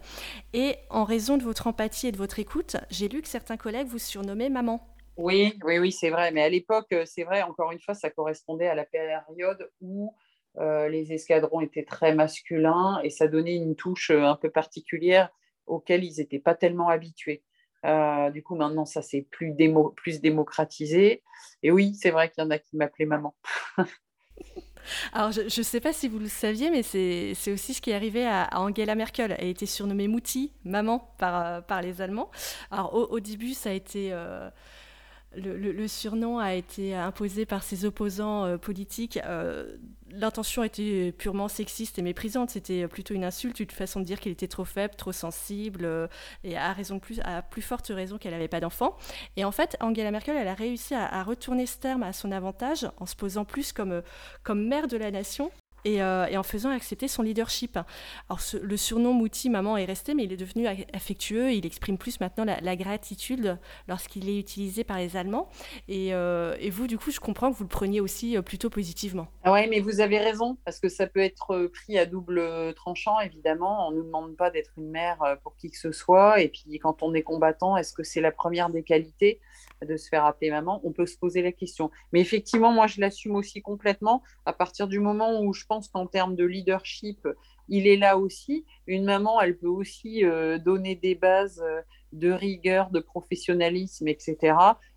Et 0.53 0.77
en 0.91 1.05
raison 1.05 1.37
de 1.37 1.43
votre 1.43 1.67
empathie 1.67 2.09
et 2.09 2.13
de 2.13 2.17
votre 2.17 2.39
écoute, 2.39 2.77
j'ai 2.91 3.09
lu 3.09 3.23
que 3.23 3.29
certains 3.29 3.57
collègues 3.57 3.89
vous 3.89 3.99
surnommaient 3.99 4.51
maman. 4.51 4.87
Oui, 5.17 5.59
oui, 5.65 5.79
oui, 5.79 5.93
c'est 5.93 6.11
vrai. 6.11 6.33
Mais 6.33 6.43
à 6.43 6.49
l'époque, 6.49 6.93
euh, 6.93 7.05
c'est 7.05 7.25
vrai, 7.25 7.43
encore 7.43 7.73
une 7.73 7.81
fois, 7.81 7.95
ça 7.95 8.09
correspondait 8.11 8.69
à 8.69 8.75
la 8.75 8.85
période 8.85 9.71
où 9.81 10.15
euh, 10.59 10.89
les 10.89 11.13
escadrons 11.13 11.61
étaient 11.61 11.85
très 11.85 12.15
masculins 12.15 13.01
et 13.05 13.11
ça 13.11 13.29
donnait 13.29 13.57
une 13.57 13.77
touche 13.77 14.11
euh, 14.11 14.25
un 14.25 14.37
peu 14.37 14.51
particulière 14.51 15.29
auquel 15.67 16.05
ils 16.05 16.17
n'étaient 16.19 16.39
pas 16.39 16.55
tellement 16.55 16.89
habitués. 16.89 17.43
Euh, 17.87 18.31
du 18.31 18.43
coup, 18.43 18.57
maintenant, 18.57 18.85
ça 18.85 19.03
s'est 19.03 19.27
plus, 19.31 19.55
plus 19.97 20.21
démocratisé. 20.21 21.23
Et 21.63 21.71
oui, 21.71 21.95
c'est 21.95 22.11
vrai 22.11 22.31
qu'il 22.31 22.43
y 22.43 22.47
en 22.47 22.51
a 22.51 22.59
qui 22.59 22.77
m'appelaient 22.77 23.07
maman. 23.07 23.35
Alors, 25.13 25.31
je 25.33 25.43
ne 25.43 25.49
sais 25.49 25.81
pas 25.81 25.93
si 25.93 26.09
vous 26.09 26.19
le 26.19 26.29
saviez, 26.29 26.71
mais 26.71 26.83
c'est 26.83 27.53
aussi 27.53 27.75
ce 27.75 27.81
qui 27.81 27.91
est 27.91 27.95
arrivé 27.95 28.27
à, 28.27 28.49
Angela 28.55 28.95
Merkel. 28.95 29.37
Elle 29.39 29.47
a 29.47 29.49
été 29.49 29.67
surnommée 29.67 30.09
Mouti, 30.09 30.53
maman, 30.65 31.15
par, 31.19 31.47
euh, 31.47 31.61
par 31.61 31.83
les 31.83 32.01
Allemands. 32.01 32.31
Alors, 32.71 32.95
au, 32.95 33.21
début, 33.21 33.55
ça 33.55 33.71
a 33.71 33.73
été... 33.73 34.11
Euh, 34.13 34.51
le, 35.35 35.87
surnom 35.87 36.39
a 36.39 36.55
été 36.55 36.95
imposé 36.95 37.47
par 37.47 37.63
ses 37.63 37.85
opposants 37.85 38.59
politiques. 38.59 39.19
L'intention 40.13 40.63
était 40.65 41.13
purement 41.17 41.49
sexiste 41.49 41.99
et 41.99 42.03
méprisante. 42.03 42.51
C'était 42.51 42.87
plutôt 42.89 43.15
une 43.15 43.25
insulte, 43.25 43.61
une 43.61 43.71
façon 43.71 44.01
de 44.01 44.05
dire 44.05 44.21
qu'elle 44.21 44.33
était 44.33 44.49
trop 44.49 44.65
faible, 44.65 44.95
trop 44.97 45.13
sensible, 45.13 45.85
euh, 45.85 46.07
et 46.45 46.57
à, 46.57 46.73
raison 46.73 46.99
plus, 46.99 47.21
à 47.21 47.43
plus 47.43 47.63
forte 47.63 47.89
raison 47.89 48.19
qu'elle 48.19 48.33
n'avait 48.33 48.49
pas 48.49 48.61
d'enfant. 48.61 48.97
Et 49.37 49.45
en 49.45 49.53
fait, 49.53 49.77
Angela 49.81 50.11
Merkel, 50.11 50.37
elle 50.37 50.49
a 50.49 50.55
réussi 50.55 50.95
à, 50.95 51.07
à, 51.07 51.23
retourner 51.23 51.67
ce 51.67 51.79
terme 51.79 52.03
à 52.03 52.13
son 52.13 52.33
avantage 52.33 52.87
en 52.99 53.07
se 53.07 53.17
posant 53.17 53.45
plus 53.45 53.73
comme, 53.73 54.03
comme 54.43 54.67
mère 54.67 54.89
de 54.89 54.97
la 54.97 55.11
nation 55.11 55.51
euh, 55.87 56.27
et, 56.27 56.37
en 56.37 56.43
faisant 56.43 56.71
accepter 56.71 57.09
son 57.09 57.23
leadership. 57.23 57.79
Alors 58.29 58.41
le 58.61 58.77
surnom 58.77 59.13
Mouti, 59.13 59.51
maman, 59.51 59.77
est 59.77 59.85
resté, 59.85 60.15
mais 60.15 60.25
il 60.25 60.33
est 60.33 60.37
devenu 60.37 60.67
affectueux, 60.93 61.53
il 61.53 61.67
exprime 61.67 61.99
plus 61.99 62.21
maintenant 62.21 62.45
la, 62.45 62.77
gratitude 62.77 63.59
lorsqu'il 63.89 64.29
est 64.29 64.39
utilisé 64.39 64.85
par 64.85 64.99
les 64.99 65.17
Allemands. 65.17 65.49
Euh, 65.91 66.57
et, 66.59 66.71
vous, 66.71 66.87
du 66.87 66.99
coup, 66.99 67.11
je 67.11 67.21
comprends 67.21 67.51
que 67.51 67.57
vous 67.57 67.65
le 67.65 67.69
preniez 67.69 68.01
aussi 68.01 68.37
euh, 68.37 68.43
plutôt 68.43 68.71
positivement. 68.71 69.29
Ah 69.45 69.53
oui, 69.53 69.67
mais 69.69 69.81
vous 69.81 70.01
avez 70.01 70.19
raison, 70.19 70.57
parce 70.65 70.81
que 70.81 70.89
ça 70.89 71.07
peut 71.07 71.21
être 71.21 71.67
pris 71.67 71.99
à 71.99 72.07
double 72.07 72.75
tranchant, 72.75 73.21
évidemment. 73.21 73.89
On 73.89 73.91
ne 73.91 73.97
nous 73.97 74.05
demande 74.05 74.37
pas 74.37 74.51
d'être 74.51 74.71
une 74.77 74.91
mère 74.91 75.19
pour 75.43 75.57
qui 75.57 75.71
que 75.71 75.79
ce 75.79 75.93
soit. 75.93 76.41
Et 76.41 76.49
puis 76.49 76.79
quand 76.79 77.03
on 77.03 77.13
est 77.15 77.23
combattant, 77.23 77.77
est-ce 77.77 77.93
que 77.93 78.03
c'est 78.03 78.21
la 78.21 78.33
première 78.33 78.71
des 78.71 78.83
qualités 78.83 79.41
de 79.85 79.97
se 79.97 80.09
faire 80.09 80.25
appeler 80.25 80.51
maman, 80.51 80.81
on 80.85 80.93
peut 80.93 81.07
se 81.07 81.17
poser 81.17 81.43
la 81.43 81.53
question. 81.53 81.91
Mais 82.13 82.21
effectivement, 82.21 82.73
moi, 82.73 82.87
je 82.87 83.01
l'assume 83.01 83.35
aussi 83.37 83.63
complètement 83.63 84.23
à 84.47 84.53
partir 84.53 84.89
du 84.89 85.01
moment 85.01 85.41
où 85.41 85.53
je 85.53 85.65
pense 85.71 85.87
qu'en 85.87 86.09
termes 86.09 86.35
de 86.35 86.45
leadership, 86.45 87.29
il 87.69 87.87
est 87.87 87.97
là 87.97 88.19
aussi. 88.19 88.67
Une 88.89 89.05
maman, 89.05 89.41
elle 89.41 89.57
peut 89.57 89.69
aussi 89.69 90.25
euh, 90.25 90.59
donner 90.59 90.97
des 90.97 91.15
bases 91.15 91.63
euh, 91.65 91.81
de 92.13 92.33
rigueur, 92.33 92.91
de 92.91 92.99
professionnalisme, 92.99 94.09
etc. 94.09 94.37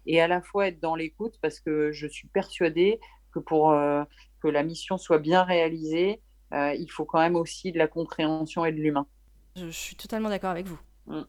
Et 0.08 0.20
à 0.20 0.28
la 0.28 0.42
fois 0.42 0.70
être 0.70 0.80
dans 0.80 0.96
l'écoute 0.96 1.36
parce 1.44 1.60
que 1.60 1.92
je 1.92 2.08
suis 2.08 2.28
persuadée 2.28 3.00
que 3.32 3.38
pour 3.38 3.70
euh, 3.70 4.04
que 4.42 4.48
la 4.48 4.64
mission 4.64 4.98
soit 4.98 5.20
bien 5.20 5.44
réalisée, 5.44 6.22
il 6.52 6.88
faut 6.92 7.06
quand 7.06 7.20
même 7.20 7.36
aussi 7.36 7.72
de 7.72 7.80
la 7.80 7.88
compréhension 7.88 8.64
et 8.64 8.72
de 8.72 8.78
l'humain. 8.78 9.08
Je, 9.56 9.70
suis 9.70 9.96
totalement 9.96 10.30
d'accord 10.30 10.52
avec 10.52 10.68
vous. 10.68 10.80
Mm. 11.08 11.24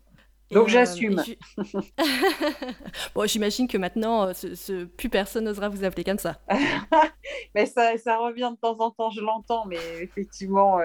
Donc 0.54 0.68
j'assume. 0.68 1.22
bon, 3.14 3.26
j'imagine 3.26 3.68
que 3.68 3.76
maintenant, 3.76 4.32
ce, 4.32 4.84
plus 4.84 5.08
personne 5.08 5.44
n'osera 5.44 5.68
vous 5.68 5.84
appeler 5.84 6.04
comme 6.04 6.18
ça. 6.18 6.40
mais 7.54 7.66
ça, 7.66 7.98
ça, 7.98 8.18
revient 8.18 8.52
de 8.54 8.60
temps 8.60 8.78
en 8.78 8.90
temps, 8.90 9.10
je 9.10 9.20
l'entends, 9.20 9.66
mais 9.66 9.78
effectivement, 10.00 10.78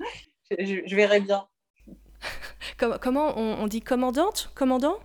je, 0.50 0.96
verrai 0.96 1.20
bien. 1.20 1.46
comment 3.00 3.36
on, 3.36 3.66
dit 3.66 3.82
commandante? 3.82 4.50
Commandant? 4.54 4.98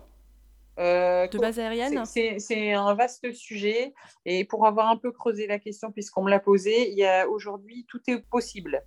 Euh, 0.78 1.28
de 1.28 1.38
base 1.38 1.58
aérienne? 1.58 2.04
C'est 2.06 2.72
un 2.72 2.94
vaste 2.94 3.30
sujet. 3.32 3.92
Et 4.24 4.44
pour 4.44 4.66
avoir 4.66 4.88
un 4.88 4.96
peu 4.96 5.12
creusé 5.12 5.46
la 5.46 5.58
question, 5.58 5.92
puisqu'on 5.92 6.24
me 6.24 6.30
l'a 6.30 6.40
posée, 6.40 6.90
il 6.90 6.96
y 6.96 7.04
a 7.04 7.28
aujourd'hui, 7.28 7.84
tout 7.88 8.00
est 8.08 8.18
possible. 8.18 8.82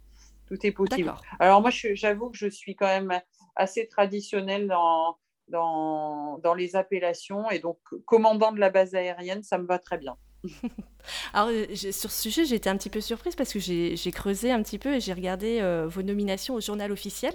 Tout 0.47 0.57
est 0.65 0.71
possible. 0.71 1.13
Alors 1.39 1.61
moi, 1.61 1.69
j'avoue 1.71 2.29
que 2.29 2.37
je 2.37 2.47
suis 2.47 2.75
quand 2.75 2.87
même 2.87 3.19
assez 3.55 3.87
traditionnelle 3.87 4.67
dans, 4.67 5.17
dans, 5.49 6.37
dans, 6.39 6.53
les 6.53 6.75
appellations. 6.75 7.49
Et 7.51 7.59
donc, 7.59 7.79
commandant 8.05 8.51
de 8.51 8.59
la 8.59 8.69
base 8.69 8.95
aérienne, 8.95 9.43
ça 9.43 9.57
me 9.57 9.65
va 9.65 9.79
très 9.79 9.97
bien. 9.97 10.17
Alors, 11.33 11.49
sur 11.75 12.11
ce 12.11 12.21
sujet, 12.21 12.45
j'ai 12.45 12.55
été 12.55 12.69
un 12.69 12.77
petit 12.77 12.89
peu 12.89 13.01
surprise 13.01 13.35
parce 13.35 13.53
que 13.53 13.59
j'ai 13.59 14.11
creusé 14.11 14.51
un 14.51 14.61
petit 14.61 14.79
peu 14.79 14.95
et 14.95 14.99
j'ai 14.99 15.13
regardé 15.13 15.59
euh, 15.61 15.87
vos 15.87 16.01
nominations 16.01 16.55
au 16.55 16.61
journal 16.61 16.91
officiel 16.91 17.33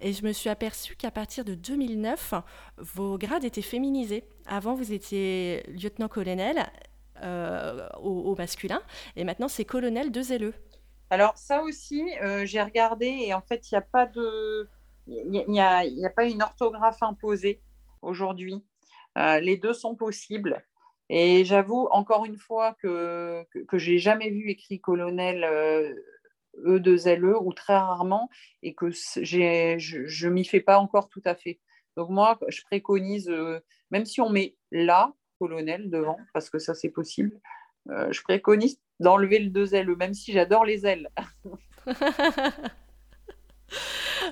et 0.00 0.12
je 0.12 0.24
me 0.24 0.32
suis 0.32 0.50
aperçue 0.50 0.96
qu'à 0.96 1.10
partir 1.10 1.44
de 1.44 1.54
2009, 1.54 2.34
vos 2.78 3.18
grades 3.18 3.44
étaient 3.44 3.62
féminisés. 3.62 4.24
Avant, 4.46 4.74
vous 4.74 4.92
étiez 4.92 5.64
lieutenant-colonel 5.68 6.66
euh, 7.22 7.88
au, 8.00 8.36
masculin 8.36 8.80
et 9.16 9.24
maintenant, 9.24 9.48
c'est 9.48 9.64
colonel 9.64 10.12
de 10.12 10.22
ZLE. 10.22 10.52
Alors 11.10 11.36
ça 11.36 11.62
aussi, 11.62 12.04
euh, 12.22 12.44
j'ai 12.44 12.62
regardé 12.62 13.06
et 13.06 13.34
en 13.34 13.40
fait, 13.40 13.70
il 13.70 13.74
n'y 13.74 13.78
a 13.78 13.82
pas 13.82 14.06
de, 14.06 14.68
il 15.08 15.44
n'y 15.48 15.60
a, 15.60 16.10
pas 16.14 16.26
une 16.26 16.42
orthographe 16.42 17.02
imposée 17.02 17.62
aujourd'hui. 18.02 18.64
Euh, 19.16 19.40
les 19.40 19.56
deux 19.56 19.72
sont 19.72 19.96
possibles. 19.96 20.62
Et 21.08 21.44
j'avoue 21.44 21.88
encore 21.90 22.26
une 22.26 22.36
fois 22.36 22.74
que 22.74 23.42
que, 23.50 23.60
que 23.60 23.78
j'ai 23.78 23.98
jamais 23.98 24.28
vu 24.30 24.50
écrit 24.50 24.78
colonel 24.80 25.42
E2LE 26.64 27.24
euh, 27.24 27.32
e 27.32 27.38
ou 27.40 27.54
très 27.54 27.78
rarement 27.78 28.28
et 28.62 28.74
que 28.74 28.90
je 28.90 30.26
ne 30.26 30.32
m'y 30.32 30.44
fais 30.44 30.60
pas 30.60 30.78
encore 30.78 31.08
tout 31.08 31.22
à 31.24 31.34
fait. 31.34 31.60
Donc 31.96 32.10
moi, 32.10 32.38
je 32.48 32.62
préconise, 32.62 33.32
même 33.90 34.04
si 34.04 34.20
on 34.20 34.28
met 34.28 34.54
la 34.70 35.12
colonel 35.38 35.88
devant, 35.90 36.18
parce 36.34 36.50
que 36.50 36.58
ça 36.58 36.74
c'est 36.74 36.90
possible, 36.90 37.40
je 37.88 38.22
préconise 38.22 38.78
d'enlever 39.00 39.38
le 39.38 39.50
deux 39.50 39.74
ailes, 39.74 39.88
même 39.96 40.14
si 40.14 40.32
j'adore 40.32 40.64
les 40.64 40.86
ailes. 40.86 41.08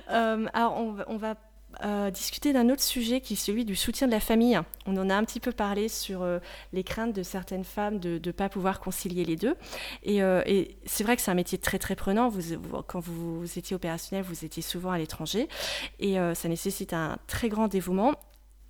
Euh, 0.09 0.45
alors, 0.53 0.77
on 1.07 1.17
va, 1.17 1.35
euh, 1.83 2.09
discuter 2.09 2.53
d'un 2.53 2.69
autre 2.69 2.81
sujet 2.81 3.21
qui 3.21 3.33
est 3.33 3.37
celui 3.37 3.63
du 3.63 3.75
soutien 3.75 4.07
de 4.07 4.11
la 4.11 4.19
famille. 4.19 4.59
On 4.87 4.97
en 4.97 5.09
a 5.11 5.15
un 5.15 5.23
petit 5.23 5.39
peu 5.39 5.51
parlé 5.51 5.89
sur 5.89 6.23
euh, 6.23 6.39
les 6.73 6.83
craintes 6.83 7.13
de 7.13 7.21
certaines 7.21 7.65
femmes 7.65 7.99
de 7.99 8.19
ne 8.23 8.31
pas 8.31 8.49
pouvoir 8.49 8.79
concilier 8.79 9.25
les 9.25 9.35
deux. 9.35 9.55
Et, 10.03 10.21
c'est 10.85 11.03
vrai 11.03 11.15
que 11.15 11.21
c'est 11.21 11.29
un 11.29 11.35
métier 11.35 11.57
très 11.57 11.77
très 11.77 11.95
prenant. 11.95 12.31
Quand 12.87 12.99
vous, 12.99 13.43
étiez 13.57 13.75
opérationnel, 13.75 14.25
vous 14.25 14.43
étiez 14.43 14.63
souvent 14.63 14.91
à 14.91 14.97
l'étranger 14.97 15.47
et 15.99 16.15
ça 16.33 16.47
nécessite 16.47 16.93
un 16.93 17.17
très 17.27 17.49
grand 17.49 17.67
dévouement. 17.67 18.15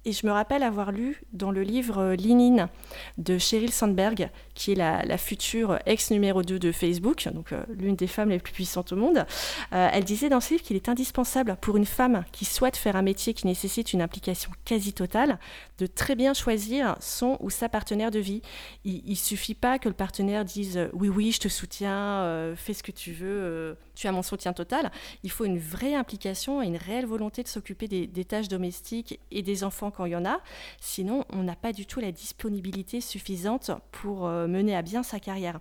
Et 0.06 0.14
je 0.14 0.26
me 0.26 0.32
rappelle 0.32 0.64
avoir 0.64 0.92
lu 0.92 1.22
dans 1.34 1.52
le 1.52 1.64
livre 1.64 1.98
euh, 1.98 2.16
Linin 2.16 2.70
de 3.18 3.38
Sheryl 3.38 3.74
Sandberg, 3.74 4.30
qui 4.54 4.72
est 4.72 4.76
la, 4.76 5.18
future 5.18 5.80
ex 5.86 6.12
numéro 6.12 6.44
2 6.44 6.60
de 6.60 6.72
Facebook, 6.72 7.28
donc 7.34 7.52
euh, 7.52 7.62
l'une 7.78 7.96
des 7.96 8.08
femmes 8.08 8.30
les 8.30 8.40
plus 8.40 8.54
puissantes 8.54 8.94
au 8.94 8.96
monde, 8.96 9.26
euh, 9.74 9.90
elle 9.92 10.06
disait 10.06 10.30
dans 10.30 10.40
ce 10.40 10.54
livre 10.54 10.64
qu'il 10.64 10.76
est 10.76 10.88
indispensable 10.88 11.58
pour 11.60 11.76
une 11.76 11.86
femme 11.86 12.24
qui 12.32 12.46
souhaite 12.46 12.78
faire 12.78 12.96
un 12.96 13.02
métier 13.02 13.34
qui 13.34 13.48
nécessite 13.48 13.92
une 13.92 14.02
implication 14.02 14.52
quasi 14.64 14.94
totale 14.94 15.40
de 15.78 15.88
très 15.88 16.16
bien 16.16 16.34
choisir 16.34 16.96
son 17.02 17.38
ou 17.42 17.50
sa 17.50 17.68
partenaire 17.68 18.12
de 18.12 18.20
vie. 18.20 18.42
Il 18.86 19.10
ne 19.10 19.16
suffit 19.16 19.56
pas 19.56 19.78
que 19.80 19.90
le 19.90 19.96
partenaire 19.96 20.46
dise 20.46 20.90
oui, 20.94 21.10
oui, 21.10 21.32
je 21.32 21.40
te 21.40 21.48
soutiens, 21.48 22.54
fais 22.56 22.74
ce 22.74 22.82
que 22.84 22.92
tu 22.92 23.12
veux, 23.12 23.78
tu 23.96 24.08
as 24.08 24.12
mon 24.12 24.24
soutien 24.24 24.54
total. 24.54 24.92
Il 25.24 25.32
faut 25.32 25.46
une 25.46 25.60
vraie 25.60 25.96
implication 25.96 26.62
et 26.62 26.68
une 26.68 26.78
réelle 26.78 27.06
volonté 27.06 27.44
de 27.44 27.48
s'occuper 27.48 27.88
des, 27.88 28.08
des 28.08 28.26
tâches 28.26 28.48
domestiques 28.48 29.20
et 29.32 29.42
des 29.42 29.64
enfants 29.64 29.87
quand 29.92 30.06
il 30.06 30.12
y 30.12 30.16
en 30.16 30.26
a. 30.26 30.40
Sinon, 30.80 31.26
on 31.30 31.44
n'a 31.44 31.56
pas 31.56 31.74
du 31.74 31.86
tout 31.86 32.00
la 32.00 32.12
disponibilité 32.12 33.02
suffisante 33.02 33.72
pour 33.92 34.28
euh, 34.28 34.48
mener 34.48 34.76
à 34.76 34.82
bien 34.82 35.04
sa 35.04 35.20
carrière. 35.20 35.60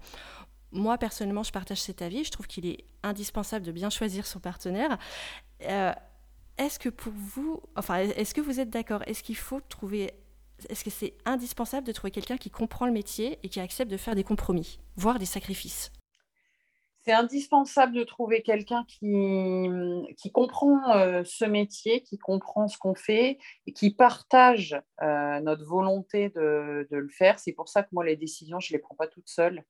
Moi, 0.73 0.99
personnellement, 0.99 1.43
je 1.43 1.53
partage 1.53 1.81
cet 1.81 2.03
avis. 2.03 2.25
Je 2.25 2.31
trouve 2.31 2.47
qu'il 2.47 2.67
est 2.67 2.85
indispensable 3.03 3.65
de 3.65 3.73
bien 3.73 3.91
choisir 3.91 4.27
son 4.27 4.41
partenaire. 4.41 4.99
Euh, 5.63 5.93
est-ce 6.59 6.79
que 6.79 6.89
pour 6.89 7.13
vous, 7.15 7.63
enfin, 7.77 7.97
est-ce 7.97 8.35
que 8.35 8.41
vous 8.41 8.61
êtes 8.61 8.71
d'accord? 8.71 9.03
Est-ce 9.07 9.23
qu'il 9.23 9.37
faut 9.37 9.61
trouver, 9.61 10.13
est-ce 10.69 10.85
que 10.85 10.91
c'est 10.91 11.15
indispensable 11.25 11.87
de 11.87 11.93
trouver 11.93 12.11
quelqu'un 12.11 12.37
qui 12.37 12.51
comprend 12.51 12.87
le 12.87 12.93
métier 12.93 13.39
et 13.43 13.49
qui 13.49 13.61
accepte 13.61 13.91
de 13.91 13.97
faire 13.97 14.15
des 14.15 14.25
compromis, 14.25 14.81
voire 14.97 15.19
des 15.19 15.27
sacrifices? 15.27 15.93
C'est 17.07 17.13
indispensable 17.13 17.95
de 17.95 18.03
trouver 18.03 18.43
quelqu'un 18.43 18.85
qui, 18.89 19.69
qui 20.17 20.33
comprend 20.33 20.91
euh, 20.91 21.23
ce 21.25 21.45
métier, 21.45 22.03
qui 22.03 22.19
comprend 22.19 22.67
ce 22.67 22.79
qu'on 22.79 22.97
fait 22.97 23.39
et 23.67 23.73
qui 23.73 23.95
partage 23.95 24.77
euh, 25.03 25.41
notre 25.41 25.65
volonté 25.65 26.31
de, 26.31 26.89
de 26.91 26.97
le 26.97 27.09
faire. 27.09 27.39
C'est 27.39 27.53
pour 27.53 27.69
ça 27.69 27.85
que 27.85 27.91
moi, 27.93 28.05
les 28.05 28.17
décisions, 28.17 28.59
je 28.59 28.73
ne 28.73 28.79
les 28.79 28.83
prends 28.83 28.97
pas 28.97 29.07
toutes 29.07 29.29
seules. 29.29 29.63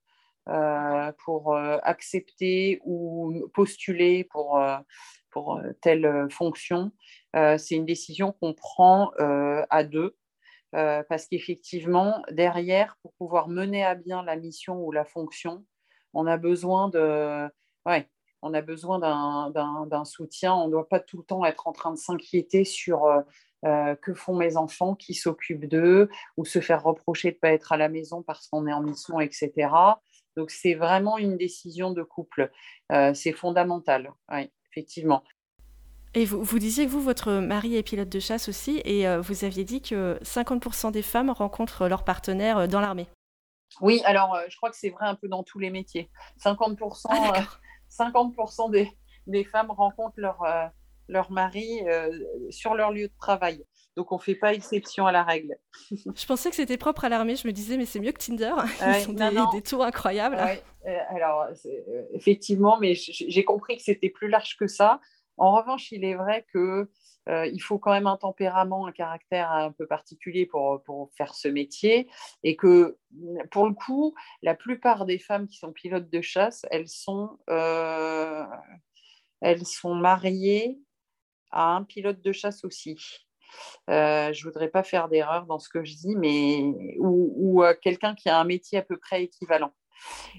pour 1.25 1.57
accepter 1.57 2.81
ou 2.85 3.49
postuler 3.53 4.25
pour, 4.25 4.63
pour 5.31 5.61
telle 5.83 6.29
fonction. 6.31 6.93
c'est 7.35 7.75
une 7.75 7.85
décision 7.85 8.33
qu'on 8.33 8.55
prend 8.55 9.11
à 9.19 9.85
deux. 9.85 10.17
parce 10.73 11.27
qu'effectivement, 11.27 12.23
derrière, 12.31 12.97
pour 13.03 13.13
pouvoir 13.15 13.49
mener 13.49 13.85
à 13.85 13.97
bien 13.97 14.23
la 14.23 14.37
mission 14.37 14.81
ou 14.85 14.93
la 14.93 15.05
fonction, 15.05 15.65
on 16.17 16.27
a 16.27 16.39
besoin 16.39 16.89
de, 16.89 17.47
ouais, 17.85 18.09
on 18.41 18.55
a 18.55 18.63
besoin 18.63 18.99
d'un 19.51 20.05
soutien. 20.05 20.55
On 20.55 20.67
ne 20.67 20.73
doit 20.73 20.89
pas 20.89 20.99
tout 20.99 21.19
le 21.19 21.25
temps 21.25 21.45
être 21.45 21.67
en 21.67 21.73
train 21.73 21.93
de 21.93 21.99
s'inquiéter 21.99 22.65
sur 22.65 23.05
euh, 23.05 23.21
euh, 23.67 23.95
que 23.97 24.15
font 24.15 24.35
mes 24.35 24.57
enfants, 24.57 24.95
qui 24.95 25.15
s'occupent 25.15 25.67
d'eux, 25.67 26.09
ou 26.39 26.45
se 26.45 26.61
faire 26.61 26.83
reprocher 26.83 27.31
de 27.31 27.37
ne 27.37 27.41
pas 27.41 27.51
être 27.51 27.73
à 27.73 27.77
la 27.77 27.89
maison 27.89 28.23
parce 28.23 28.49
qu'on 28.49 28.67
est 28.67 28.73
en 28.73 28.83
mission, 28.83 29.21
etc. 29.21 29.69
Donc 30.37 30.51
c'est 30.51 30.75
vraiment 30.75 31.19
une 31.19 31.37
décision 31.37 31.91
de 31.91 32.03
couple. 32.03 32.51
Euh, 32.93 33.13
c'est 33.13 33.33
fondamental, 33.33 34.13
effectivement. 34.73 35.23
Et 36.15 36.25
vous, 36.25 36.43
vous, 36.43 36.59
disiez 36.59 36.87
vous, 36.87 37.03
votre 37.03 37.33
mari 37.33 37.77
est 37.77 37.83
pilote 37.83 38.09
de 38.09 38.21
chasse 38.21 38.49
aussi, 38.49 38.81
et 38.87 39.05
vous 39.19 39.45
aviez 39.45 39.65
dit 39.65 39.83
que 39.83 40.19
50% 40.23 40.91
des 40.91 41.03
femmes 41.03 41.29
rencontrent 41.29 41.89
leur 41.89 42.05
partenaire 42.05 42.67
dans 42.69 42.81
l'armée. 42.81 43.07
Oui, 43.81 44.01
alors 44.05 44.39
je 44.49 44.57
crois 44.57 44.71
que 44.71 44.77
c'est 44.77 44.91
vrai 44.91 45.07
un 45.07 45.15
peu 45.15 45.29
dans 45.29 45.43
tous 45.43 45.59
les 45.59 45.71
métiers. 45.71 46.11
50%, 46.43 47.49
50% 47.91 48.71
des, 48.71 48.91
des, 49.27 49.45
femmes 49.45 49.71
rencontrent 49.71 50.19
leur, 50.19 50.43
euh, 50.43 50.67
leur 51.09 51.31
mari 51.31 51.81
euh, 51.87 52.11
sur 52.51 52.75
leur 52.75 52.93
lieu 52.93 53.09
de 53.09 53.15
travail. 53.19 53.65
Donc, 53.97 54.13
on 54.13 54.17
ne 54.17 54.21
fait 54.21 54.35
pas 54.35 54.53
exception 54.53 55.07
à 55.07 55.13
la 55.13 55.23
règle. 55.25 55.57
je 55.91 56.27
pensais 56.27 56.51
que 56.51 56.57
c'était 56.57 56.77
propre 56.77 57.07
à 57.07 57.09
l'armée. 57.09 57.35
Je 57.35 57.47
me 57.47 57.53
disais, 57.53 57.79
mais 57.79 57.87
c'est 57.87 57.99
mieux 57.99 58.13
que 58.13 58.23
Tinder. 58.23 58.53
Ils 58.83 59.09
ont 59.09 59.51
des, 59.53 59.63
tours 59.63 59.85
incroyables. 59.85 60.37
Euh, 60.37 60.99
alors, 61.09 61.47
effectivement, 62.13 62.79
mais 62.79 62.95
j'ai 62.95 63.45
compris 63.45 63.79
que 63.79 63.83
c'était 63.83 64.11
plus 64.11 64.29
large 64.29 64.57
que 64.59 64.67
ça. 64.67 65.01
En 65.39 65.55
revanche, 65.57 65.93
il 65.93 66.05
est 66.05 66.15
vrai 66.15 66.47
que 66.53 66.91
euh, 67.29 67.47
il 67.47 67.61
faut 67.61 67.79
quand 67.79 67.93
même 67.93 68.07
un 68.07 68.17
tempérament, 68.17 68.87
un 68.87 68.93
caractère 68.93 69.51
un 69.51 69.73
peu 69.73 69.87
particulier 69.87 70.47
pour, 70.47 70.83
pour, 70.85 71.11
faire 71.17 71.35
ce 71.35 71.49
métier. 71.49 72.09
Et 72.45 72.57
que, 72.57 72.99
pour 73.51 73.67
le 73.67 73.75
coup, 73.75 74.15
la 74.43 74.55
plupart 74.55 75.07
des 75.07 75.19
femmes 75.19 75.49
qui 75.49 75.59
sont 75.59 75.73
pilotes 75.73 76.09
de 76.09 76.21
chasse, 76.21 76.65
elles 76.71 76.89
sont, 76.89 77.39
euh, 77.51 78.45
elles 79.41 79.67
sont 79.67 79.95
mariées 79.95 80.79
à 81.51 81.75
un 81.75 81.83
pilote 81.83 82.21
de 82.21 82.33
chasse 82.33 82.65
aussi. 82.65 82.97
Euh, 83.91 84.33
je 84.33 84.47
ne 84.47 84.51
voudrais 84.51 84.69
pas 84.69 84.83
faire 84.83 85.09
d'erreur 85.09 85.47
dans 85.47 85.59
ce 85.59 85.69
que 85.69 85.85
je 85.85 85.95
dis, 85.95 86.15
mais 86.17 86.61
ou, 86.99 87.33
ou 87.37 87.65
quelqu'un 87.83 88.15
qui 88.15 88.29
a 88.29 88.39
un 88.39 88.45
métier 88.45 88.79
à 88.79 88.83
peu 88.83 88.99
près 88.99 89.25
équivalent. 89.25 89.73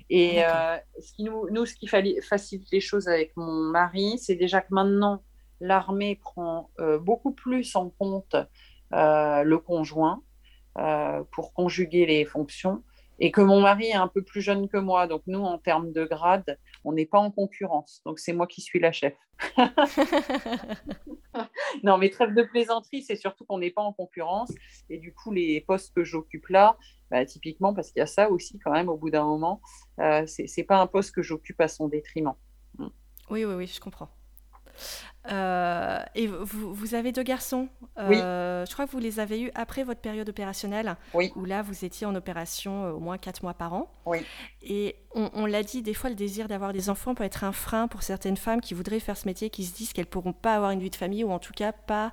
Et 0.09 0.37
ce 0.37 1.13
qui 1.13 1.23
nous, 1.23 1.49
nous, 1.49 1.65
ce 1.65 1.73
qui 1.73 1.87
facilite 1.87 2.67
les 2.71 2.79
choses 2.79 3.07
avec 3.07 3.35
mon 3.35 3.51
mari, 3.71 4.19
c'est 4.19 4.35
déjà 4.35 4.61
que 4.61 4.67
maintenant, 4.71 5.23
l'armée 5.59 6.15
prend 6.15 6.71
euh, 6.79 6.99
beaucoup 6.99 7.31
plus 7.31 7.75
en 7.75 7.89
compte 7.89 8.35
euh, 8.93 9.43
le 9.43 9.57
conjoint 9.57 10.23
euh, 10.77 11.23
pour 11.31 11.53
conjuguer 11.53 12.05
les 12.05 12.25
fonctions 12.25 12.83
et 13.19 13.31
que 13.31 13.41
mon 13.41 13.59
mari 13.61 13.87
est 13.87 13.95
un 13.95 14.07
peu 14.07 14.23
plus 14.23 14.41
jeune 14.41 14.69
que 14.69 14.77
moi. 14.77 15.07
Donc 15.07 15.23
nous, 15.25 15.39
en 15.39 15.57
termes 15.57 15.91
de 15.91 16.05
grade, 16.05 16.59
on 16.83 16.93
n'est 16.93 17.07
pas 17.07 17.17
en 17.17 17.31
concurrence. 17.31 18.01
Donc 18.05 18.19
c'est 18.19 18.33
moi 18.33 18.45
qui 18.45 18.61
suis 18.61 18.79
la 18.79 18.91
chef. 18.91 19.15
non, 21.83 21.97
mais 21.97 22.09
trêve 22.09 22.35
de 22.35 22.43
plaisanterie, 22.43 23.01
c'est 23.01 23.15
surtout 23.15 23.43
qu'on 23.45 23.57
n'est 23.57 23.71
pas 23.71 23.81
en 23.81 23.91
concurrence. 23.91 24.53
Et 24.91 24.99
du 24.99 25.15
coup, 25.15 25.31
les 25.31 25.61
postes 25.61 25.95
que 25.95 26.03
j'occupe 26.03 26.47
là, 26.49 26.77
bah, 27.09 27.25
typiquement, 27.25 27.73
parce 27.73 27.91
qu'il 27.91 28.01
y 28.01 28.03
a 28.03 28.07
ça 28.07 28.29
aussi 28.29 28.59
quand 28.59 28.71
même 28.71 28.89
au 28.89 28.97
bout 28.97 29.09
d'un 29.09 29.25
moment, 29.25 29.61
c'est 30.27 30.65
pas 30.67 30.79
un 30.79 30.87
poste 30.87 31.15
que 31.15 31.23
j'occupe 31.23 31.59
à 31.59 31.67
son 31.67 31.87
détriment. 31.87 32.35
Oui, 33.29 33.43
oui, 33.45 33.53
oui, 33.55 33.67
je 33.67 33.79
comprends. 33.79 34.09
Euh, 35.31 35.99
et 36.15 36.27
vous, 36.27 36.73
vous, 36.73 36.95
avez 36.95 37.11
deux 37.11 37.23
garçons. 37.23 37.67
Euh, 37.97 38.65
je 38.65 38.73
crois 38.73 38.85
que 38.85 38.91
vous 38.91 38.99
les 38.99 39.19
avez 39.19 39.41
eus 39.41 39.51
après 39.55 39.83
votre 39.83 39.99
période 39.99 40.27
opérationnelle. 40.29 40.95
Oui. 41.13 41.33
Où 41.35 41.45
là, 41.45 41.61
vous 41.61 41.85
étiez 41.85 42.07
en 42.07 42.15
opération 42.15 42.85
euh, 42.85 42.91
au 42.91 42.99
moins 42.99 43.17
quatre 43.17 43.43
mois 43.43 43.53
par 43.53 43.73
an. 43.73 43.91
Oui. 44.05 44.19
Et 44.61 44.95
on, 45.13 45.47
l'a 45.47 45.63
dit, 45.63 45.81
des 45.81 45.95
fois, 45.95 46.11
le 46.11 46.15
désir 46.15 46.47
d'avoir 46.47 46.73
des 46.73 46.89
enfants 46.89 47.15
peut 47.15 47.23
être 47.23 47.43
un 47.43 47.51
frein 47.51 47.87
pour 47.87 48.03
certaines 48.03 48.37
femmes 48.37 48.61
qui 48.61 48.75
voudraient 48.75 48.99
faire 48.99 49.17
ce 49.17 49.27
métier, 49.27 49.49
qui 49.49 49.63
se 49.63 49.75
disent 49.75 49.91
qu'elles 49.91 50.05
ne 50.05 50.09
pourront 50.09 50.33
pas 50.33 50.53
avoir 50.53 50.69
une 50.69 50.79
vie 50.79 50.91
de 50.91 50.95
famille 50.95 51.23
ou 51.23 51.31
en 51.31 51.39
tout 51.39 51.53
cas 51.53 51.71
pas 51.71 52.11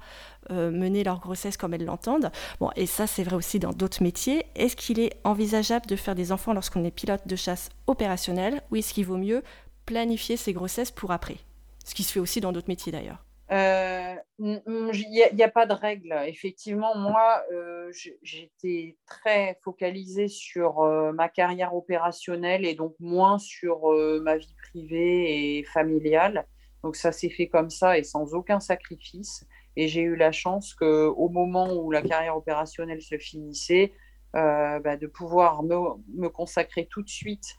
mener 0.50 1.04
leur 1.04 1.20
grossesse 1.20 1.58
comme 1.58 1.74
elles 1.74 1.84
l'entendent. 1.84 2.30
Bon, 2.60 2.70
et 2.76 2.86
ça, 2.86 3.06
c'est 3.06 3.22
vrai 3.22 3.36
aussi 3.36 3.58
dans 3.58 3.72
d'autres 3.72 4.02
métiers. 4.02 4.46
Est-ce 4.54 4.74
qu'il 4.74 5.00
est 5.00 5.20
envisageable 5.24 5.84
de 5.84 5.96
faire 5.96 6.14
des 6.14 6.32
enfants 6.32 6.54
lorsqu'on 6.54 6.84
est 6.84 6.90
pilote 6.90 7.26
de 7.26 7.36
chasse 7.36 7.68
opérationnel 7.86 8.62
ou 8.70 8.76
est-ce 8.76 8.94
qu'il 8.94 9.04
vaut 9.04 9.18
mieux 9.18 9.42
planifier 9.84 10.38
ses 10.38 10.54
grossesses 10.54 10.90
pour 10.90 11.10
après? 11.10 11.36
Ce 11.85 11.95
qui 11.95 12.03
se 12.03 12.12
fait 12.12 12.20
aussi 12.20 12.41
dans 12.41 12.53
d'autres 12.53 12.68
métiers 12.68 12.93
d'ailleurs. 12.93 13.24
Euh, 13.53 14.14
il 14.39 15.30
n'y 15.35 15.43
a, 15.43 15.49
pas 15.49 15.66
de 15.66 15.74
règle. 15.74 16.14
Effectivement, 16.26 16.97
moi, 16.97 17.43
euh, 17.53 17.93
j'étais 18.22 18.97
très 19.07 19.59
focalisée 19.62 20.28
sur 20.28 20.80
euh, 20.80 21.12
ma 21.12 21.28
carrière 21.28 21.74
opérationnelle 21.74 22.64
et 22.64 22.74
donc 22.74 22.95
moins 23.01 23.39
sur 23.39 23.91
ma 24.22 24.37
vie 24.37 24.55
privée 24.62 25.59
et 25.59 25.64
familiale. 25.64 26.47
Donc 26.82 26.97
ça 26.97 27.12
s'est 27.12 27.30
fait 27.30 27.49
comme 27.49 27.70
ça 27.70 27.99
et 27.99 28.03
sans 28.03 28.35
aucun 28.35 28.61
sacrifice. 28.61 29.47
Et 29.76 29.89
j'ai 29.89 30.03
eu 30.03 30.16
la 30.16 30.32
chance 30.32 30.74
qu'au 30.74 31.28
moment 31.28 31.72
où 31.74 31.91
la 31.91 32.03
carrière 32.03 32.37
opérationnelle 32.37 33.03
se 33.03 33.18
finissait, 33.18 33.93
bah, 34.32 34.97
de 34.97 35.07
pouvoir 35.07 35.62
me, 35.62 36.28
consacrer 36.28 36.87
tout 36.91 37.03
de 37.03 37.09
suite 37.09 37.57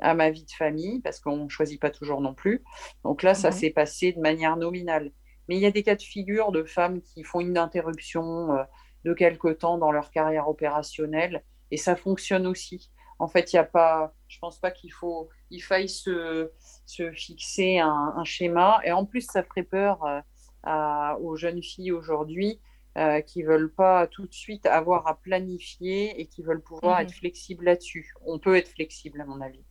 à 0.00 0.14
ma 0.14 0.30
vie 0.30 0.44
de 0.44 0.50
famille, 0.50 1.00
parce 1.00 1.20
qu'on 1.20 1.44
ne 1.44 1.48
choisit 1.48 1.80
pas 1.80 1.90
toujours 1.90 2.20
non 2.20 2.34
plus. 2.34 2.62
Donc 3.04 3.22
là, 3.22 3.34
ça 3.34 3.50
s'est 3.50 3.70
passé 3.70 4.12
de 4.12 4.20
manière 4.20 4.56
nominale. 4.56 5.12
Mais 5.48 5.56
il 5.56 5.60
y 5.60 5.66
a 5.66 5.70
des 5.70 5.82
cas 5.82 5.94
de 5.94 6.02
figure 6.02 6.52
de 6.52 6.64
femmes 6.64 7.00
qui 7.00 7.22
font 7.22 7.40
une 7.40 7.56
interruption 7.56 8.52
euh, 8.52 8.62
de 9.04 9.14
quelque 9.14 9.48
temps 9.48 9.78
dans 9.78 9.92
leur 9.92 10.10
carrière 10.10 10.48
opérationnelle, 10.48 11.44
et 11.70 11.76
ça 11.76 11.96
fonctionne 11.96 12.46
aussi. 12.46 12.90
En 13.18 13.28
fait, 13.28 13.52
il 13.52 13.56
y 13.56 13.58
a 13.58 13.64
pas, 13.64 14.14
je 14.28 14.38
pense 14.38 14.58
pas 14.58 14.70
qu'il 14.70 14.92
faut, 14.92 15.30
il 15.50 15.60
faille 15.60 15.88
se, 15.88 16.50
se 16.84 17.10
fixer 17.12 17.78
un, 17.78 18.24
schéma. 18.24 18.80
Et 18.84 18.92
en 18.92 19.06
plus, 19.06 19.22
ça 19.22 19.42
ferait 19.42 19.62
peur 19.62 20.04
euh, 20.04 21.14
aux 21.20 21.36
jeunes 21.36 21.62
filles 21.62 21.92
aujourd'hui 21.92 22.60
euh, 22.98 23.20
qui 23.20 23.42
veulent 23.42 23.72
pas 23.72 24.06
tout 24.06 24.26
de 24.26 24.32
suite 24.32 24.66
avoir 24.66 25.06
à 25.06 25.20
planifier 25.20 26.20
et 26.20 26.26
qui 26.26 26.42
veulent 26.42 26.62
pouvoir 26.62 26.96
mhm. 26.96 27.06
être 27.06 27.12
flexibles 27.12 27.64
là-dessus. 27.64 28.14
On 28.24 28.38
peut 28.38 28.56
être 28.56 28.68
flexible, 28.68 29.20
à 29.20 29.26
mon 29.26 29.40
avis. 29.40 29.64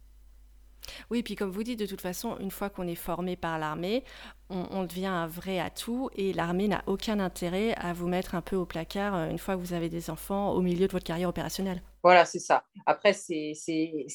Oui, 1.09 1.23
puis 1.23 1.35
comme 1.35 1.49
vous 1.49 1.63
dites, 1.63 1.79
de 1.79 1.85
toute 1.85 2.01
façon, 2.01 2.37
une 2.39 2.51
fois 2.51 2.69
qu'on 2.69 2.87
est 2.87 2.95
formé 2.95 3.35
par 3.35 3.59
l'armée, 3.59 4.03
on, 4.49 4.83
devient 4.83 5.07
un 5.07 5.25
vrai 5.25 5.59
atout 5.59 6.09
et 6.15 6.31
l'armée 6.31 6.67
n'a 6.67 6.83
aucun 6.85 7.19
intérêt 7.19 7.73
à 7.75 7.93
vous 7.93 8.07
mettre 8.07 8.35
un 8.35 8.41
peu 8.41 8.55
au 8.55 8.65
placard 8.65 9.15
euh, 9.15 9.29
une 9.29 9.39
fois 9.39 9.55
que 9.55 9.59
vous 9.59 9.73
avez 9.73 9.89
des 9.89 10.11
enfants 10.11 10.51
au 10.51 10.61
milieu 10.61 10.85
de 10.85 10.91
votre 10.91 11.05
carrière 11.05 11.29
opérationnelle. 11.29 11.81
Voilà, 12.03 12.25
c'est 12.25 12.39
ça. 12.39 12.63
Après, 12.85 13.13
c'est 13.13 13.55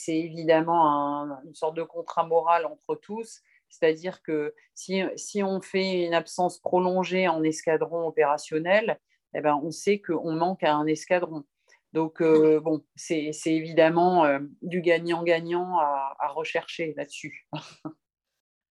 évidemment 0.06 1.26
une 1.44 1.54
sorte 1.54 1.76
de 1.76 1.82
contrat 1.82 2.24
moral 2.24 2.66
entre 2.66 2.94
tous. 2.94 3.40
C'est-à-dire 3.68 4.22
que 4.22 4.54
si, 4.74 5.02
si, 5.16 5.42
on 5.42 5.60
fait 5.60 6.04
une 6.04 6.14
absence 6.14 6.58
prolongée 6.58 7.28
en 7.28 7.42
escadron 7.42 8.06
opérationnel, 8.06 8.98
eh 9.34 9.40
ben, 9.40 9.60
on 9.62 9.70
sait 9.70 10.00
qu'on 10.00 10.32
manque 10.32 10.62
à 10.62 10.74
un 10.74 10.86
escadron. 10.86 11.44
Donc, 11.92 12.22
euh, 12.22 12.60
bon, 12.60 12.84
c'est 12.94 13.32
évidemment 13.46 14.24
euh, 14.24 14.38
du 14.62 14.80
gagnant-gagnant 14.80 15.78
à, 15.78 16.28
rechercher 16.34 16.94
là-dessus. 16.96 17.48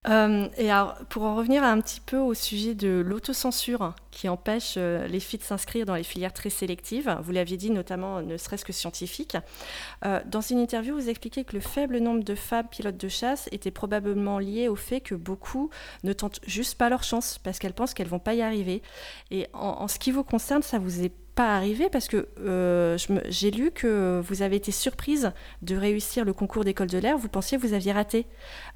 Euh, 0.08 0.48
et 0.58 0.72
alors, 0.72 0.96
pour 1.10 1.24
en 1.24 1.36
revenir 1.36 1.62
un 1.62 1.82
petit 1.82 2.00
peu 2.00 2.16
au 2.16 2.34
sujet 2.34 2.74
de 2.74 3.04
l'autocensure 3.06 3.94
qui 4.12 4.30
empêche 4.30 4.78
les 4.78 5.20
filles 5.20 5.40
de 5.40 5.44
s'inscrire 5.44 5.86
dans 5.86 5.96
les 5.96 6.04
filières 6.04 6.32
très 6.32 6.50
sélectives, 6.50 7.14
vous 7.22 7.34
l'aviez 7.34 7.58
dit 7.58 7.70
notamment, 7.70 8.22
ne 8.22 8.38
serait-ce 8.38 8.64
que 8.64 8.72
scientifique, 8.72 9.36
dans 10.02 10.40
une 10.40 10.60
interview, 10.60 10.96
vous 10.96 11.10
expliquez 11.10 11.44
que 11.44 11.54
le 11.54 11.60
faible 11.60 11.98
nombre 11.98 12.24
de 12.24 12.34
femmes 12.34 12.70
pilotes 12.70 12.96
de 12.96 13.10
chasse 13.10 13.50
était 13.52 13.72
probablement 13.72 14.40
lié 14.40 14.70
au 14.70 14.78
fait 14.78 15.02
que 15.02 15.16
beaucoup 15.16 15.70
ne 16.06 16.14
tentent 16.14 16.40
juste 16.48 16.78
pas 16.78 16.88
leur 16.88 17.04
chance 17.04 17.38
parce 17.38 17.60
qu'elles 17.60 17.74
pensent 17.74 17.94
qu'elles 17.94 18.08
vont 18.08 18.20
pas 18.20 18.36
y 18.36 18.42
arriver. 18.42 18.82
Et 19.32 19.48
en 19.52 19.90
ce 19.90 20.00
qui 20.00 20.12
vous 20.12 20.24
concerne, 20.24 20.64
ça 20.64 20.80
vous 20.80 21.04
est 21.04 21.14
pas 21.40 21.56
arrivé 21.56 21.90
parce 21.90 22.10
que 22.10 22.28
euh, 22.42 22.98
j'ai 23.30 23.50
lu 23.50 23.72
que 23.72 24.22
vous 24.26 24.42
avez 24.42 24.58
été 24.58 24.74
surprise 24.74 25.32
de 25.62 25.78
réussir 25.78 26.26
le 26.26 26.34
concours 26.34 26.66
d'école 26.66 26.90
de 26.90 26.98
l'air. 26.98 27.18
Vous 27.18 27.30
pensiez 27.30 27.58
que 27.58 27.66
vous 27.66 27.74
aviez 27.74 27.94
raté. 27.94 28.26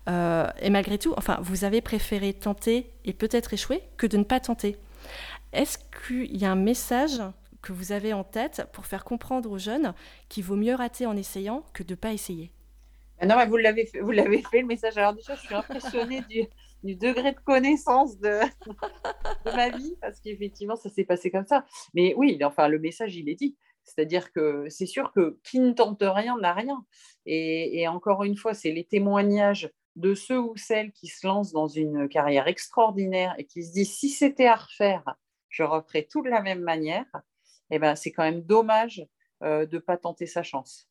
Euh, 0.07 0.47
et 0.61 0.69
malgré 0.69 0.97
tout, 0.97 1.13
enfin, 1.17 1.39
vous 1.41 1.65
avez 1.65 1.81
préféré 1.81 2.31
tenter 2.31 2.89
et 3.03 3.11
peut-être 3.11 3.53
échouer 3.53 3.83
que 3.97 4.07
de 4.07 4.15
ne 4.15 4.23
pas 4.23 4.39
tenter. 4.39 4.77
Est-ce 5.51 5.77
qu'il 6.07 6.37
y 6.37 6.45
a 6.45 6.51
un 6.51 6.55
message 6.55 7.21
que 7.61 7.73
vous 7.73 7.91
avez 7.91 8.13
en 8.13 8.23
tête 8.23 8.65
pour 8.71 8.85
faire 8.85 9.03
comprendre 9.03 9.51
aux 9.51 9.57
jeunes 9.57 9.93
qu'il 10.29 10.45
vaut 10.45 10.55
mieux 10.55 10.73
rater 10.73 11.05
en 11.05 11.17
essayant 11.17 11.65
que 11.73 11.83
de 11.83 11.91
ne 11.91 11.97
pas 11.97 12.13
essayer? 12.13 12.49
Non, 13.21 13.35
mais 13.35 13.45
vous 13.45 13.57
l'avez 13.57 13.89
vous 14.01 14.11
l'avez 14.11 14.41
fait 14.49 14.61
le 14.61 14.67
message. 14.67 14.97
Alors 14.97 15.11
déjà, 15.11 15.35
je 15.35 15.41
suis 15.41 15.53
impressionnée 15.53 16.23
du, 16.29 16.43
du 16.83 16.95
degré 16.95 17.31
de 17.31 17.39
connaissance 17.39 18.19
de, 18.19 18.39
ma 19.45 19.69
vie, 19.69 19.95
parce 20.01 20.19
qu'effectivement, 20.19 20.75
ça 20.75 20.89
s'est 20.89 21.05
passé 21.05 21.31
comme 21.31 21.45
ça. 21.45 21.65
Mais 21.93 22.13
oui, 22.15 22.37
enfin, 22.43 22.67
le 22.67 22.79
message, 22.79 23.15
il 23.15 23.29
est 23.29 23.35
dit. 23.35 23.57
C'est-à-dire 23.83 24.31
que 24.31 24.65
c'est 24.69 24.85
sûr 24.85 25.11
que 25.11 25.39
qui 25.43 25.59
ne 25.59 25.71
tente 25.71 26.01
rien 26.01 26.37
n'a 26.37 26.53
rien. 26.53 26.85
Et, 27.25 27.87
encore 27.87 28.23
une 28.23 28.37
fois, 28.37 28.53
c'est 28.53 28.71
les 28.71 28.85
témoignages 28.85 29.69
de 29.95 30.15
ceux 30.15 30.39
ou 30.39 30.55
celles 30.55 30.91
qui 30.91 31.07
se 31.07 31.27
lancent 31.27 31.51
dans 31.51 31.67
une 31.67 32.09
carrière 32.09 32.47
extraordinaire 32.47 33.35
et 33.37 33.45
qui 33.45 33.63
se 33.63 33.73
disent 33.73 33.93
si 33.93 34.09
c'était 34.09 34.47
à 34.47 34.55
refaire, 34.55 35.03
je 35.49 35.63
referais 35.63 36.07
tout 36.09 36.23
de 36.23 36.29
la 36.29 36.41
même 36.41 36.61
manière. 36.61 37.05
Eh 37.69 37.79
ben, 37.79 37.95
c'est 37.95 38.11
quand 38.11 38.23
même 38.23 38.41
dommage 38.41 39.05
euh, 39.43 39.65
de 39.65 39.75
ne 39.75 39.81
pas 39.81 39.97
tenter 39.97 40.25
sa 40.25 40.43
chance. 40.43 40.87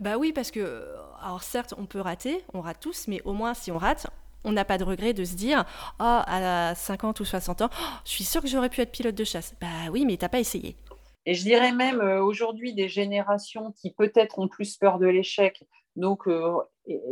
Bah 0.00 0.18
oui, 0.18 0.32
parce 0.32 0.50
que, 0.50 0.94
alors 1.20 1.42
certes, 1.42 1.74
on 1.78 1.86
peut 1.86 2.00
rater, 2.00 2.44
on 2.52 2.60
rate 2.60 2.80
tous, 2.80 3.08
mais 3.08 3.22
au 3.22 3.32
moins 3.32 3.54
si 3.54 3.70
on 3.70 3.78
rate, 3.78 4.06
on 4.44 4.52
n'a 4.52 4.64
pas 4.64 4.78
de 4.78 4.84
regret 4.84 5.12
de 5.12 5.24
se 5.24 5.34
dire 5.34 5.64
oh, 6.00 6.20
à 6.26 6.74
50 6.74 7.20
ou 7.20 7.24
60 7.24 7.62
ans, 7.62 7.70
je 8.04 8.10
suis 8.10 8.24
sûre 8.24 8.42
que 8.42 8.48
j'aurais 8.48 8.68
pu 8.68 8.80
être 8.80 8.92
pilote 8.92 9.14
de 9.14 9.24
chasse. 9.24 9.54
Bah 9.60 9.90
oui, 9.90 10.04
mais 10.06 10.16
t'as 10.16 10.28
pas 10.28 10.40
essayé. 10.40 10.76
Et 11.24 11.34
je 11.34 11.42
dirais 11.42 11.72
même 11.72 12.00
euh, 12.00 12.22
aujourd'hui 12.22 12.74
des 12.74 12.88
générations 12.88 13.72
qui 13.72 13.92
peut-être 13.92 14.38
ont 14.38 14.48
plus 14.48 14.76
peur 14.76 14.98
de 14.98 15.06
l'échec, 15.06 15.62
donc 15.94 16.26
euh, 16.26 16.56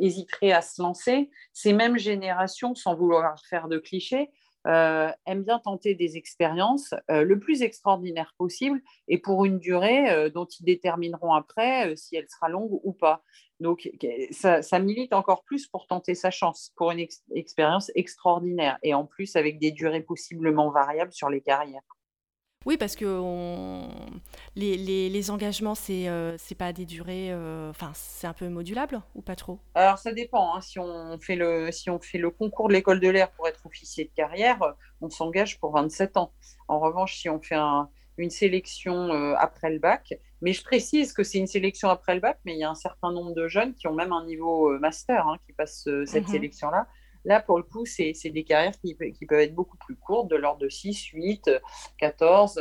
hésiteraient 0.01 0.53
à 0.53 0.63
se 0.63 0.83
lancer, 0.83 1.31
ces 1.53 1.73
mêmes 1.73 1.99
générations, 1.99 2.75
sans 2.75 2.95
vouloir 2.95 3.41
faire 3.49 3.69
de 3.69 3.79
clichés, 3.79 4.31
euh, 4.67 5.11
aiment 5.27 5.45
bien 5.45 5.59
tenter 5.59 5.95
des 5.95 6.17
expériences 6.17 6.95
le 7.09 7.39
plus 7.39 7.63
extraordinaires 7.63 8.35
possible 8.39 8.83
et 9.09 9.19
pour 9.19 9.45
une 9.45 9.59
durée 9.59 10.31
dont 10.31 10.47
ils 10.47 10.65
détermineront 10.65 11.33
après 11.33 11.97
si 11.97 12.17
elle 12.17 12.29
sera 12.29 12.49
longue 12.49 12.81
ou 12.83 12.93
pas. 12.93 13.23
Donc 13.61 13.91
ça, 14.31 14.79
milite 14.79 15.13
encore 15.13 15.45
plus 15.45 15.67
pour 15.67 15.87
tenter 15.87 16.15
sa 16.15 16.31
chance, 16.31 16.73
pour 16.77 16.91
une 16.91 17.07
expérience 17.35 17.91
extraordinaire 17.95 18.79
et 18.83 18.95
en 18.95 19.05
plus 19.05 19.37
avec 19.37 19.59
des 19.59 19.71
durées 19.71 20.03
possiblement 20.03 20.71
variables 20.71 21.13
sur 21.13 21.29
les 21.29 21.41
carrières. 21.41 21.83
Oui, 22.67 22.77
parce 22.77 22.95
que 22.95 23.07
les, 24.55 24.77
les, 25.09 25.31
engagements, 25.31 25.75
c'est 25.75 26.09
euh, 26.09 26.37
pas 26.59 26.75
des 26.75 26.85
durées. 26.85 27.33
Euh, 27.33 27.71
enfin, 27.71 27.91
c'est 27.95 28.27
un 28.27 28.35
peu 28.35 28.51
modulable 28.51 29.01
ou 29.15 29.23
pas 29.23 29.35
trop? 29.35 29.59
Alors, 29.75 29.97
ça 29.97 30.13
dépend. 30.13 30.55
Hein. 30.55 30.61
Si, 30.61 30.79
on 30.79 31.19
fait 31.19 31.37
le, 31.37 31.73
si 31.73 31.89
on 31.89 31.99
fait 31.99 32.19
le 32.19 32.29
concours 32.29 32.69
de 32.69 32.75
l'école 32.75 33.01
de 33.01 33.09
l'air 33.09 33.31
pour 33.31 33.49
être 33.49 33.65
officier 33.65 34.05
de 34.05 34.11
carrière, 34.11 34.59
on 35.01 35.09
s'engage 35.09 35.59
pour 35.59 35.73
27 35.73 36.19
ans. 36.19 36.33
En 36.69 36.81
revanche, 36.81 37.17
si 37.17 37.31
on 37.31 37.41
fait 37.41 37.57
une 38.19 38.31
sélection 38.31 39.11
euh, 39.11 39.35
après 39.39 39.71
le 39.71 39.79
bac, 39.79 40.13
mais 40.43 40.53
je 40.53 40.63
précise 40.63 41.15
que 41.15 41.23
c'est 41.23 41.39
une 41.39 41.47
sélection 41.47 41.89
après 41.89 42.15
le 42.15 42.21
bac, 42.21 42.41
mais 42.45 42.53
il 42.53 42.59
y 42.59 42.65
a 42.65 42.71
un 42.71 42.75
certain 42.75 43.11
nombre 43.11 43.33
de 43.33 43.49
jeunes 43.49 43.73
qui 43.73 43.87
ont 43.87 43.95
même 43.95 44.13
un 44.13 44.27
niveau 44.27 44.79
master 44.79 45.27
hein, 45.27 45.39
qui 45.47 45.55
passent 45.55 45.89
cette 46.05 46.29
mmh 46.29 46.33
sélection-là. 46.33 46.87
Là, 47.25 47.41
pour 47.41 47.59
le 47.59 47.65
coup, 47.65 47.85
c'est 47.85 48.15
des 48.25 48.45
carrières 48.45 48.73
qui, 48.81 48.95
peuvent 48.95 49.41
être 49.41 49.55
beaucoup 49.55 49.77
plus 49.77 49.97
courtes, 49.97 50.29
de 50.29 50.37
l'ordre 50.37 50.61
de 50.61 50.69
6, 50.69 51.07
8, 51.13 51.51
14. 51.99 52.61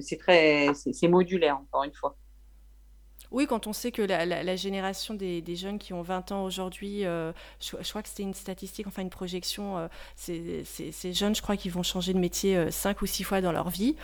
c'est 0.00 0.18
très, 0.18 0.68
c'est 0.74 1.08
modulaire, 1.08 1.56
encore 1.56 1.84
une 1.84 1.94
fois. 1.94 2.16
Oui, 3.30 3.46
quand 3.46 3.68
on 3.68 3.72
sait 3.72 3.92
que 3.92 4.02
la, 4.02 4.56
génération 4.56 5.14
des, 5.14 5.56
jeunes 5.56 5.78
qui 5.78 5.92
ont 5.92 6.02
20 6.02 6.32
ans 6.32 6.44
aujourd'hui, 6.44 7.04
euh, 7.06 7.32
je, 7.60 7.88
crois 7.88 8.02
que 8.02 8.08
c'était 8.08 8.24
une 8.24 8.34
statistique, 8.34 8.86
enfin 8.88 9.02
une 9.02 9.10
projection, 9.10 9.78
euh, 9.78 9.88
ces 10.16 11.12
jeunes, 11.12 11.36
je 11.36 11.42
crois 11.42 11.56
qu'ils 11.56 11.70
vont 11.70 11.84
changer 11.84 12.12
de 12.12 12.18
métier 12.18 12.70
5 12.70 12.96
euh, 12.96 13.00
ou 13.02 13.06
6 13.06 13.22
fois 13.22 13.40
dans 13.40 13.52
leur 13.52 13.70
vie 13.70 13.96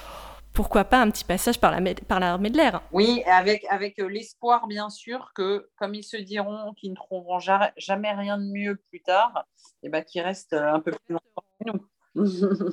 pourquoi 0.56 0.84
pas 0.84 1.02
un 1.02 1.10
petit 1.10 1.24
passage 1.24 1.60
par 1.60 1.70
l'armée 1.70 1.94
la, 2.08 2.38
de 2.38 2.56
l'air 2.56 2.82
Oui, 2.90 3.22
avec, 3.26 3.66
avec 3.68 3.98
euh, 3.98 4.08
l'espoir, 4.08 4.66
bien 4.66 4.88
sûr, 4.88 5.32
que 5.34 5.68
comme 5.76 5.94
ils 5.94 6.02
se 6.02 6.16
diront 6.16 6.72
qu'ils 6.72 6.90
ne 6.90 6.96
trouveront 6.96 7.38
jamais 7.38 8.12
rien 8.12 8.38
de 8.38 8.50
mieux 8.50 8.76
plus 8.88 9.02
tard, 9.02 9.46
et 9.82 9.86
eh 9.86 9.88
ben, 9.90 10.02
qu'ils 10.02 10.22
restent 10.22 10.54
un 10.54 10.80
peu 10.80 10.92
plus 10.92 11.12
longtemps 11.12 11.44
que 11.60 11.70
nous. 12.14 12.72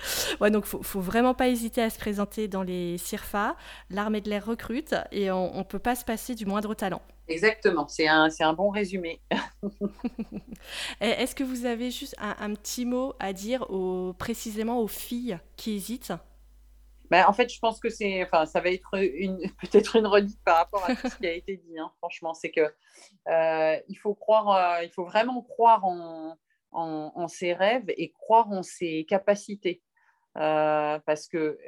ouais, 0.40 0.50
donc 0.50 0.66
faut, 0.66 0.82
faut 0.82 1.00
vraiment 1.00 1.32
pas 1.32 1.48
hésiter 1.48 1.82
à 1.82 1.88
se 1.88 1.98
présenter 1.98 2.46
dans 2.46 2.62
les 2.62 2.98
CIRFA. 2.98 3.56
L'armée 3.88 4.20
de 4.20 4.28
l'air 4.28 4.44
recrute 4.44 4.94
et 5.10 5.30
on 5.30 5.58
ne 5.58 5.62
peut 5.62 5.78
pas 5.78 5.94
se 5.94 6.04
passer 6.04 6.34
du 6.34 6.44
moindre 6.44 6.74
talent. 6.74 7.02
Exactement, 7.26 7.88
c'est 7.88 8.06
un, 8.06 8.28
un, 8.38 8.52
bon 8.52 8.68
résumé. 8.68 9.20
Est-ce 11.00 11.34
que 11.34 11.42
vous 11.42 11.64
avez 11.64 11.90
juste 11.90 12.14
un, 12.18 12.36
un, 12.38 12.54
petit 12.54 12.84
mot 12.84 13.14
à 13.18 13.32
dire 13.32 13.70
aux, 13.70 14.12
précisément 14.12 14.80
aux 14.80 14.88
filles 14.88 15.38
qui 15.56 15.72
hésitent? 15.72 16.12
Bah, 17.12 17.28
en 17.28 17.34
fait, 17.34 17.52
je 17.52 17.58
pense 17.58 17.78
que 17.78 17.90
c'est, 17.90 18.22
enfin, 18.22 18.46
ça 18.46 18.62
va 18.62 18.70
être 18.70 18.94
une, 18.94 19.38
peut-être 19.60 19.96
une 19.96 20.06
redite 20.06 20.42
par 20.46 20.56
rapport 20.56 20.82
à 20.88 20.96
tout 20.96 21.10
ce 21.10 21.16
qui 21.16 21.26
a 21.26 21.34
été 21.34 21.58
dit. 21.58 21.78
Hein. 21.78 21.92
franchement, 21.98 22.32
c'est 22.32 22.50
que 22.50 22.72
euh, 23.28 23.78
il 23.86 23.96
faut 23.96 24.14
croire, 24.14 24.48
euh, 24.78 24.82
il 24.82 24.90
faut 24.90 25.04
vraiment 25.04 25.42
croire 25.42 25.84
en, 25.84 26.38
en, 26.70 27.28
ses 27.28 27.52
rêves 27.52 27.84
et 27.98 28.12
croire 28.12 28.50
en 28.50 28.62
ses 28.62 29.04
capacités, 29.04 29.82
euh, 30.38 30.98
parce 31.04 31.28
que 31.28 31.58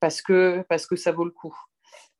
parce 0.00 0.22
que 0.22 0.64
parce 0.66 0.86
que 0.86 0.96
ça 0.96 1.12
vaut 1.12 1.26
le 1.26 1.30
coup. 1.30 1.54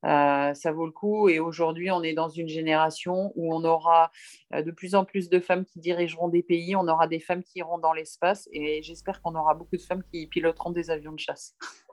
ça 0.02 0.72
vaut 0.74 0.84
le 0.84 0.92
coup 0.92 1.30
et 1.30 1.38
aujourd'hui 1.38 1.90
on 1.90 2.02
est 2.02 2.12
dans 2.12 2.28
une 2.28 2.48
génération 2.48 3.32
où 3.36 3.54
on 3.54 3.64
aura 3.64 4.11
de 4.52 4.70
plus 4.70 4.94
en 4.94 5.06
plus 5.06 5.30
de 5.30 5.40
femmes 5.40 5.64
qui 5.64 5.80
dirigeront 5.80 6.28
des 6.28 6.42
pays, 6.42 6.76
on 6.76 6.88
aura 6.88 7.06
des 7.06 7.20
femmes 7.20 7.42
qui 7.42 7.61
iront 7.61 7.78
dans 7.78 7.94
l'espace 7.94 8.50
et 8.52 8.82
j'espère 8.82 9.22
qu'on 9.22 9.34
aura 9.34 9.54
beaucoup 9.54 9.78
de 9.78 9.82
femmes 9.82 10.02
qui 10.12 10.26
piloteront 10.26 10.72
des 10.72 10.90
avions 10.90 11.12
de 11.12 11.20
chasse. 11.20 11.56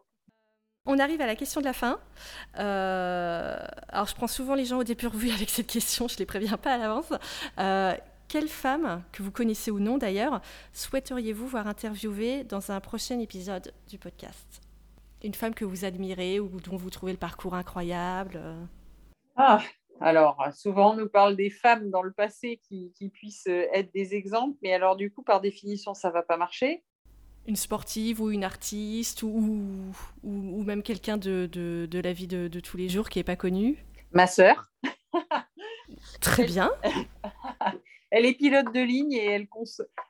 On 0.90 1.00
arrive 1.00 1.20
à 1.20 1.28
la 1.28 1.36
question 1.36 1.60
de 1.60 1.66
la 1.66 1.74
fin. 1.74 2.00
Euh, 2.58 3.58
alors, 3.90 4.08
je 4.08 4.16
prends 4.16 4.28
souvent 4.28 4.56
les 4.56 4.64
gens 4.64 4.78
au 4.78 4.86
dépourvu 4.86 5.30
avec 5.32 5.50
cette 5.50 5.68
question, 5.68 6.08
je 6.08 6.14
ne 6.14 6.20
les 6.20 6.26
préviens 6.26 6.56
pas 6.56 6.74
à 6.74 6.78
l'avance. 6.78 7.12
Euh, 7.60 7.94
quelle 8.30 8.48
femme, 8.48 9.04
que 9.12 9.22
vous 9.22 9.32
connaissez 9.32 9.70
ou 9.70 9.80
non 9.80 9.98
d'ailleurs, 9.98 10.42
souhaiteriez-vous 10.72 11.46
voir 11.46 11.68
interviewer 11.68 12.46
dans 12.46 12.72
un 12.72 12.80
prochain 12.80 13.20
épisode 13.20 13.74
du 13.90 13.98
podcast? 13.98 14.62
Une 15.26 15.34
femme 15.34 15.54
que 15.54 15.66
vous 15.66 15.84
admirez 15.84 16.40
ou 16.40 16.62
dont 16.62 16.78
vous 16.78 16.90
trouvez 16.90 17.12
le 17.12 17.18
parcours 17.18 17.56
incroyable 17.56 18.40
Ah, 19.36 19.60
alors, 20.00 20.42
souvent 20.56 20.94
on 20.94 20.96
nous 20.96 21.10
parle 21.10 21.36
des 21.36 21.50
femmes 21.50 21.90
dans 21.90 22.02
le 22.02 22.14
passé 22.14 22.62
qui, 22.64 22.94
qui 22.96 23.10
puissent 23.10 23.48
être 23.48 23.92
des 23.94 24.16
exemples, 24.16 24.58
mais 24.62 24.74
alors 24.74 24.96
du 24.96 25.12
coup, 25.12 25.22
par 25.22 25.42
définition, 25.42 25.94
ça 25.94 26.08
ne 26.08 26.14
va 26.14 26.24
pas 26.24 26.38
marcher 26.38 26.86
une 27.48 27.56
sportive 27.56 28.22
ou 28.22 28.30
une 28.30 28.44
artiste 28.44 29.24
ou, 29.24 29.92
ou, 30.24 30.64
même 30.64 30.84
quelqu'un 30.84 31.18
de, 31.18 31.50
de, 31.52 32.00
la 32.00 32.14
vie 32.14 32.28
de, 32.28 32.60
tous 32.60 32.78
les 32.78 32.90
jours 32.90 33.10
qui 33.10 33.20
n'est 33.20 33.24
pas 33.24 33.38
connu 33.38 33.78
Ma 34.12 34.28
sœur. 34.28 34.70
Très 36.22 36.46
bien. 36.46 36.72
elle 38.12 38.26
est 38.26 38.34
pilote 38.34 38.74
de 38.74 38.82
ligne 38.82 39.14
et 39.14 39.26
elle, 39.26 39.48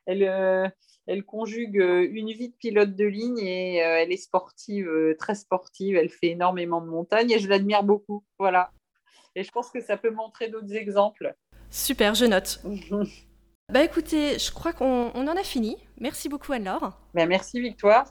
elle, 0.06 0.24
euh, 0.24 0.68
elle 1.06 1.24
conjugue 1.24 1.80
euh, 1.80 2.08
une 2.10 2.32
vie 2.32 2.48
de 2.48 2.56
pilote 2.56 2.94
de 2.94 3.04
ligne 3.04 3.38
et 3.38 3.84
euh, 3.84 3.98
elle 4.00 4.12
est 4.12 4.16
sportive, 4.16 4.90
très 5.18 5.36
sportive. 5.36 5.96
Elle 5.96 6.10
fait 6.10 6.28
énormément 6.28 6.80
de 6.80 6.88
montagnes 6.88 7.30
et 7.30 7.38
je 7.38 7.48
l'admire 7.48 7.84
beaucoup. 7.84 8.24
Voilà. 8.38 8.72
Et 9.36 9.44
je 9.44 9.50
pense 9.52 9.70
que 9.70 9.80
ça 9.80 9.96
peut 9.96 10.10
montrer 10.10 10.48
d'autres 10.48 10.74
exemples. 10.74 11.34
Super, 11.70 12.14
je 12.14 12.24
note. 12.24 12.60
Bah 13.70 13.84
écoutez, 13.84 14.38
je 14.38 14.50
crois 14.50 14.72
qu'on 14.72 15.10
en 15.10 15.36
a 15.36 15.42
fini. 15.42 15.76
Merci 16.00 16.30
beaucoup 16.30 16.54
Anne-Laure. 16.54 16.98
Ben, 17.12 17.28
merci 17.28 17.60
Victoire. 17.60 18.06